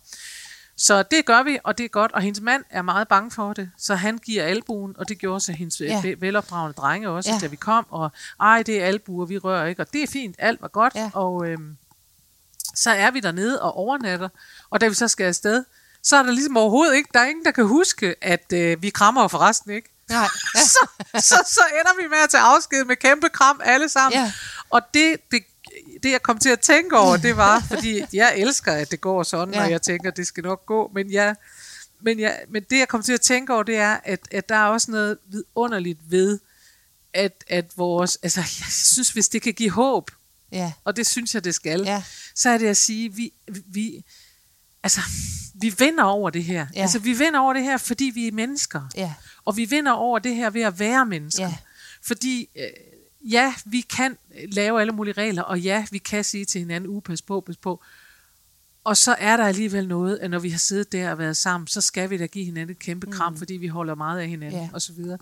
Så 0.77 1.03
det 1.03 1.25
gør 1.25 1.43
vi, 1.43 1.59
og 1.63 1.77
det 1.77 1.83
er 1.83 1.87
godt. 1.87 2.11
Og 2.11 2.21
hendes 2.21 2.41
mand 2.41 2.63
er 2.69 2.81
meget 2.81 3.07
bange 3.07 3.31
for 3.31 3.53
det, 3.53 3.71
så 3.77 3.95
han 3.95 4.17
giver 4.17 4.43
albuen, 4.43 4.95
og 4.97 5.09
det 5.09 5.17
gjorde 5.19 5.39
så 5.39 5.51
hendes 5.51 5.81
Ja. 5.81 6.01
ja. 6.03 6.13
velopdragende 6.19 6.73
drenge 6.73 7.09
også, 7.09 7.29
ja. 7.31 7.37
da 7.41 7.47
vi 7.47 7.55
kom. 7.55 7.85
Og 7.89 8.11
ej, 8.39 8.63
det 8.63 8.81
er 8.81 8.85
albuer, 8.85 9.25
vi 9.25 9.37
rører 9.37 9.65
ikke, 9.65 9.81
og 9.81 9.93
det 9.93 10.03
er 10.03 10.07
fint, 10.07 10.35
alt 10.39 10.61
var 10.61 10.67
godt. 10.67 10.95
Ja. 10.95 11.09
Og 11.13 11.47
øhm, 11.47 11.77
så 12.75 12.91
er 12.91 13.11
vi 13.11 13.19
dernede 13.19 13.61
og 13.61 13.77
overnatter, 13.77 14.29
og 14.69 14.81
da 14.81 14.87
vi 14.87 14.93
så 14.93 15.07
skal 15.07 15.25
afsted, 15.25 15.63
så 16.03 16.15
er 16.15 16.23
der 16.23 16.31
ligesom 16.31 16.57
overhovedet 16.57 16.95
ikke, 16.95 17.09
der 17.13 17.19
er 17.19 17.25
ingen, 17.27 17.45
der 17.45 17.51
kan 17.51 17.65
huske, 17.65 18.15
at 18.21 18.53
øh, 18.53 18.81
vi 18.81 18.89
krammer 18.89 19.27
forresten 19.27 19.71
ikke. 19.71 19.89
Nej, 20.09 20.19
ja. 20.55 20.59
så, 20.75 20.87
så, 21.13 21.35
så 21.47 21.61
ender 21.79 22.01
vi 22.03 22.07
med 22.09 22.17
at 22.23 22.29
tage 22.29 22.41
afsked 22.43 22.85
med 22.85 22.95
kæmpe 22.95 23.29
kram 23.29 23.61
alle 23.63 23.89
sammen. 23.89 24.19
Ja. 24.21 24.31
Og 24.69 24.81
det, 24.93 25.17
det, 25.31 25.43
det, 26.03 26.11
jeg 26.11 26.21
kom 26.21 26.37
til 26.37 26.49
at 26.49 26.59
tænke 26.59 26.97
over, 26.97 27.17
det 27.17 27.37
var, 27.37 27.59
fordi 27.71 28.01
jeg 28.13 28.33
elsker, 28.37 28.71
at 28.73 28.91
det 28.91 29.01
går 29.01 29.23
sådan, 29.23 29.53
ja. 29.53 29.63
Og 29.63 29.71
jeg 29.71 29.81
tænker, 29.81 30.11
at 30.11 30.17
det 30.17 30.27
skal 30.27 30.43
nok 30.43 30.65
gå, 30.65 30.91
men 30.95 31.11
jeg, 31.11 31.35
men, 32.01 32.19
jeg, 32.19 32.39
men 32.49 32.63
det, 32.69 32.79
jeg 32.79 32.87
kom 32.87 33.01
til 33.03 33.13
at 33.13 33.21
tænke 33.21 33.53
over, 33.53 33.63
det 33.63 33.77
er, 33.77 33.97
at, 34.03 34.19
at 34.31 34.49
der 34.49 34.55
er 34.55 34.65
også 34.65 34.91
noget 34.91 35.17
vidunderligt 35.31 35.99
ved, 36.09 36.39
at, 37.13 37.43
at 37.47 37.65
vores, 37.77 38.17
altså, 38.23 38.39
jeg 38.39 38.67
synes, 38.69 39.09
hvis 39.09 39.29
det 39.29 39.41
kan 39.41 39.53
give 39.53 39.69
håb, 39.71 40.11
Ja. 40.51 40.71
og 40.83 40.95
det 40.95 41.07
synes 41.07 41.33
jeg, 41.35 41.43
det 41.43 41.55
skal, 41.55 41.81
Ja. 41.81 42.03
så 42.35 42.49
er 42.49 42.57
det 42.57 42.67
at 42.67 42.77
sige, 42.77 43.13
vi, 43.13 43.33
vi, 43.65 44.05
altså, 44.83 45.01
vi 45.61 45.73
vinder 45.79 46.03
over 46.03 46.29
det 46.29 46.43
her. 46.43 46.67
Ja. 46.75 46.81
Altså, 46.81 46.99
vi 46.99 47.13
vinder 47.13 47.39
over 47.39 47.53
det 47.53 47.63
her, 47.63 47.77
fordi 47.77 48.11
vi 48.15 48.27
er 48.27 48.31
mennesker. 48.31 48.81
Ja. 48.95 49.13
Og 49.45 49.57
vi 49.57 49.65
vinder 49.65 49.91
over 49.91 50.19
det 50.19 50.35
her 50.35 50.49
ved 50.49 50.61
at 50.61 50.79
være 50.79 51.05
mennesker. 51.05 51.43
Ja. 51.43 51.55
Fordi, 52.01 52.49
øh, 52.55 52.63
ja, 53.31 53.53
vi 53.65 53.81
kan 53.81 54.17
lave 54.51 54.81
alle 54.81 54.93
mulige 54.93 55.13
regler, 55.13 55.41
og 55.43 55.59
ja, 55.59 55.85
vi 55.91 55.97
kan 55.97 56.23
sige 56.23 56.45
til 56.45 56.59
hinanden, 56.59 56.89
uh, 56.89 57.01
pas 57.01 57.21
på, 57.21 57.41
pas 57.41 57.57
på. 57.57 57.81
Og 58.83 58.97
så 58.97 59.15
er 59.19 59.37
der 59.37 59.45
alligevel 59.45 59.87
noget, 59.87 60.17
at 60.17 60.29
når 60.29 60.39
vi 60.39 60.49
har 60.49 60.59
siddet 60.59 60.91
der 60.91 61.11
og 61.11 61.17
været 61.17 61.37
sammen, 61.37 61.67
så 61.67 61.81
skal 61.81 62.09
vi 62.09 62.17
da 62.17 62.25
give 62.25 62.45
hinanden 62.45 62.71
et 62.75 62.79
kæmpe 62.79 63.07
kram, 63.11 63.31
mm. 63.33 63.37
fordi 63.37 63.53
vi 63.53 63.67
holder 63.67 63.95
meget 63.95 64.19
af 64.19 64.27
hinanden, 64.27 64.59
Ja. 64.61 64.69
og 64.73 64.81
så 64.81 64.93
videre. 64.93 65.17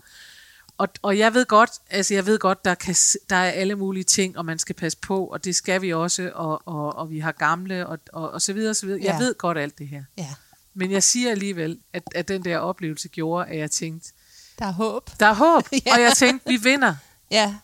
Og, 0.80 0.88
og 1.02 1.18
jeg 1.18 1.34
ved 1.34 1.46
godt, 1.46 1.70
altså 1.90 2.14
jeg 2.14 2.26
ved 2.26 2.38
godt, 2.38 2.64
der, 2.64 2.74
kan, 2.74 2.94
der 3.30 3.36
er 3.36 3.50
alle 3.50 3.74
mulige 3.74 4.04
ting, 4.04 4.38
og 4.38 4.44
man 4.44 4.58
skal 4.58 4.74
passe 4.74 4.98
på, 4.98 5.24
og 5.26 5.44
det 5.44 5.56
skal 5.56 5.82
vi 5.82 5.92
også, 5.92 6.30
og, 6.34 6.62
og, 6.68 6.96
og 6.96 7.10
vi 7.10 7.18
har 7.18 7.32
gamle, 7.32 7.86
og, 7.86 7.98
og, 8.12 8.30
og 8.30 8.42
så 8.42 8.52
videre, 8.52 8.70
og 8.70 8.76
så 8.76 8.86
videre. 8.86 9.00
Jeg 9.04 9.12
Ja. 9.20 9.24
ved 9.24 9.34
godt 9.34 9.58
alt 9.58 9.78
det 9.78 9.88
her. 9.88 10.04
Ja. 10.18 10.28
Men 10.74 10.90
jeg 10.90 11.02
siger 11.02 11.30
alligevel, 11.30 11.78
at, 11.92 12.02
at 12.14 12.28
den 12.28 12.44
der 12.44 12.58
oplevelse 12.58 13.08
gjorde, 13.08 13.46
at 13.48 13.58
jeg 13.58 13.70
tænkte, 13.70 14.12
Der 14.58 14.66
er 14.66 14.72
håb. 14.72 15.10
der 15.20 15.26
er 15.26 15.34
håb, 15.34 15.64
Ja. 15.72 15.78
og 15.94 16.00
jeg 16.00 16.12
tænkte, 16.16 16.48
vi 16.50 16.56
vinder. 16.56 16.94
Ja. 17.30 17.54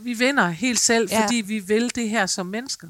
Vi 0.00 0.12
vinder 0.12 0.48
helt 0.48 0.80
selv, 0.80 1.08
Ja. 1.10 1.22
fordi 1.24 1.36
vi 1.36 1.58
vil 1.58 1.94
det 1.94 2.08
her 2.10 2.26
som 2.26 2.46
mennesker. 2.46 2.88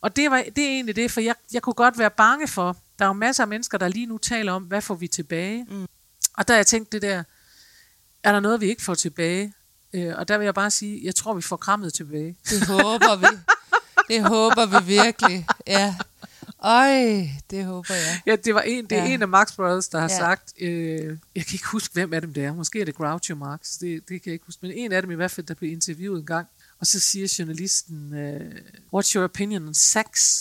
Og 0.00 0.16
det, 0.16 0.30
var, 0.30 0.44
det 0.56 0.64
er 0.64 0.68
egentlig 0.68 0.96
det, 0.96 1.10
for 1.10 1.20
jeg, 1.20 1.34
jeg 1.52 1.62
kunne 1.62 1.74
godt 1.74 1.98
være 1.98 2.10
bange 2.10 2.48
for, 2.48 2.76
der 2.98 3.04
er 3.04 3.08
jo 3.08 3.12
masser 3.12 3.42
af 3.44 3.48
mennesker, 3.48 3.78
der 3.78 3.88
lige 3.88 4.06
nu 4.06 4.18
taler 4.18 4.52
om, 4.52 4.62
hvad 4.62 4.80
får 4.82 4.94
vi 4.94 5.08
tilbage? 5.08 5.66
Mm. 5.70 5.86
Og 6.38 6.48
der 6.48 6.54
har 6.54 6.58
jeg 6.58 6.66
tænkt 6.66 6.92
det 6.92 7.02
der, 7.02 7.22
er 8.24 8.32
der 8.32 8.40
noget, 8.40 8.60
vi 8.60 8.66
ikke 8.68 8.82
får 8.82 8.94
tilbage? 8.94 9.52
Øh, 9.92 10.14
og 10.16 10.28
der 10.28 10.38
vil 10.38 10.44
jeg 10.44 10.54
bare 10.54 10.70
sige, 10.70 11.00
jeg 11.04 11.14
tror, 11.14 11.34
vi 11.34 11.42
får 11.42 11.56
krammet 11.56 11.94
tilbage. 11.94 12.36
Det 12.50 12.66
håber 12.66 13.16
vi. 13.16 13.26
Det 14.14 14.22
håber 14.24 14.80
vi 14.80 14.86
virkelig. 14.86 15.46
Ja. 15.66 15.94
Øj, 16.64 17.26
det 17.50 17.64
håber 17.64 17.94
jeg. 17.94 18.20
Ja, 18.26 18.36
det 18.36 18.54
var 18.54 18.60
en, 18.60 18.84
det 18.84 18.98
er 18.98 19.04
Ja. 19.04 19.10
en 19.14 19.22
af 19.22 19.28
Max 19.28 19.56
Brothers, 19.56 19.88
der 19.88 19.98
har 20.00 20.08
Ja. 20.10 20.16
sagt, 20.18 20.52
øh, 20.60 21.18
jeg 21.36 21.46
kan 21.46 21.52
ikke 21.54 21.66
huske, 21.66 21.92
hvem 21.94 22.12
af 22.12 22.20
dem 22.20 22.32
det 22.34 22.44
er. 22.44 22.54
Måske 22.54 22.80
er 22.80 22.84
det 22.84 22.94
Groucho 22.94 23.34
Marx, 23.34 23.78
det, 23.80 24.00
det 24.08 24.08
kan 24.08 24.20
jeg 24.26 24.32
ikke 24.32 24.44
huske. 24.46 24.58
Men 24.66 24.72
en 24.72 24.92
af 24.92 25.02
dem 25.02 25.10
i 25.10 25.14
hvert 25.14 25.30
fald, 25.30 25.46
der 25.46 25.54
blev 25.54 25.72
interviewet 25.72 26.20
en 26.20 26.26
gang. 26.26 26.46
Og 26.80 26.86
så 26.86 27.00
siger 27.00 27.34
journalisten, 27.38 28.14
øh, 28.14 28.40
what's 28.94 29.14
your 29.14 29.24
opinion 29.24 29.68
on 29.68 29.74
sex? 29.74 30.40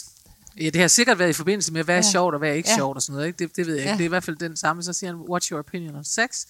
Ja, 0.62 0.70
det 0.70 0.82
har 0.82 0.88
sikkert 0.88 1.20
været 1.20 1.30
i 1.30 1.34
forbindelse 1.34 1.74
med, 1.74 1.84
hvad 1.84 1.96
er 1.96 2.02
Ja. 2.06 2.12
sjovt 2.12 2.34
og 2.34 2.40
hvad 2.40 2.50
er 2.50 2.54
ikke 2.54 2.70
Ja. 2.70 2.76
sjovt 2.76 2.96
og 2.96 3.02
sådan 3.02 3.14
noget. 3.14 3.28
Ikke? 3.28 3.40
Det, 3.40 3.56
det 3.56 3.68
ved 3.68 3.74
jeg 3.74 3.82
ikke. 3.84 3.90
Ja. 3.92 3.98
Det 3.98 4.02
er 4.02 4.06
i 4.06 4.10
hvert 4.10 4.24
fald 4.24 4.36
den 4.36 4.58
samme. 4.58 4.84
Så 4.84 4.94
siger 4.94 5.12
han, 5.16 5.20
what's 5.22 5.50
your 5.52 5.60
opinion 5.60 5.96
on 5.96 6.04
sex? 6.04 6.46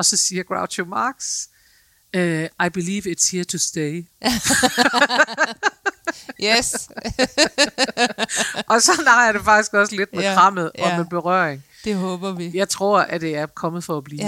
Og 0.00 0.04
så 0.04 0.16
siger 0.16 0.42
Groucho 0.42 0.84
Marx, 0.84 1.46
øh, 2.14 2.44
I 2.66 2.68
believe 2.72 3.02
it's 3.12 3.30
here 3.32 3.44
to 3.44 3.58
stay. 3.58 4.04
Yes. 6.44 6.72
og 8.72 8.82
så 8.82 8.92
har 9.06 9.24
jeg 9.24 9.34
det 9.34 9.42
faktisk 9.44 9.74
også 9.74 9.96
lidt 9.96 10.12
med 10.14 10.22
Ja. 10.22 10.34
krammet 10.34 10.64
og 10.64 10.78
Ja. 10.78 10.96
med 10.98 11.06
berøring. 11.06 11.64
Det 11.84 11.96
håber 11.96 12.32
vi. 12.32 12.50
Jeg 12.54 12.68
tror, 12.68 13.00
at 13.00 13.20
det 13.20 13.36
er 13.36 13.46
kommet 13.46 13.84
for 13.84 13.96
at 13.98 14.04
blive. 14.04 14.20
Ja. 14.22 14.26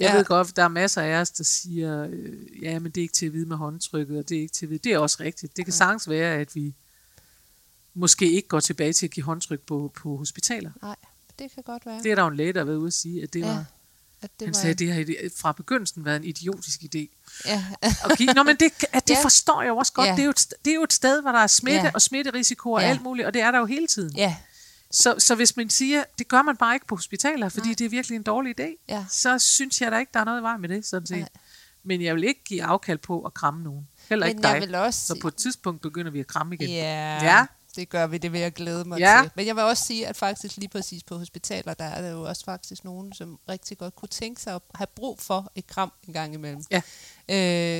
Jeg 0.00 0.10
Ja. 0.10 0.16
ved 0.16 0.24
godt, 0.24 0.56
der 0.56 0.62
er 0.64 0.68
masser 0.68 1.02
af 1.02 1.14
os, 1.20 1.30
der 1.30 1.44
siger, 1.44 2.06
øh, 2.10 2.62
ja, 2.62 2.78
men 2.78 2.92
det 2.92 3.00
er 3.00 3.02
ikke 3.02 3.14
til 3.14 3.26
at 3.26 3.32
vide 3.32 3.46
med 3.46 3.56
håndtrykket, 3.56 4.18
og 4.18 4.28
det 4.28 4.36
er 4.36 4.40
ikke 4.40 4.54
til 4.54 4.66
at 4.66 4.70
vide. 4.70 4.78
Det 4.84 4.92
er 4.92 4.98
også 4.98 5.16
rigtigt. 5.20 5.56
Det 5.56 5.64
kan 5.64 5.72
sagtens 5.74 6.08
være, 6.08 6.34
at 6.34 6.54
vi 6.54 6.74
måske 7.94 8.30
ikke 8.32 8.48
går 8.48 8.60
tilbage 8.60 8.92
til 8.92 9.06
at 9.06 9.10
give 9.12 9.24
håndtryk 9.24 9.60
på, 9.60 9.92
på 9.96 10.16
hospitaler. 10.16 10.70
Nej, 10.82 10.96
det 11.38 11.50
kan 11.54 11.62
godt 11.62 11.86
være. 11.86 12.02
Det 12.02 12.10
er 12.10 12.14
der 12.14 12.22
jo 12.22 12.28
en 12.28 12.36
læge, 12.36 12.52
der 12.52 12.64
ude 12.64 12.86
at 12.86 12.92
sige, 12.92 13.22
at 13.22 13.32
det 13.32 13.40
ja. 13.40 13.46
var, 13.46 13.64
At 14.24 14.30
det 14.40 14.46
han 14.46 14.54
var, 14.54 14.60
sagde, 14.60 14.72
at 14.72 14.78
det 14.78 14.92
har 14.94 15.30
fra 15.40 15.52
begyndelsen 15.52 16.04
været 16.04 16.16
en 16.16 16.24
idiotisk 16.24 16.80
idé. 16.80 17.06
Ja. 17.46 17.64
Give, 18.18 18.32
Nå, 18.32 18.42
men 18.42 18.56
det, 18.56 18.72
at 18.92 19.08
det 19.08 19.14
Ja. 19.14 19.22
forstår 19.22 19.62
jeg 19.62 19.68
jo 19.68 19.76
også 19.76 19.92
godt. 19.92 20.06
Ja. 20.08 20.12
Det, 20.12 20.20
er 20.20 20.24
jo 20.24 20.30
et, 20.30 20.46
det 20.64 20.70
er 20.70 20.74
jo 20.74 20.82
et 20.82 20.92
sted, 20.92 21.22
hvor 21.22 21.32
der 21.32 21.38
er 21.38 21.46
smitte 21.46 21.80
Ja. 21.80 21.90
og 21.94 22.02
smitterisiko 22.02 22.72
og 22.72 22.80
Ja. 22.80 22.86
alt 22.86 23.02
muligt, 23.02 23.26
og 23.26 23.34
det 23.34 23.42
er 23.42 23.50
der 23.50 23.58
jo 23.58 23.64
hele 23.66 23.86
tiden. 23.86 24.16
ja. 24.16 24.36
Så, 24.90 25.14
så 25.18 25.34
hvis 25.34 25.56
man 25.56 25.70
siger, 25.70 26.04
det 26.18 26.28
gør 26.28 26.42
man 26.42 26.56
bare 26.56 26.74
ikke 26.74 26.86
på 26.86 26.94
hospitaler, 26.96 27.48
fordi 27.48 27.66
Nej. 27.68 27.74
det 27.78 27.84
er 27.84 27.88
virkelig 27.88 28.16
en 28.16 28.22
dårlig 28.22 28.60
idé, 28.60 28.84
Ja. 28.88 29.04
så 29.10 29.38
synes 29.38 29.80
jeg 29.80 29.92
da 29.92 29.98
ikke, 29.98 30.10
der 30.14 30.20
er 30.20 30.24
noget 30.24 30.40
i 30.40 30.42
vej 30.42 30.56
med 30.56 30.68
det, 30.68 30.86
sådan 30.86 31.06
set. 31.06 31.18
Nej. 31.18 31.28
Men 31.84 32.02
jeg 32.02 32.14
vil 32.14 32.24
ikke 32.24 32.44
give 32.44 32.62
afkald 32.64 32.98
på 32.98 33.20
at 33.22 33.34
kramme 33.34 33.62
nogen. 33.64 33.88
Heller 34.08 34.26
ikke 34.26 34.36
Men 34.36 34.42
dig. 34.42 34.52
jeg 34.52 34.60
vil 34.62 34.74
også 34.74 35.06
Så 35.06 35.18
på 35.22 35.28
et 35.28 35.34
tidspunkt 35.34 35.80
begynder 35.82 36.10
vi 36.10 36.20
at 36.20 36.26
kramme 36.26 36.54
igen. 36.54 36.68
Ja, 36.70 37.24
Ja. 37.24 37.46
Det 37.76 37.88
gør 37.88 38.06
vi. 38.06 38.18
Det 38.18 38.32
vil 38.32 38.40
jeg 38.40 38.52
glæde 38.52 38.84
mig 38.84 38.98
Ja. 38.98 39.18
til. 39.22 39.30
Men 39.34 39.46
jeg 39.46 39.56
vil 39.56 39.64
også 39.64 39.84
sige, 39.84 40.06
at 40.06 40.16
faktisk 40.16 40.56
lige 40.56 40.68
præcis 40.68 41.02
på 41.02 41.18
hospitaler, 41.18 41.74
der 41.74 41.84
er 41.84 42.00
der 42.02 42.10
jo 42.10 42.22
også 42.22 42.44
faktisk 42.44 42.84
nogen, 42.84 43.12
som 43.12 43.38
rigtig 43.48 43.78
godt 43.78 43.96
kunne 43.96 44.08
tænke 44.08 44.40
sig 44.40 44.54
at 44.54 44.62
have 44.74 44.86
brug 44.96 45.20
for 45.20 45.52
et 45.54 45.66
kram 45.66 45.92
en 46.08 46.12
gang 46.12 46.34
imellem. 46.34 46.62
Ja. 46.70 46.82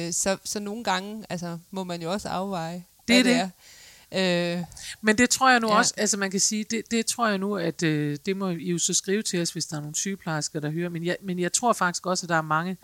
Øh, 0.07 0.12
så, 0.12 0.37
så 0.44 0.61
nogle 0.61 0.85
gange 0.85 1.24
altså, 1.30 1.59
må 1.70 1.85
man 1.85 2.02
jo 2.02 2.12
også 2.12 2.28
afveje, 2.28 2.85
Det 3.09 3.18
er 3.18 3.22
hvad 3.22 3.33
det. 3.35 3.40
er. 3.40 4.57
Øh, 4.59 4.64
Men 5.00 5.18
det 5.18 5.30
tror 5.30 5.50
jeg 5.50 5.61
nu 5.61 5.68
Ja. 5.68 5.76
også, 5.76 5.94
altså 5.96 6.16
man 6.16 6.30
kan 6.30 6.40
sige, 6.40 6.64
det, 6.64 6.83
det 6.90 7.07
tror 7.07 7.28
jeg 7.28 7.38
nu, 7.38 7.57
at 7.57 7.83
øh, 7.83 8.18
det 8.26 8.37
må 8.37 8.48
I 8.48 8.70
jo 8.70 8.78
så 8.78 8.94
skrive 8.94 9.22
til 9.22 9.42
os, 9.42 9.50
hvis 9.50 9.66
der 9.66 9.76
er 9.76 9.80
nogle 9.80 9.94
sygeplejersker, 9.96 10.61
der 10.61 10.70
hører. 10.70 10.88
Men 10.88 11.04
jeg, 11.04 11.16
men 11.22 11.38
jeg 11.38 11.52
tror 11.52 11.72
faktisk 11.72 12.07
også, 12.07 12.24
at 12.26 12.28
der 12.28 12.37
er 12.37 12.42
mange 12.42 12.76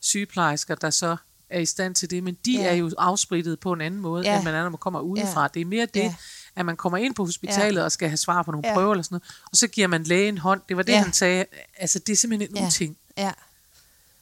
sygeplejersker, 0.00 0.74
der 0.74 0.90
så 0.90 1.16
er 1.50 1.58
i 1.60 1.66
stand 1.66 1.94
til 1.94 2.10
det, 2.10 2.22
men 2.22 2.36
de 2.44 2.52
Ja. 2.52 2.62
er 2.70 2.72
jo 2.74 2.90
afsprittet 2.98 3.60
på 3.60 3.72
en 3.72 3.80
anden 3.80 4.00
måde, 4.00 4.24
ja. 4.30 4.36
end 4.36 4.44
man 4.44 4.54
er, 4.54 4.62
når 4.62 4.70
man 4.70 4.78
kommer 4.78 5.00
udefra. 5.00 5.42
Ja. 5.42 5.48
Det 5.54 5.60
er 5.60 5.66
mere 5.66 5.86
det, 5.86 6.00
Ja. 6.00 6.14
At 6.58 6.66
man 6.66 6.76
kommer 6.76 6.98
ind 6.98 7.14
på 7.14 7.24
hospitalet 7.24 7.80
ja. 7.80 7.84
og 7.84 7.92
skal 7.92 8.08
have 8.08 8.16
svar 8.16 8.42
på 8.42 8.50
nogle 8.50 8.68
Ja. 8.68 8.74
prøver 8.74 8.92
eller 8.92 9.02
sådan 9.02 9.14
noget, 9.14 9.38
og 9.50 9.56
så 9.56 9.66
giver 9.68 9.86
man 9.86 10.02
lægen 10.02 10.34
en 10.34 10.38
hånd. 10.38 10.60
Det 10.68 10.76
var 10.76 10.82
det, 10.82 10.92
Ja. 10.92 11.02
han 11.02 11.12
sagde. 11.12 11.44
Altså, 11.76 11.98
det 11.98 12.12
er 12.12 12.16
simpelthen 12.16 12.50
en 12.50 12.56
Ja. 12.56 12.66
uting. 12.66 12.96
ja, 13.18 13.32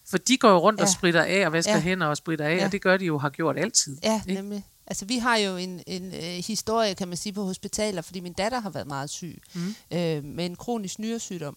For 0.08 0.18
de 0.18 0.36
går 0.36 0.50
jo 0.50 0.58
rundt 0.58 0.80
og 0.80 0.86
Ja. 0.86 0.92
spritter 0.92 1.22
af 1.22 1.46
og 1.46 1.52
vasker 1.52 1.72
Ja. 1.72 1.80
hænder 1.80 2.06
og 2.06 2.16
spritter 2.16 2.44
af, 2.44 2.56
ja. 2.56 2.64
og 2.64 2.72
det 2.72 2.82
gør 2.82 2.96
de 2.96 3.04
jo 3.04 3.18
har 3.18 3.30
gjort 3.30 3.58
altid. 3.58 3.98
ja, 4.02 4.20
ikke? 4.28 4.40
nemlig. 4.40 4.64
Altså, 4.86 5.04
vi 5.04 5.18
har 5.18 5.36
jo 5.36 5.56
en, 5.56 5.82
en 5.86 6.14
øh, 6.14 6.20
historie, 6.22 6.94
kan 6.94 7.08
man 7.08 7.16
sige, 7.16 7.32
på 7.32 7.44
hospitaler, 7.44 8.02
fordi 8.02 8.20
min 8.20 8.32
datter 8.32 8.60
har 8.60 8.70
været 8.70 8.86
meget 8.86 9.10
syg 9.10 9.42
mm. 9.54 9.74
øh, 9.90 10.24
med 10.24 10.46
en 10.46 10.56
kronisk 10.56 10.98
nyresygdom. 10.98 11.56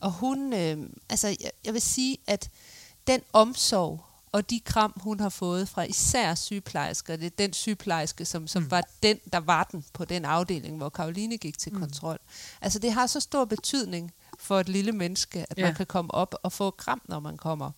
Og 0.00 0.12
hun, 0.12 0.52
øh, 0.52 0.76
altså, 1.10 1.28
jeg, 1.28 1.50
jeg 1.64 1.72
vil 1.72 1.82
sige, 1.82 2.16
at 2.26 2.48
den 3.06 3.20
omsorg 3.32 4.04
og 4.32 4.50
de 4.50 4.60
kram, 4.60 4.92
hun 4.96 5.20
har 5.20 5.28
fået 5.28 5.68
fra 5.68 5.82
især 5.82 6.34
sygeplejersker, 6.34 7.16
det 7.16 7.26
er 7.26 7.30
den 7.38 7.52
sygeplejerske, 7.52 8.24
som, 8.24 8.46
som 8.46 8.62
mm. 8.62 8.70
var 8.70 8.84
den, 9.02 9.18
der 9.32 9.38
var 9.38 9.64
den 9.72 9.84
på 9.92 10.04
den 10.04 10.24
afdeling, 10.24 10.76
hvor 10.76 10.88
Karoline 10.88 11.36
gik 11.36 11.58
til 11.58 11.72
mm. 11.72 11.80
kontrol. 11.80 12.18
Altså, 12.60 12.78
det 12.78 12.92
har 12.92 13.06
så 13.06 13.20
stor 13.20 13.44
betydning 13.44 14.12
for 14.42 14.60
et 14.60 14.68
lille 14.68 14.92
menneske, 14.92 15.38
at 15.38 15.46
ja. 15.56 15.62
Ja. 15.62 15.66
man 15.66 15.74
kan 15.74 15.86
komme 15.86 16.14
op 16.14 16.34
og 16.42 16.52
få 16.52 16.70
kram, 16.70 17.00
når 17.08 17.20
man 17.20 17.36
kommer. 17.36 17.70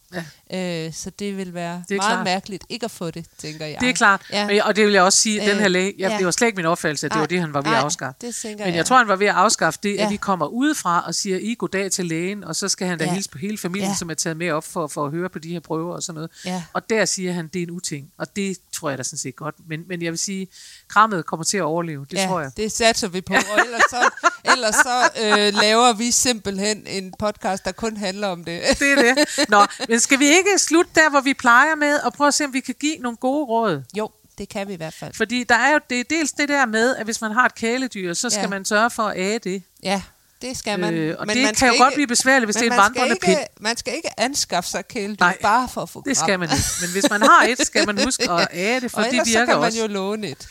Ja. 0.50 0.86
Øh, 0.86 0.92
så 0.92 1.10
det 1.10 1.36
vil 1.36 1.54
være 1.54 1.84
Det 1.88 1.96
meget 1.96 2.10
klart. 2.10 2.24
mærkeligt 2.24 2.64
ikke 2.68 2.84
at 2.84 2.90
få 2.90 3.10
det, 3.10 3.26
tænker 3.38 3.66
jeg. 3.66 3.76
Det 3.80 3.88
er 3.88 3.92
klart. 3.92 4.22
Ja. 4.30 4.40
Ja. 4.40 4.46
Men, 4.46 4.62
og 4.62 4.76
det 4.76 4.84
vil 4.86 4.92
jeg 4.92 5.02
også 5.02 5.18
sige, 5.20 5.40
at 5.42 5.48
den 5.48 5.56
her 5.56 5.64
Øh, 5.64 5.70
læge, 5.70 5.94
jeg, 5.98 6.10
ja. 6.10 6.16
det 6.18 6.24
var 6.24 6.30
slet 6.30 6.46
ikke 6.48 6.56
min 6.56 6.66
opfattelse, 6.66 7.06
at 7.06 7.10
det 7.10 7.16
Ej, 7.16 7.20
var 7.20 7.26
det, 7.26 7.40
han 7.40 7.54
var 7.54 7.60
ved 7.60 7.70
ej, 7.70 7.76
at 7.78 7.84
afskaffe. 7.84 8.18
det 8.20 8.36
Men 8.44 8.58
jeg 8.60 8.74
jeg. 8.74 8.86
tror, 8.86 8.96
han 8.98 9.08
var 9.08 9.16
ved 9.16 9.26
at 9.26 9.34
afskaffe 9.34 9.80
det, 9.82 9.94
Ja. 9.94 10.04
at 10.04 10.10
vi 10.10 10.16
kommer 10.16 10.46
udefra 10.46 11.04
og 11.06 11.14
siger, 11.14 11.38
I 11.38 11.54
goddag 11.58 11.90
til 11.92 12.06
lægen, 12.06 12.44
og 12.44 12.56
så 12.56 12.68
skal 12.68 12.86
han 12.86 12.98
da 12.98 13.04
Ja. 13.04 13.12
hilse 13.14 13.30
på 13.30 13.38
hele 13.38 13.58
familien, 13.58 13.90
Ja. 13.90 13.96
som 13.96 14.10
er 14.10 14.14
taget 14.14 14.36
med 14.36 14.50
op 14.50 14.64
for, 14.64 14.86
for 14.86 15.04
at 15.04 15.10
høre 15.10 15.28
på 15.28 15.38
de 15.38 15.48
her 15.52 15.60
prøver 15.60 15.94
og 15.94 16.02
sådan 16.02 16.14
noget. 16.14 16.30
Ja. 16.44 16.62
Og 16.72 16.90
der 16.90 17.04
siger 17.04 17.32
han, 17.32 17.48
det 17.48 17.58
er 17.62 17.66
en 17.66 17.70
uting. 17.70 18.10
Og 18.18 18.36
det 18.36 18.56
tror 18.72 18.88
jeg 18.88 18.98
da 18.98 19.02
sådan 19.02 19.18
set 19.18 19.36
godt. 19.36 19.54
Men, 19.68 19.80
men 19.88 20.02
jeg 20.02 20.10
vil 20.10 20.18
sige, 20.18 20.46
krammet 20.88 21.26
kommer 21.26 21.44
til 21.44 21.56
at 21.56 21.62
overleve. 21.62 22.06
Det 22.10 22.16
ja, 22.18 22.26
tror 22.26 22.40
jeg. 22.40 22.50
det 22.56 22.72
satser 22.72 23.08
vi 23.08 23.20
på. 23.20 23.34
Og 23.34 23.60
ellers 23.64 23.82
så, 23.90 24.10
ellers 24.52 24.74
så 24.74 25.08
øh, 25.24 25.54
laver 25.62 25.92
vi 25.92 26.10
simpelthen 26.10 26.53
en 26.60 27.14
podcast, 27.18 27.64
der 27.64 27.72
kun 27.72 27.96
handler 27.96 28.28
om 28.28 28.44
det. 28.44 28.62
Det 28.78 28.92
er 28.92 29.14
det. 29.14 29.28
Nå, 29.48 29.66
men 29.88 30.00
skal 30.00 30.18
vi 30.18 30.26
ikke 30.26 30.58
slutte 30.58 30.90
der, 30.94 31.10
hvor 31.10 31.20
vi 31.20 31.34
plejer 31.34 31.74
med, 31.74 31.98
og 32.00 32.12
prøve 32.12 32.28
at 32.28 32.34
se, 32.34 32.44
om 32.44 32.52
vi 32.52 32.60
kan 32.60 32.74
give 32.80 32.96
nogle 32.98 33.16
gode 33.16 33.44
råd? 33.46 33.82
jo, 33.96 34.10
det 34.38 34.48
kan 34.48 34.68
vi 34.68 34.72
i 34.72 34.76
hvert 34.76 34.94
fald. 34.94 35.14
Fordi 35.14 35.44
der 35.44 35.54
er 35.54 35.72
jo 35.72 35.80
det 35.90 36.00
er 36.00 36.04
dels 36.10 36.32
det 36.32 36.48
der 36.48 36.66
med, 36.66 36.96
at 36.96 37.04
hvis 37.04 37.20
man 37.20 37.32
har 37.32 37.46
et 37.46 37.54
kæledyr, 37.54 38.14
så 38.14 38.30
skal 38.30 38.42
Ja. 38.42 38.48
man 38.48 38.64
sørge 38.64 38.90
for 38.90 39.02
at 39.02 39.18
æde 39.18 39.38
det. 39.38 39.62
Ja, 39.82 40.02
det 40.42 40.56
skal 40.56 40.80
man. 40.80 40.94
Øh, 40.94 41.16
og 41.18 41.26
Men 41.26 41.36
det 41.36 41.44
man 41.44 41.54
kan 41.54 41.68
jo 41.68 41.72
ikke, 41.72 41.84
godt 41.84 41.94
blive 41.94 42.06
besværligt, 42.06 42.46
hvis 42.46 42.56
det 42.56 42.66
er 42.66 42.70
en 42.72 42.76
vandrende 42.78 43.14
ikke, 43.14 43.26
pind. 43.26 43.38
Man 43.60 43.76
skal 43.76 43.94
ikke 43.94 44.20
anskaffe 44.20 44.70
sig 44.70 44.88
kæledyr 44.88 45.24
Nej, 45.24 45.38
bare 45.42 45.68
for 45.68 45.80
at 45.82 45.88
få 45.90 46.02
Det 46.06 46.16
skal 46.16 46.38
man 46.38 46.48
ikke. 46.52 46.64
Men 46.80 46.90
hvis 46.90 47.10
man 47.10 47.22
har 47.22 47.46
et, 47.48 47.66
skal 47.66 47.86
man 47.86 48.04
huske 48.04 48.30
at 48.30 48.48
æde 48.64 48.80
det, 48.80 48.90
for 48.90 48.98
og 48.98 49.04
det 49.04 49.10
ellers 49.10 49.28
så 49.28 49.32
virker 49.38 49.46
kan 49.52 49.56
man 49.60 49.66
også. 49.66 49.80
jo 49.80 49.86
låne 49.86 50.28
et. 50.28 50.48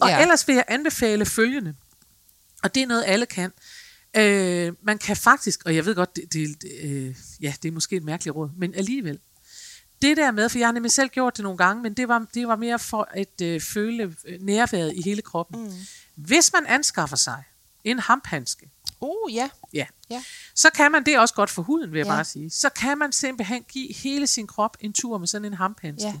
Og 0.00 0.08
Ja. 0.08 0.20
ellers 0.20 0.48
vil 0.48 0.54
jeg 0.54 0.64
anbefale 0.68 1.26
følgende. 1.26 1.74
Og 2.62 2.74
det 2.74 2.82
er 2.82 2.86
noget, 2.86 3.04
alle 3.06 3.26
kan. 3.26 3.52
Øh, 4.16 4.72
man 4.82 4.98
kan 4.98 5.16
faktisk, 5.16 5.62
og 5.64 5.76
jeg 5.76 5.84
ved 5.86 5.94
godt, 5.94 6.16
det, 6.16 6.32
det, 6.32 6.56
øh, 6.82 7.16
ja, 7.40 7.54
det 7.62 7.68
er 7.68 7.72
måske 7.72 7.96
et 7.96 8.04
mærkeligt 8.04 8.36
råd, 8.36 8.50
men 8.56 8.74
alligevel. 8.74 9.18
Det 10.02 10.16
der 10.16 10.30
med, 10.30 10.48
for 10.48 10.58
jeg 10.58 10.66
har 10.68 10.72
nemlig 10.72 10.92
selv 10.92 11.08
gjort 11.08 11.36
det 11.36 11.42
nogle 11.42 11.58
gange, 11.58 11.82
men 11.82 11.94
det 11.94 12.08
var, 12.08 12.26
det 12.34 12.48
var 12.48 12.56
mere 12.56 12.78
for 12.78 13.08
at 13.10 13.40
øh, 13.42 13.60
føle 13.60 14.14
øh, 14.24 14.40
nærværet 14.42 14.92
i 14.94 15.02
hele 15.02 15.22
kroppen. 15.22 15.64
Mm. 15.64 15.72
Hvis 16.14 16.52
man 16.52 16.66
anskaffer 16.66 17.16
sig 17.16 17.42
en 17.84 17.98
hamphandske, 17.98 18.70
Uh, 19.02 19.34
ja. 19.34 19.50
ja, 19.72 19.86
ja. 20.10 20.22
så 20.54 20.70
kan 20.70 20.92
man 20.92 21.04
det 21.06 21.18
også 21.18 21.34
godt 21.34 21.50
for 21.50 21.62
huden, 21.62 21.92
vil 21.92 21.98
jeg 21.98 22.06
Ja. 22.06 22.12
bare 22.12 22.24
sige. 22.24 22.50
Så 22.50 22.68
kan 22.70 22.98
man 22.98 23.12
simpelthen 23.12 23.62
give 23.62 23.94
hele 23.94 24.26
sin 24.26 24.46
krop 24.46 24.76
en 24.80 24.92
tur 24.92 25.18
med 25.18 25.26
sådan 25.26 25.44
en 25.44 25.54
hamphandske. 25.54 26.08
Ja. 26.08 26.14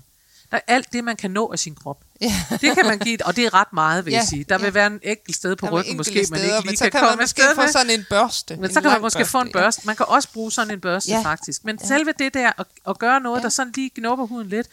Der 0.50 0.56
er 0.56 0.60
alt 0.66 0.92
det, 0.92 1.04
man 1.04 1.16
kan 1.16 1.30
nå 1.30 1.52
af 1.52 1.58
sin 1.58 1.74
krop. 1.74 2.04
Ja. 2.20 2.32
Det 2.50 2.74
kan 2.74 2.86
man 2.86 2.98
give, 2.98 3.26
og 3.26 3.36
det 3.36 3.44
er 3.44 3.54
ret 3.54 3.72
meget, 3.72 4.04
vil 4.04 4.10
Ja, 4.12 4.18
jeg 4.18 4.26
sige. 4.26 4.44
Der 4.48 4.58
vil 4.58 4.64
ja. 4.64 4.70
være 4.70 4.86
en 4.86 5.00
enkelt 5.02 5.36
sted 5.36 5.56
på 5.56 5.66
ryggen, 5.66 5.96
måske 5.96 6.10
enkelte 6.12 6.30
man 6.32 6.40
steder, 6.40 6.56
ikke 6.56 6.66
men 6.66 6.70
lige 6.70 6.76
så 6.78 6.84
kan, 6.84 6.90
kan 6.90 7.00
man 7.00 7.08
komme 7.10 7.22
måske 7.22 7.42
få 7.54 7.66
sådan 7.72 7.90
en 7.90 8.06
børste. 8.10 8.56
Men 8.56 8.64
en 8.64 8.72
så 8.74 8.80
kan 8.80 8.90
man 8.90 9.00
måske 9.00 9.24
få 9.24 9.40
en 9.40 9.46
ja. 9.46 9.52
børste. 9.52 9.82
Man 9.86 9.96
kan 9.96 10.06
også 10.08 10.28
bruge 10.32 10.52
sådan 10.52 10.70
en 10.74 10.80
børste, 10.80 11.10
Ja. 11.10 11.20
faktisk. 11.22 11.64
Men 11.64 11.78
Ja. 11.82 11.86
selve 11.86 12.12
det 12.18 12.34
der, 12.34 12.52
at, 12.58 12.66
at 12.88 12.98
gøre 12.98 13.20
noget, 13.20 13.38
Ja. 13.38 13.42
der 13.42 13.48
sådan 13.48 13.72
lige 13.76 13.90
knupper 13.90 14.26
huden 14.26 14.48
lidt, 14.48 14.66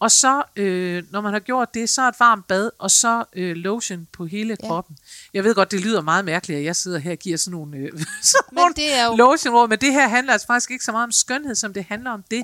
og 0.00 0.10
så, 0.10 0.42
øh, 0.56 1.02
når 1.10 1.20
man 1.20 1.32
har 1.32 1.40
gjort 1.40 1.74
det, 1.74 1.90
så 1.90 2.08
et 2.08 2.14
varmt 2.20 2.46
bad, 2.48 2.70
og 2.78 2.90
så 2.90 3.24
øh, 3.36 3.56
lotion 3.56 4.06
på 4.12 4.26
hele 4.26 4.56
Ja. 4.62 4.66
kroppen. 4.68 4.96
Jeg 5.34 5.44
ved 5.44 5.54
godt, 5.54 5.70
det 5.70 5.80
lyder 5.80 6.00
meget 6.00 6.24
mærkeligt, 6.24 6.58
at 6.58 6.64
jeg 6.64 6.76
sidder 6.76 6.98
her 6.98 7.10
og 7.12 7.18
giver 7.18 7.36
sådan 7.36 7.52
nogle, 7.58 7.76
øh, 7.76 7.90
sådan 8.22 8.42
Men 8.52 8.72
det 8.76 8.94
er 8.98 9.04
jo- 9.06 9.16
lotionråd, 9.16 9.68
men 9.68 9.78
det 9.78 9.92
her 9.92 10.08
handler 10.08 10.32
altså 10.32 10.46
faktisk 10.46 10.70
ikke 10.70 10.84
så 10.84 10.92
meget 10.92 11.04
om 11.04 11.12
skønhed, 11.12 11.54
som 11.54 11.72
det 11.72 11.84
handler 11.88 12.10
om 12.10 12.24
det, 12.30 12.42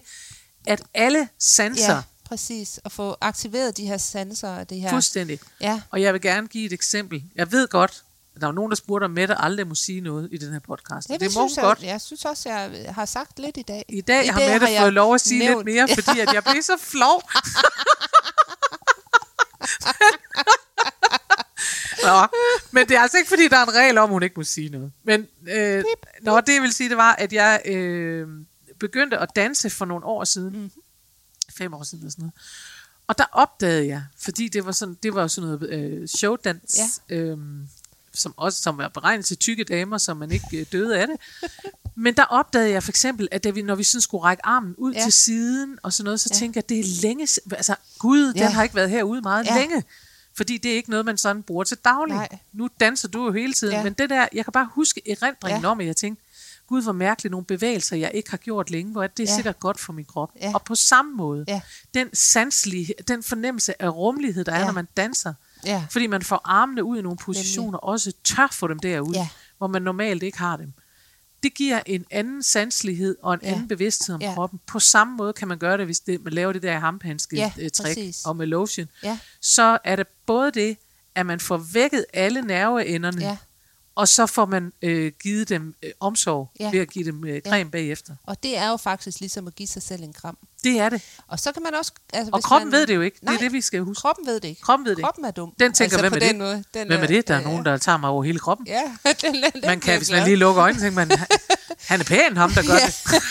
at 0.66 0.82
alle 0.94 1.28
sanser, 1.38 1.94
Ja, 1.94 2.00
præcis. 2.32 2.80
At 2.84 2.92
få 2.92 3.16
aktiveret 3.20 3.76
de 3.76 3.86
her 3.86 3.96
sanser 3.96 4.48
og 4.48 4.70
det 4.70 4.80
her. 4.80 4.90
fuldstændig, 4.90 5.40
Ja, 5.60 5.80
og 5.90 6.02
jeg 6.02 6.12
vil 6.12 6.20
gerne 6.20 6.46
give 6.48 6.66
et 6.66 6.72
eksempel. 6.72 7.22
Jeg 7.34 7.52
ved 7.52 7.68
godt, 7.68 8.04
at 8.34 8.40
der 8.40 8.46
var 8.46 8.52
nogen, 8.54 8.70
der 8.70 8.76
spurgte, 8.76 9.04
om 9.04 9.10
Mette 9.10 9.34
aldrig 9.40 9.66
må 9.66 9.74
sige 9.74 10.00
noget 10.00 10.28
i 10.32 10.36
den 10.36 10.52
her 10.52 10.58
podcast. 10.60 11.08
ja 11.10 11.14
det, 11.14 11.22
må 11.22 11.28
synes 11.30 11.34
hun 11.36 11.50
jeg, 11.56 11.62
godt. 11.64 11.82
jeg 11.82 12.00
synes 12.00 12.24
også, 12.24 12.48
jeg 12.48 12.86
har 12.94 13.04
sagt 13.04 13.38
lidt 13.38 13.56
i 13.56 13.62
dag. 13.62 13.84
I 13.88 14.00
dag 14.00 14.24
I 14.24 14.28
har 14.28 14.40
Mette 14.40 14.66
har 14.66 14.72
jeg 14.72 14.80
fået 14.82 14.92
lov 14.92 15.14
at 15.14 15.20
sige 15.20 15.38
nævnt- 15.38 15.66
lidt 15.66 15.74
mere, 15.76 15.88
fordi 16.04 16.20
at 16.20 16.32
jeg 16.34 16.42
blev 16.44 16.62
så 16.62 16.76
flov. 16.80 17.22
Nå, 22.04 22.26
men 22.70 22.88
det 22.88 22.96
er 22.96 23.00
altså 23.00 23.18
ikke, 23.18 23.28
fordi 23.28 23.48
der 23.48 23.56
er 23.56 23.62
en 23.66 23.74
regel 23.74 23.98
om, 23.98 24.10
hun 24.10 24.22
ikke 24.22 24.34
må 24.36 24.44
sige 24.44 24.68
noget. 24.68 24.92
Men 25.04 25.26
øh, 25.50 25.84
nå, 26.22 26.40
det 26.40 26.54
jeg 26.54 26.62
vil 26.62 26.72
sige, 26.72 26.88
det 26.88 26.96
var, 26.96 27.12
at 27.12 27.32
jeg 27.32 27.60
øh, 27.64 28.28
begyndte 28.80 29.18
at 29.18 29.28
danse 29.36 29.70
for 29.70 29.84
nogle 29.84 30.04
år 30.04 30.24
siden. 30.24 30.62
Mm. 30.62 30.70
Fem 31.52 31.74
år 31.74 31.82
siden 31.82 31.98
eller 32.02 32.10
sådan 32.10 32.22
noget. 32.22 32.32
Og 33.06 33.18
der 33.18 33.24
opdagede 33.32 33.86
jeg, 33.86 34.04
fordi 34.18 34.48
det 34.48 34.66
var 34.66 34.72
sådan, 34.72 34.96
det 35.02 35.14
var 35.14 35.26
sådan 35.26 35.50
noget 35.50 35.70
øh, 35.70 36.08
showdans, 36.08 36.78
ja. 37.10 37.14
øh, 37.16 37.38
som 38.14 38.34
også 38.36 38.62
som 38.62 38.78
var 38.78 38.88
beregnet 38.88 39.26
til 39.26 39.36
tykke 39.36 39.64
damer, 39.64 39.98
så 39.98 40.14
man 40.14 40.32
ikke 40.32 40.46
øh, 40.60 40.66
døde 40.72 40.98
af 41.00 41.06
det. 41.06 41.16
Men 41.94 42.14
der 42.16 42.24
opdagede 42.24 42.70
jeg 42.70 42.82
for 42.82 42.90
eksempel, 42.92 43.28
at 43.30 43.44
da 43.44 43.50
vi, 43.50 43.62
når 43.62 43.74
vi 43.74 43.82
sådan 43.82 44.00
skulle 44.00 44.24
række 44.24 44.46
armen 44.46 44.74
ud 44.78 44.92
Ja. 44.92 45.02
til 45.02 45.12
siden 45.12 45.78
og 45.82 45.92
sådan 45.92 46.04
noget, 46.04 46.20
så 46.20 46.28
Ja. 46.32 46.36
tænkte 46.38 46.58
jeg, 46.58 46.68
det 46.68 46.80
er 46.80 46.84
længe, 47.02 47.28
altså 47.52 47.74
Gud, 47.98 48.32
Ja. 48.36 48.44
den 48.44 48.52
har 48.52 48.62
ikke 48.62 48.74
været 48.74 48.90
herude 48.90 49.20
meget 49.20 49.46
Ja. 49.46 49.58
længe. 49.58 49.84
Fordi 50.34 50.58
det 50.58 50.70
er 50.72 50.76
ikke 50.76 50.90
noget, 50.90 51.04
man 51.04 51.18
sådan 51.18 51.42
bruger 51.42 51.64
til 51.64 51.76
daglig. 51.84 52.16
Nej. 52.16 52.28
Nu 52.52 52.68
danser 52.80 53.08
du 53.08 53.24
jo 53.26 53.32
hele 53.32 53.52
tiden, 53.52 53.74
Ja. 53.74 53.82
men 53.82 53.92
det 53.92 54.10
der, 54.10 54.28
jeg 54.32 54.44
kan 54.44 54.52
bare 54.52 54.68
huske 54.72 55.10
erindringen 55.10 55.62
ja. 55.62 55.68
om, 55.68 55.80
at 55.80 55.86
jeg 55.86 55.96
tænkte, 55.96 56.21
Gud, 56.72 56.82
hvor 56.82 56.92
mærkeligt 56.92 57.30
nogle 57.30 57.44
bevægelser, 57.46 57.96
jeg 57.96 58.10
ikke 58.14 58.30
har 58.30 58.36
gjort 58.36 58.70
længe, 58.70 58.92
hvor 58.92 59.06
det 59.06 59.22
er 59.22 59.30
Ja. 59.30 59.34
sikkert 59.36 59.60
godt 59.60 59.80
for 59.80 59.92
min 59.92 60.04
krop. 60.04 60.30
Ja. 60.40 60.50
Og 60.54 60.62
på 60.62 60.74
samme 60.74 61.16
måde, 61.16 61.44
Ja. 61.48 61.60
den 61.94 62.08
sanselige, 62.14 62.94
den 63.08 63.22
fornemmelse 63.22 63.82
af 63.82 63.88
rummelighed, 63.94 64.44
der 64.44 64.52
er, 64.52 64.58
Ja. 64.58 64.64
når 64.66 64.72
man 64.72 64.88
danser, 64.96 65.34
Ja. 65.66 65.86
fordi 65.90 66.06
man 66.06 66.22
får 66.22 66.40
armene 66.44 66.84
ud 66.84 66.98
i 66.98 67.02
nogle 67.02 67.18
positioner, 67.18 67.78
også 67.78 68.12
tør 68.24 68.48
få 68.52 68.66
dem 68.68 68.78
derud, 68.78 69.14
Ja. 69.14 69.28
hvor 69.58 69.66
man 69.66 69.82
normalt 69.82 70.22
ikke 70.22 70.38
har 70.38 70.56
dem. 70.56 70.72
Det 71.42 71.54
giver 71.54 71.80
en 71.86 72.04
anden 72.10 72.42
sanselighed 72.42 73.16
og 73.22 73.34
en 73.34 73.40
Ja. 73.42 73.48
anden 73.52 73.68
bevidsthed 73.68 74.14
om 74.14 74.20
Ja. 74.20 74.34
kroppen. 74.34 74.60
På 74.66 74.78
samme 74.80 75.16
måde 75.16 75.32
kan 75.32 75.48
man 75.48 75.58
gøre 75.58 75.76
det, 75.78 75.84
hvis 75.86 76.00
det, 76.00 76.24
man 76.24 76.32
laver 76.32 76.52
det 76.52 76.62
der 76.62 76.78
hampehandske 76.78 77.36
Ja, 77.36 77.52
øh, 77.60 77.70
trick 77.70 77.88
præcis. 77.88 78.24
og 78.24 78.36
med 78.36 78.46
lotion. 78.46 78.88
Ja. 79.02 79.18
Så 79.40 79.78
er 79.84 79.96
det 79.96 80.06
både 80.26 80.50
det, 80.50 80.76
at 81.14 81.26
man 81.26 81.40
får 81.40 81.56
vækket 81.72 82.04
alle 82.12 82.42
nerveenderne, 82.42 83.20
Ja. 83.20 83.36
Og 83.94 84.08
så 84.08 84.26
får 84.26 84.46
man 84.46 84.72
øh, 84.82 85.12
givet 85.22 85.48
dem 85.48 85.74
øh, 85.82 85.90
omsorg 86.00 86.50
Ja. 86.60 86.70
ved 86.70 86.80
at 86.80 86.90
give 86.90 87.04
dem 87.04 87.24
øh, 87.24 87.40
creme 87.40 87.70
bagefter. 87.70 88.14
Og 88.22 88.42
det 88.42 88.56
er 88.58 88.68
jo 88.70 88.76
faktisk 88.76 89.20
ligesom 89.20 89.46
at 89.46 89.54
give 89.54 89.66
sig 89.66 89.82
selv 89.82 90.02
en 90.02 90.12
kram. 90.12 90.38
Det 90.64 90.80
er 90.80 90.88
det. 90.88 91.02
Og 91.28 91.40
så 91.40 91.52
kan 91.52 91.62
man 91.62 91.74
også... 91.74 91.92
Altså, 92.12 92.30
Og 92.32 92.42
kroppen 92.42 92.70
man, 92.70 92.78
ved 92.78 92.86
det 92.86 92.94
jo 92.94 93.00
ikke. 93.00 93.18
Nej, 93.24 93.32
det 93.32 93.38
er 93.40 93.44
det, 93.44 93.52
vi 93.52 93.60
skal 93.60 93.80
huske. 93.80 94.00
Kroppen 94.00 94.26
ved 94.26 94.40
det 94.40 94.48
ikke. 94.48 94.60
Kroppen 94.60 94.84
ved 94.84 94.92
det 94.92 94.98
ikke. 94.98 95.04
Kroppen 95.06 95.24
er 95.24 95.30
dum. 95.30 95.54
Den 95.58 95.72
tænker, 95.72 95.96
altså, 95.98 96.08
hvem 96.08 96.12
er 96.22 96.26
den 96.26 96.28
det? 96.28 96.38
Måde, 96.38 96.64
den 96.74 96.86
Hvem 96.86 97.00
er 97.02 97.06
det? 97.06 97.28
Der 97.28 97.34
er 97.34 97.40
nogen, 97.42 97.64
der 97.64 97.76
tager 97.78 97.98
mig 97.98 98.10
over 98.10 98.22
hele 98.24 98.38
kroppen. 98.38 98.66
Ja, 98.66 98.82
den, 99.22 99.34
den, 99.34 99.42
Man 99.64 99.80
kan, 99.80 99.92
den 99.92 99.98
hvis 100.00 100.10
man 100.10 100.24
lige 100.24 100.36
lukker 100.36 100.62
øjnene, 100.62 100.82
tænker 100.84 100.94
man, 101.06 101.10
han 101.90 102.00
er 102.00 102.04
pæn, 102.04 102.36
ham 102.36 102.50
der 102.52 102.62
gør 102.66 102.74
Ja. 102.74 102.86
det. 102.86 103.22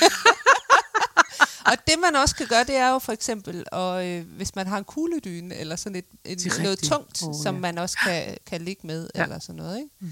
Og 1.65 1.78
det 1.88 1.95
man 2.00 2.15
også 2.15 2.36
kan 2.36 2.47
gøre, 2.47 2.63
det 2.63 2.76
er 2.76 2.89
jo 2.89 3.00
for 3.00 3.12
eksempel, 3.12 3.65
og, 3.71 4.08
øh, 4.08 4.26
hvis 4.38 4.56
man 4.56 4.67
har 4.67 4.78
en 4.78 4.84
kugledyne, 4.84 5.56
eller 5.56 5.76
sådan 5.76 5.95
et, 5.95 6.06
et 6.26 6.45
noget 6.45 6.69
rigtigt. 6.69 6.91
tungt, 6.91 7.24
Åh, 7.24 7.34
som 7.43 7.56
ja. 7.56 7.62
man 7.62 7.78
også 7.78 7.97
kan, 8.04 8.38
kan 8.45 8.62
ligge 8.62 8.88
med, 8.88 9.10
Ja. 9.15 9.24
eller 9.24 9.39
sådan 9.39 9.56
noget. 9.56 9.78
Ikke? 9.78 9.89
Mm. 10.00 10.10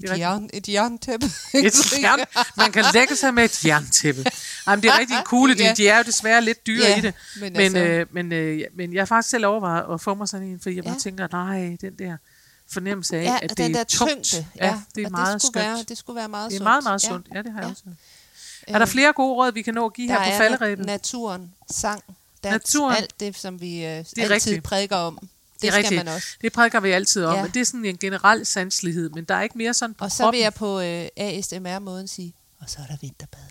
Det 0.00 0.10
er 0.10 0.14
Et, 0.14 0.18
jern, 0.18 0.50
et 0.52 0.68
jerntæppe. 0.68 1.26
Et 1.54 2.02
jern, 2.02 2.18
man 2.56 2.72
kan 2.72 2.84
lægge 2.94 3.16
sig 3.16 3.34
med 3.34 3.44
et 3.44 3.64
jerntæppe. 3.64 4.24
Jamen, 4.66 4.82
det 4.82 4.88
er 4.90 4.98
rigtig 4.98 5.16
cool, 5.32 5.58
de, 5.58 5.62
Ja. 5.64 5.74
de 5.76 5.88
er 5.88 5.96
jo 5.98 6.02
desværre 6.02 6.40
lidt 6.44 6.66
dyre 6.66 6.86
Ja, 6.86 6.98
i 6.98 7.00
det. 7.00 7.14
men 7.40 7.52
Men, 7.52 7.60
altså- 7.62 7.78
øh, 7.78 8.06
men, 8.10 8.32
øh, 8.32 8.60
men 8.76 8.92
jeg 8.94 9.00
har 9.00 9.06
faktisk 9.06 9.30
selv 9.30 9.46
overvejet 9.46 9.94
at 9.94 10.00
få 10.00 10.14
mig 10.14 10.28
sådan 10.28 10.46
en, 10.46 10.60
fordi 10.60 10.76
jeg 10.76 10.84
bare 10.84 10.92
Ja. 10.94 10.98
tænker, 10.98 11.28
nej, 11.32 11.76
den 11.80 11.92
der 11.98 12.16
fornemmelse 12.72 13.16
af, 13.16 13.24
Ja, 13.24 13.38
at 13.42 13.50
det 13.50 13.58
den 13.58 13.74
er 13.74 13.78
der 13.78 13.84
tungt. 13.84 14.24
tyngde. 14.24 14.46
Ja, 14.56 14.80
det 14.94 15.04
er 15.04 15.08
meget 15.10 15.34
det 15.34 15.42
skønt. 15.42 15.64
Være, 15.66 15.84
det 15.88 15.98
skulle 15.98 16.16
være 16.16 16.28
meget 16.28 16.50
det 16.50 16.56
er 16.56 16.58
sundt. 16.58 16.64
meget, 16.64 16.84
meget 16.84 17.00
sundt. 17.02 17.26
Ja, 17.34 17.42
det 17.42 17.52
har 17.52 17.58
jeg 17.60 17.66
Ja. 17.66 17.70
også. 17.70 17.82
Er 18.68 18.78
der 18.78 18.86
flere 18.86 19.12
gode 19.12 19.34
råd, 19.34 19.52
vi 19.52 19.62
kan 19.62 19.74
nå 19.74 19.86
at 19.86 19.92
give 19.94 20.08
Der 20.08 20.14
her 20.14 20.24
på 20.24 20.32
er 20.32 20.36
falderæbet? 20.38 20.86
naturen, 20.86 21.52
sang, 21.70 22.02
dans, 22.44 22.52
Naturen. 22.52 22.96
alt 22.96 23.20
det, 23.20 23.38
som 23.38 23.60
vi 23.60 23.84
øh, 23.84 23.90
altid 23.90 24.30
rigtigt. 24.30 24.62
prædiker 24.62 24.96
om. 24.96 25.18
Det, 25.62 25.62
Det 25.62 25.68
er 25.68 25.72
skal 25.72 25.82
rigtigt. 25.82 26.04
man 26.04 26.14
også. 26.14 26.26
Det 26.40 26.52
prædiker 26.52 26.80
vi 26.80 26.90
altid 26.90 27.24
om, 27.24 27.34
Ja. 27.36 27.42
men 27.42 27.50
det 27.50 27.60
er 27.60 27.64
sådan 27.64 27.84
en 27.84 27.98
generel 27.98 28.46
sanselighed, 28.46 29.10
men 29.10 29.24
der 29.24 29.34
er 29.34 29.42
ikke 29.42 29.58
mere 29.58 29.74
sådan 29.74 29.94
på 29.94 30.04
Og 30.04 30.10
så 30.10 30.16
kroppen. 30.22 30.38
vil 30.38 30.42
jeg 30.42 30.54
på 30.54 30.80
øh, 30.80 31.06
ASMR-måden 31.16 32.08
sige, 32.08 32.34
og 32.60 32.70
så 32.70 32.76
er 32.82 32.86
der 32.86 32.96
vinterbadning. 33.00 33.50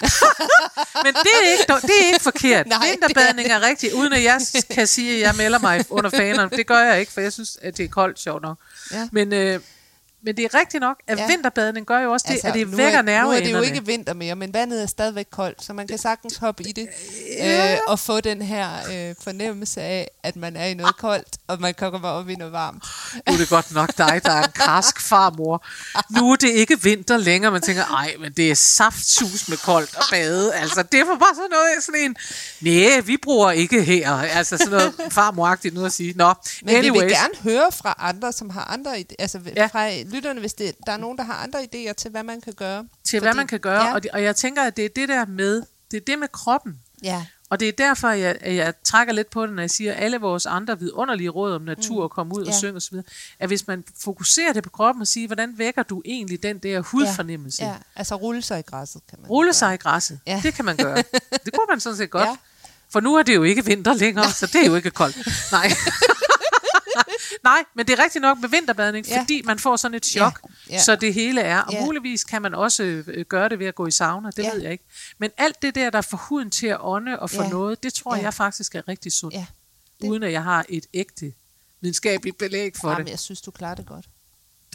Men 1.04 1.14
det 1.14 1.30
er 1.42 1.52
ikke, 1.52 1.86
det 1.86 2.02
er 2.02 2.06
ikke 2.06 2.22
forkert. 2.22 2.66
Nej, 2.68 2.86
er 2.86 2.90
Vinterbadning 2.90 3.48
er, 3.50 3.54
er 3.56 3.60
rigtigt, 3.62 3.92
uden 3.92 4.12
at 4.12 4.22
jeg 4.24 4.40
kan 4.70 4.86
sige, 4.86 5.14
at 5.14 5.20
jeg 5.20 5.34
melder 5.36 5.58
mig 5.58 5.84
under 5.90 6.10
fanerne. 6.10 6.50
Det 6.56 6.66
gør 6.66 6.78
jeg 6.78 7.00
ikke, 7.00 7.12
for 7.12 7.20
jeg 7.20 7.32
synes, 7.32 7.58
at 7.62 7.76
det 7.76 7.84
er 7.84 7.88
koldt, 7.88 8.20
sjovt 8.20 8.42
nok. 8.42 8.58
Ja. 8.92 9.08
Men, 9.12 9.32
øh, 9.32 9.60
men 10.24 10.36
det 10.36 10.44
er 10.44 10.58
rigtigt 10.58 10.80
nok, 10.80 10.96
at 11.08 11.18
Ja. 11.18 11.22
ja. 11.22 11.28
vinterbadning 11.28 11.86
gør 11.86 11.98
jo 11.98 12.12
også 12.12 12.24
det, 12.28 12.32
altså, 12.34 12.48
at 12.48 12.54
det 12.54 12.70
nu 12.70 12.76
vækker 12.76 12.98
er, 12.98 13.02
nu 13.02 13.08
er 13.08 13.34
det 13.34 13.40
jo 13.40 13.52
nerveenderne. 13.52 13.66
ikke 13.66 13.86
vinter 13.86 14.14
mere, 14.14 14.34
men 14.36 14.54
vandet 14.54 14.82
er 14.82 14.86
stadigvæk 14.86 15.26
koldt, 15.30 15.64
så 15.64 15.72
man 15.72 15.86
kan 15.86 15.98
sagtens 15.98 16.36
hoppe 16.36 16.62
i 16.68 16.72
det 16.72 16.88
øh, 17.42 17.78
og 17.86 17.98
få 17.98 18.20
den 18.20 18.42
her 18.42 18.68
øh, 18.92 19.14
fornemmelse 19.24 19.80
af, 19.82 20.10
at 20.22 20.36
man 20.36 20.56
er 20.56 20.64
i 20.66 20.74
noget 20.74 20.96
koldt, 20.96 21.28
og 21.48 21.60
man 21.60 21.74
kan 21.74 21.90
komme 21.90 22.08
op 22.08 22.28
i 22.28 22.34
noget 22.34 22.52
varmt. 22.52 22.84
Nu 23.28 23.32
er 23.34 23.36
det 23.38 23.48
godt 23.48 23.72
nok 23.72 23.98
dig, 23.98 24.20
der 24.24 24.32
er 24.32 24.42
en 24.42 24.52
karsk 24.54 25.00
farmor. 25.00 25.64
Nu 26.10 26.32
er 26.32 26.36
det 26.36 26.48
ikke 26.50 26.82
vinter 26.82 27.16
længere, 27.16 27.52
man 27.52 27.62
tænker, 27.62 27.84
ej, 27.84 28.14
men 28.20 28.32
det 28.32 28.50
er 28.50 28.54
saftsus 28.54 29.48
med 29.48 29.56
koldt 29.56 29.96
og 29.96 30.02
bade. 30.10 30.54
Altså, 30.54 30.82
det 30.82 31.00
er 31.00 31.04
for 31.04 31.14
bare 31.16 31.34
sådan 31.34 31.50
noget, 31.50 31.84
sådan 31.84 32.00
en, 32.00 32.16
nej, 32.60 33.00
vi 33.00 33.16
bruger 33.16 33.50
ikke 33.50 33.82
her. 33.82 34.10
Altså 34.12 34.56
sådan 34.56 34.70
noget 34.72 34.94
farmoragtigt 35.10 35.74
noget 35.74 35.86
at 35.86 35.92
sige. 35.92 36.12
Nå, 36.16 36.34
Men 36.62 36.76
anyways. 36.76 36.92
vi 36.94 36.98
vil 36.98 37.08
gerne 37.14 37.34
høre 37.42 37.72
fra 37.72 37.94
andre, 37.98 38.32
som 38.32 38.50
har 38.50 38.64
andre 38.64 39.04
altså 39.18 39.38
ja. 39.46 39.52
Ja. 39.56 39.66
fra 39.66 39.88
lytterne, 40.14 40.40
hvis 40.40 40.54
det, 40.54 40.74
der 40.86 40.92
er 40.92 40.96
nogen, 40.96 41.18
der 41.18 41.24
har 41.24 41.34
andre 41.34 41.58
idéer 41.74 41.92
til, 41.92 42.10
hvad 42.10 42.22
man 42.22 42.40
kan 42.40 42.52
gøre. 42.52 42.84
til 43.04 43.20
hvad 43.20 43.34
man 43.34 43.46
kan 43.46 43.60
gøre. 43.60 43.80
Ja, 43.82 43.88
Ja. 43.88 43.94
Og, 43.94 44.02
det, 44.02 44.10
og 44.10 44.22
jeg 44.22 44.36
tænker, 44.36 44.62
at 44.62 44.76
det 44.76 44.84
er 44.84 44.88
det 44.96 45.08
der 45.08 45.26
med, 45.26 45.62
det 45.90 45.96
er 45.96 46.04
det 46.06 46.18
med 46.18 46.28
kroppen. 46.32 46.78
ja, 47.02 47.26
Og 47.50 47.60
det 47.60 47.68
er 47.68 47.72
derfor, 47.72 48.08
jeg, 48.08 48.36
at 48.40 48.54
jeg 48.54 48.74
trækker 48.84 49.12
lidt 49.14 49.30
på 49.30 49.46
det, 49.46 49.54
når 49.54 49.62
jeg 49.62 49.70
siger, 49.70 49.92
at 49.92 50.02
alle 50.04 50.18
vores 50.18 50.46
andre 50.46 50.78
vidunderlige 50.78 51.28
råd 51.28 51.52
om 51.54 51.62
natur 51.62 52.02
og 52.02 52.10
komme 52.10 52.34
ud 52.36 52.44
Ja. 52.44 52.48
og 52.50 52.54
synge 52.54 52.76
osv., 52.76 52.96
at 53.38 53.48
hvis 53.48 53.66
man 53.66 53.84
fokuserer 54.04 54.52
det 54.52 54.62
på 54.62 54.70
kroppen 54.70 55.02
og 55.02 55.06
siger, 55.08 55.26
hvordan 55.26 55.58
vækker 55.58 55.82
du 55.82 56.02
egentlig 56.04 56.42
den 56.42 56.58
der 56.58 56.80
hudfornemmelse? 56.80 57.64
ja, 57.64 57.74
altså 57.96 58.14
rulle 58.14 58.42
sig 58.42 58.58
i 58.58 58.62
græsset, 58.62 59.02
kan 59.10 59.18
man 59.20 59.30
Rulle 59.30 59.48
gøre. 59.48 59.54
sig 59.54 59.74
i 59.74 59.76
græsset. 59.76 60.20
Ja. 60.26 60.32
Ja. 60.34 60.40
Det 60.42 60.54
kan 60.54 60.64
man 60.64 60.76
gøre. 60.76 60.96
Det 61.44 61.52
kunne 61.54 61.66
man 61.70 61.80
sådan 61.80 61.96
set 61.96 62.10
godt. 62.18 62.24
Ja. 62.24 62.30
Ja. 62.30 62.36
For 62.90 63.00
nu 63.00 63.14
er 63.14 63.22
det 63.22 63.34
jo 63.34 63.42
ikke 63.42 63.64
vinter 63.64 63.94
længere, 63.94 64.30
så 64.32 64.46
det 64.46 64.54
er 64.62 64.66
jo 64.66 64.74
ikke 64.76 64.90
koldt. 64.90 65.16
Nej. 65.52 65.70
Nej, 67.44 67.64
men 67.74 67.86
det 67.86 67.98
er 67.98 68.04
rigtigt 68.04 68.22
nok 68.22 68.38
med 68.40 68.48
vinterbadning, 68.48 69.06
Ja. 69.06 69.20
fordi 69.20 69.42
man 69.44 69.58
får 69.58 69.76
sådan 69.76 69.94
et 69.94 70.06
chok, 70.06 70.40
Ja. 70.68 70.74
Ja. 70.74 70.82
så 70.82 70.96
det 70.96 71.14
hele 71.14 71.40
er. 71.40 71.60
Og 71.60 71.72
Ja. 71.72 71.84
muligvis 71.84 72.24
kan 72.24 72.42
man 72.42 72.54
også 72.54 72.82
øh, 72.82 73.24
gøre 73.28 73.48
det 73.48 73.58
ved 73.58 73.66
at 73.66 73.74
gå 73.74 73.86
i 73.86 73.90
sauna, 73.90 74.30
det 74.36 74.42
Ja. 74.42 74.52
ved 74.52 74.62
jeg 74.62 74.72
ikke. 74.72 74.84
Men 75.18 75.30
alt 75.36 75.62
det 75.62 75.74
der, 75.74 75.90
der 75.90 76.00
får 76.00 76.16
huden 76.16 76.50
til 76.50 76.66
at 76.66 76.76
ånde 76.80 77.18
og 77.20 77.30
få 77.30 77.42
Ja. 77.42 77.48
noget, 77.48 77.82
det 77.82 77.94
tror 77.94 78.16
Ja. 78.16 78.22
jeg 78.22 78.34
faktisk 78.34 78.74
er 78.74 78.88
rigtig 78.88 79.12
sundt. 79.12 79.34
Ja. 79.34 79.46
Uden 80.04 80.22
at 80.22 80.32
jeg 80.32 80.42
har 80.42 80.64
et 80.68 80.86
ægte 80.94 81.32
videnskabeligt 81.80 82.38
belæg 82.38 82.72
for 82.80 82.90
Jamen, 82.90 83.04
det. 83.06 83.10
jeg 83.10 83.18
synes, 83.18 83.40
du 83.40 83.50
klarer 83.50 83.74
det 83.74 83.86
godt. 83.86 84.06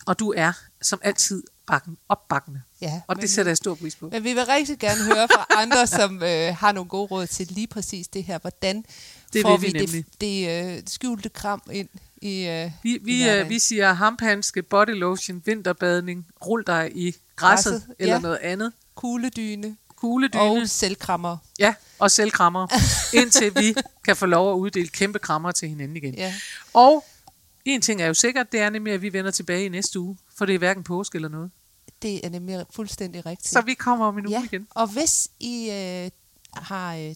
Og 0.06 0.20
du 0.20 0.34
er 0.38 0.52
som 0.82 1.00
altid 1.04 1.44
bakken, 1.68 1.98
opbakkende. 2.10 2.62
Ja, 2.82 3.02
Og 3.08 3.16
det 3.22 3.30
sætter 3.30 3.50
jeg 3.50 3.58
stor 3.58 3.76
pris 3.76 3.96
på. 3.96 4.10
Men 4.10 4.24
vi 4.24 4.34
vil 4.34 4.46
rigtig 4.46 4.80
gerne 4.80 5.04
høre 5.04 5.28
fra 5.28 5.46
andre, 5.62 5.88
som 5.88 6.24
øh, 6.24 6.56
har 6.56 6.72
nogle 6.72 6.90
gode 6.90 7.06
råd 7.08 7.28
til 7.28 7.48
lige 7.48 7.68
præcis 7.68 8.08
det 8.08 8.24
her. 8.24 8.38
Hvordan 8.40 8.86
Det 9.34 9.42
får 9.42 9.58
vi 9.58 9.68
vi 9.68 9.86
det, 9.86 10.06
det 10.22 10.50
øh, 10.78 10.84
skjulte 10.88 11.30
kram 11.30 11.62
ind 11.72 11.90
i, 12.22 12.48
øh, 12.48 12.72
Vi, 12.84 12.96
i 12.96 13.00
vi, 13.04 13.24
hverdagen? 13.24 13.46
øh, 13.46 13.50
vi 13.50 13.60
siger 13.60 13.94
hamphandske, 13.94 14.64
body 14.64 14.90
lotion, 15.00 15.42
vinterbadning, 15.46 16.28
rul 16.46 16.64
dig 16.68 16.92
i 16.96 17.16
græsset, 17.36 17.74
Græsset, 17.74 17.96
eller 18.00 18.16
ja. 18.16 18.22
noget 18.22 18.38
andet. 18.38 18.74
Kugledyne 18.96 19.78
Kugledyne 19.96 20.42
og, 20.62 20.70
selvkrammer. 20.70 21.38
ja, 21.60 21.74
og 22.00 22.12
selvkrammer, 22.12 22.68
indtil 23.22 23.56
vi 23.56 23.76
kan 24.06 24.16
få 24.16 24.26
lov 24.26 24.54
at 24.54 24.58
uddele 24.58 24.88
kæmpe 24.88 25.20
krammer 25.20 25.52
til 25.52 25.70
hinanden 25.70 25.98
igen. 25.98 26.14
Ja. 26.16 26.34
Og 26.74 27.06
en 27.66 27.82
ting 27.82 28.02
er 28.02 28.08
jo 28.08 28.14
sikkert, 28.14 28.52
det 28.52 28.60
er 28.60 28.70
nemlig, 28.70 28.94
at 28.94 29.02
vi 29.02 29.14
vender 29.14 29.32
tilbage 29.32 29.66
i 29.66 29.70
næste 29.70 30.00
uge, 30.00 30.18
for 30.38 30.46
det 30.46 30.56
er 30.56 30.60
hverken 30.60 30.84
påske 30.84 31.16
eller 31.16 31.30
noget. 31.30 31.52
Det 32.02 32.26
er 32.26 32.30
nemlig 32.30 32.66
fuldstændig 32.76 33.26
rigtigt. 33.26 33.50
Så 33.52 33.62
vi 33.62 33.74
kommer 33.74 34.06
om 34.06 34.18
en 34.18 34.28
uge 34.28 34.36
ja. 34.40 34.44
igen. 34.44 34.68
Og 34.70 34.88
hvis 34.88 35.30
I 35.40 35.70
øh, 35.72 36.12
har 36.64 36.96
øh, 36.96 37.16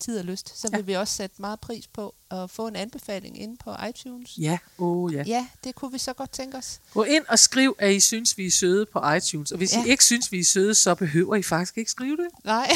tid 0.00 0.18
og 0.18 0.24
lyst, 0.24 0.60
så 0.60 0.68
Ja. 0.72 0.76
vil 0.76 0.86
vi 0.86 0.92
også 0.92 1.14
sætte 1.14 1.36
meget 1.38 1.60
pris 1.60 1.86
på 1.86 2.14
at 2.30 2.50
få 2.50 2.66
en 2.66 2.76
anbefaling 2.76 3.40
inde 3.40 3.56
på 3.64 3.74
iTunes. 3.88 4.30
Ja, 4.38 4.58
oh, 4.78 5.14
ja. 5.14 5.22
Ja, 5.26 5.46
det 5.64 5.74
kunne 5.74 5.92
vi 5.92 5.98
så 5.98 6.12
godt 6.12 6.30
tænke 6.30 6.56
os. 6.56 6.80
Gå 6.92 7.02
ind 7.02 7.24
og 7.28 7.38
skriv, 7.38 7.76
at 7.78 7.92
I 7.92 8.00
synes, 8.00 8.38
vi 8.38 8.46
er 8.46 8.50
søde 8.50 8.86
på 8.86 9.10
iTunes. 9.10 9.52
Og 9.52 9.58
hvis 9.58 9.72
ja. 9.72 9.84
I 9.84 9.88
ikke 9.88 10.04
synes, 10.04 10.32
vi 10.32 10.40
er 10.40 10.44
søde, 10.44 10.74
så 10.74 10.94
behøver 10.94 11.36
I 11.36 11.42
faktisk 11.42 11.78
ikke 11.78 11.90
skrive 11.90 12.16
det. 12.16 12.26
Nej. 12.44 12.70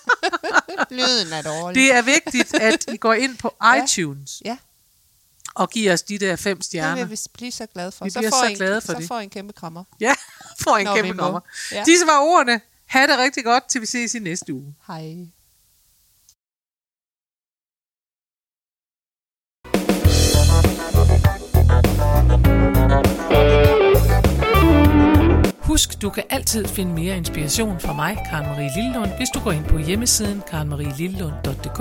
Lyden 0.90 1.32
er 1.32 1.42
dårlig. 1.42 1.74
Det 1.82 1.94
er 1.94 2.02
vigtigt, 2.02 2.54
at 2.54 2.84
I 2.92 2.96
går 2.96 3.12
ind 3.14 3.36
på 3.36 3.54
Ja. 3.64 3.84
iTunes 3.84 4.42
Ja, 4.44 4.56
og 5.54 5.70
giver 5.70 5.92
os 5.92 6.02
de 6.02 6.18
der 6.18 6.36
fem 6.36 6.56
det 6.56 6.64
stjerner. 6.66 6.94
vil 7.04 7.10
vi 7.10 7.16
blive 7.34 7.52
så 7.52 7.66
glade 7.66 7.92
for. 7.92 8.04
Vi 8.04 8.10
så 8.10 8.18
bliver 8.18 8.30
får 8.30 8.44
så 8.44 8.50
en, 8.50 8.56
glade 8.56 8.80
for 8.80 8.92
så 8.92 8.98
det. 8.98 9.08
får 9.08 9.20
I 9.20 9.24
en 9.24 9.30
kæmpe 9.30 9.52
krammer. 9.52 9.84
Ja, 10.00 10.14
får 10.60 10.76
en 10.76 10.84
Når 10.86 10.94
kæmpe 10.96 11.12
må. 11.12 11.22
nummer. 11.22 11.40
Ja. 11.72 11.82
Disse 11.86 12.06
var 12.06 12.18
ordene. 12.20 12.60
Ha' 12.86 13.02
det 13.06 13.18
rigtig 13.18 13.44
godt, 13.44 13.68
til 13.68 13.80
vi 13.80 13.86
ses 13.86 14.14
i 14.14 14.18
næste 14.18 14.54
uge. 14.54 14.74
Hej. 14.86 15.16
Husk, 25.70 26.02
du 26.02 26.10
kan 26.10 26.22
altid 26.30 26.64
finde 26.66 26.92
mere 26.92 27.16
inspiration 27.16 27.80
fra 27.80 27.92
mig, 27.92 28.18
Karen 28.30 28.46
Marie 28.46 28.70
Lillelund, 28.76 29.10
hvis 29.16 29.28
du 29.34 29.40
går 29.40 29.52
ind 29.52 29.64
på 29.64 29.78
hjemmesiden 29.78 30.42
karenmarielillelund.dk. 30.50 31.78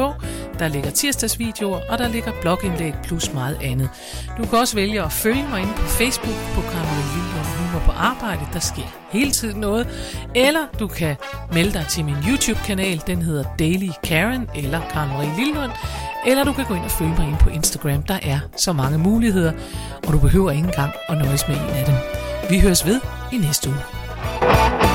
Der 0.60 0.68
ligger 0.68 0.90
tirsdagsvideoer, 0.90 1.80
og 1.90 1.98
der 1.98 2.08
ligger 2.08 2.32
blogindlæg 2.42 2.94
plus 3.04 3.34
meget 3.34 3.58
andet. 3.64 3.90
Du 4.38 4.46
kan 4.46 4.60
også 4.60 4.76
vælge 4.76 5.04
at 5.04 5.12
følge 5.12 5.46
mig 5.50 5.62
inde 5.62 5.74
på 5.76 5.82
Facebook 5.82 6.36
på 6.56 6.62
Karen 6.62 6.88
Marie 6.88 7.10
Lillelund 7.16 7.48
Humor 7.58 7.86
på 7.86 7.92
arbejde. 7.92 8.42
Der 8.54 8.60
sker 8.60 9.08
hele 9.12 9.32
tiden 9.32 9.60
noget. 9.60 9.88
Eller 10.36 10.66
du 10.80 10.88
kan 10.88 11.16
melde 11.54 11.74
dig 11.74 11.86
til 11.90 12.06
min 12.06 12.16
YouTube-kanal. 12.30 13.04
Den 13.08 13.22
hedder 13.22 13.44
Daily 13.60 13.90
Karen 14.04 14.50
eller 14.56 14.82
Karen 14.92 15.10
Marie 15.10 15.36
Lillelund. 15.38 15.72
Eller 16.26 16.44
du 16.44 16.54
kan 16.54 16.66
gå 16.66 16.74
ind 16.74 16.84
og 16.84 16.92
følge 16.92 17.16
mig 17.18 17.28
ind 17.28 17.38
på 17.38 17.50
Instagram. 17.50 18.04
Der 18.04 18.20
er 18.24 18.40
så 18.56 18.74
mange 18.74 18.98
muligheder, 18.98 19.54
og 20.08 20.14
du 20.14 20.20
behøver 20.20 20.52
ikke 20.52 20.68
engang 20.68 20.92
at 21.10 21.18
nøjes 21.18 21.48
med 21.48 21.56
en 21.56 21.70
af 21.76 21.86
dem. 21.86 21.96
Vi 22.50 22.60
høres 22.60 22.86
ved 22.86 23.02
i 23.34 23.38
næste 23.38 23.70
uge. 23.70 24.89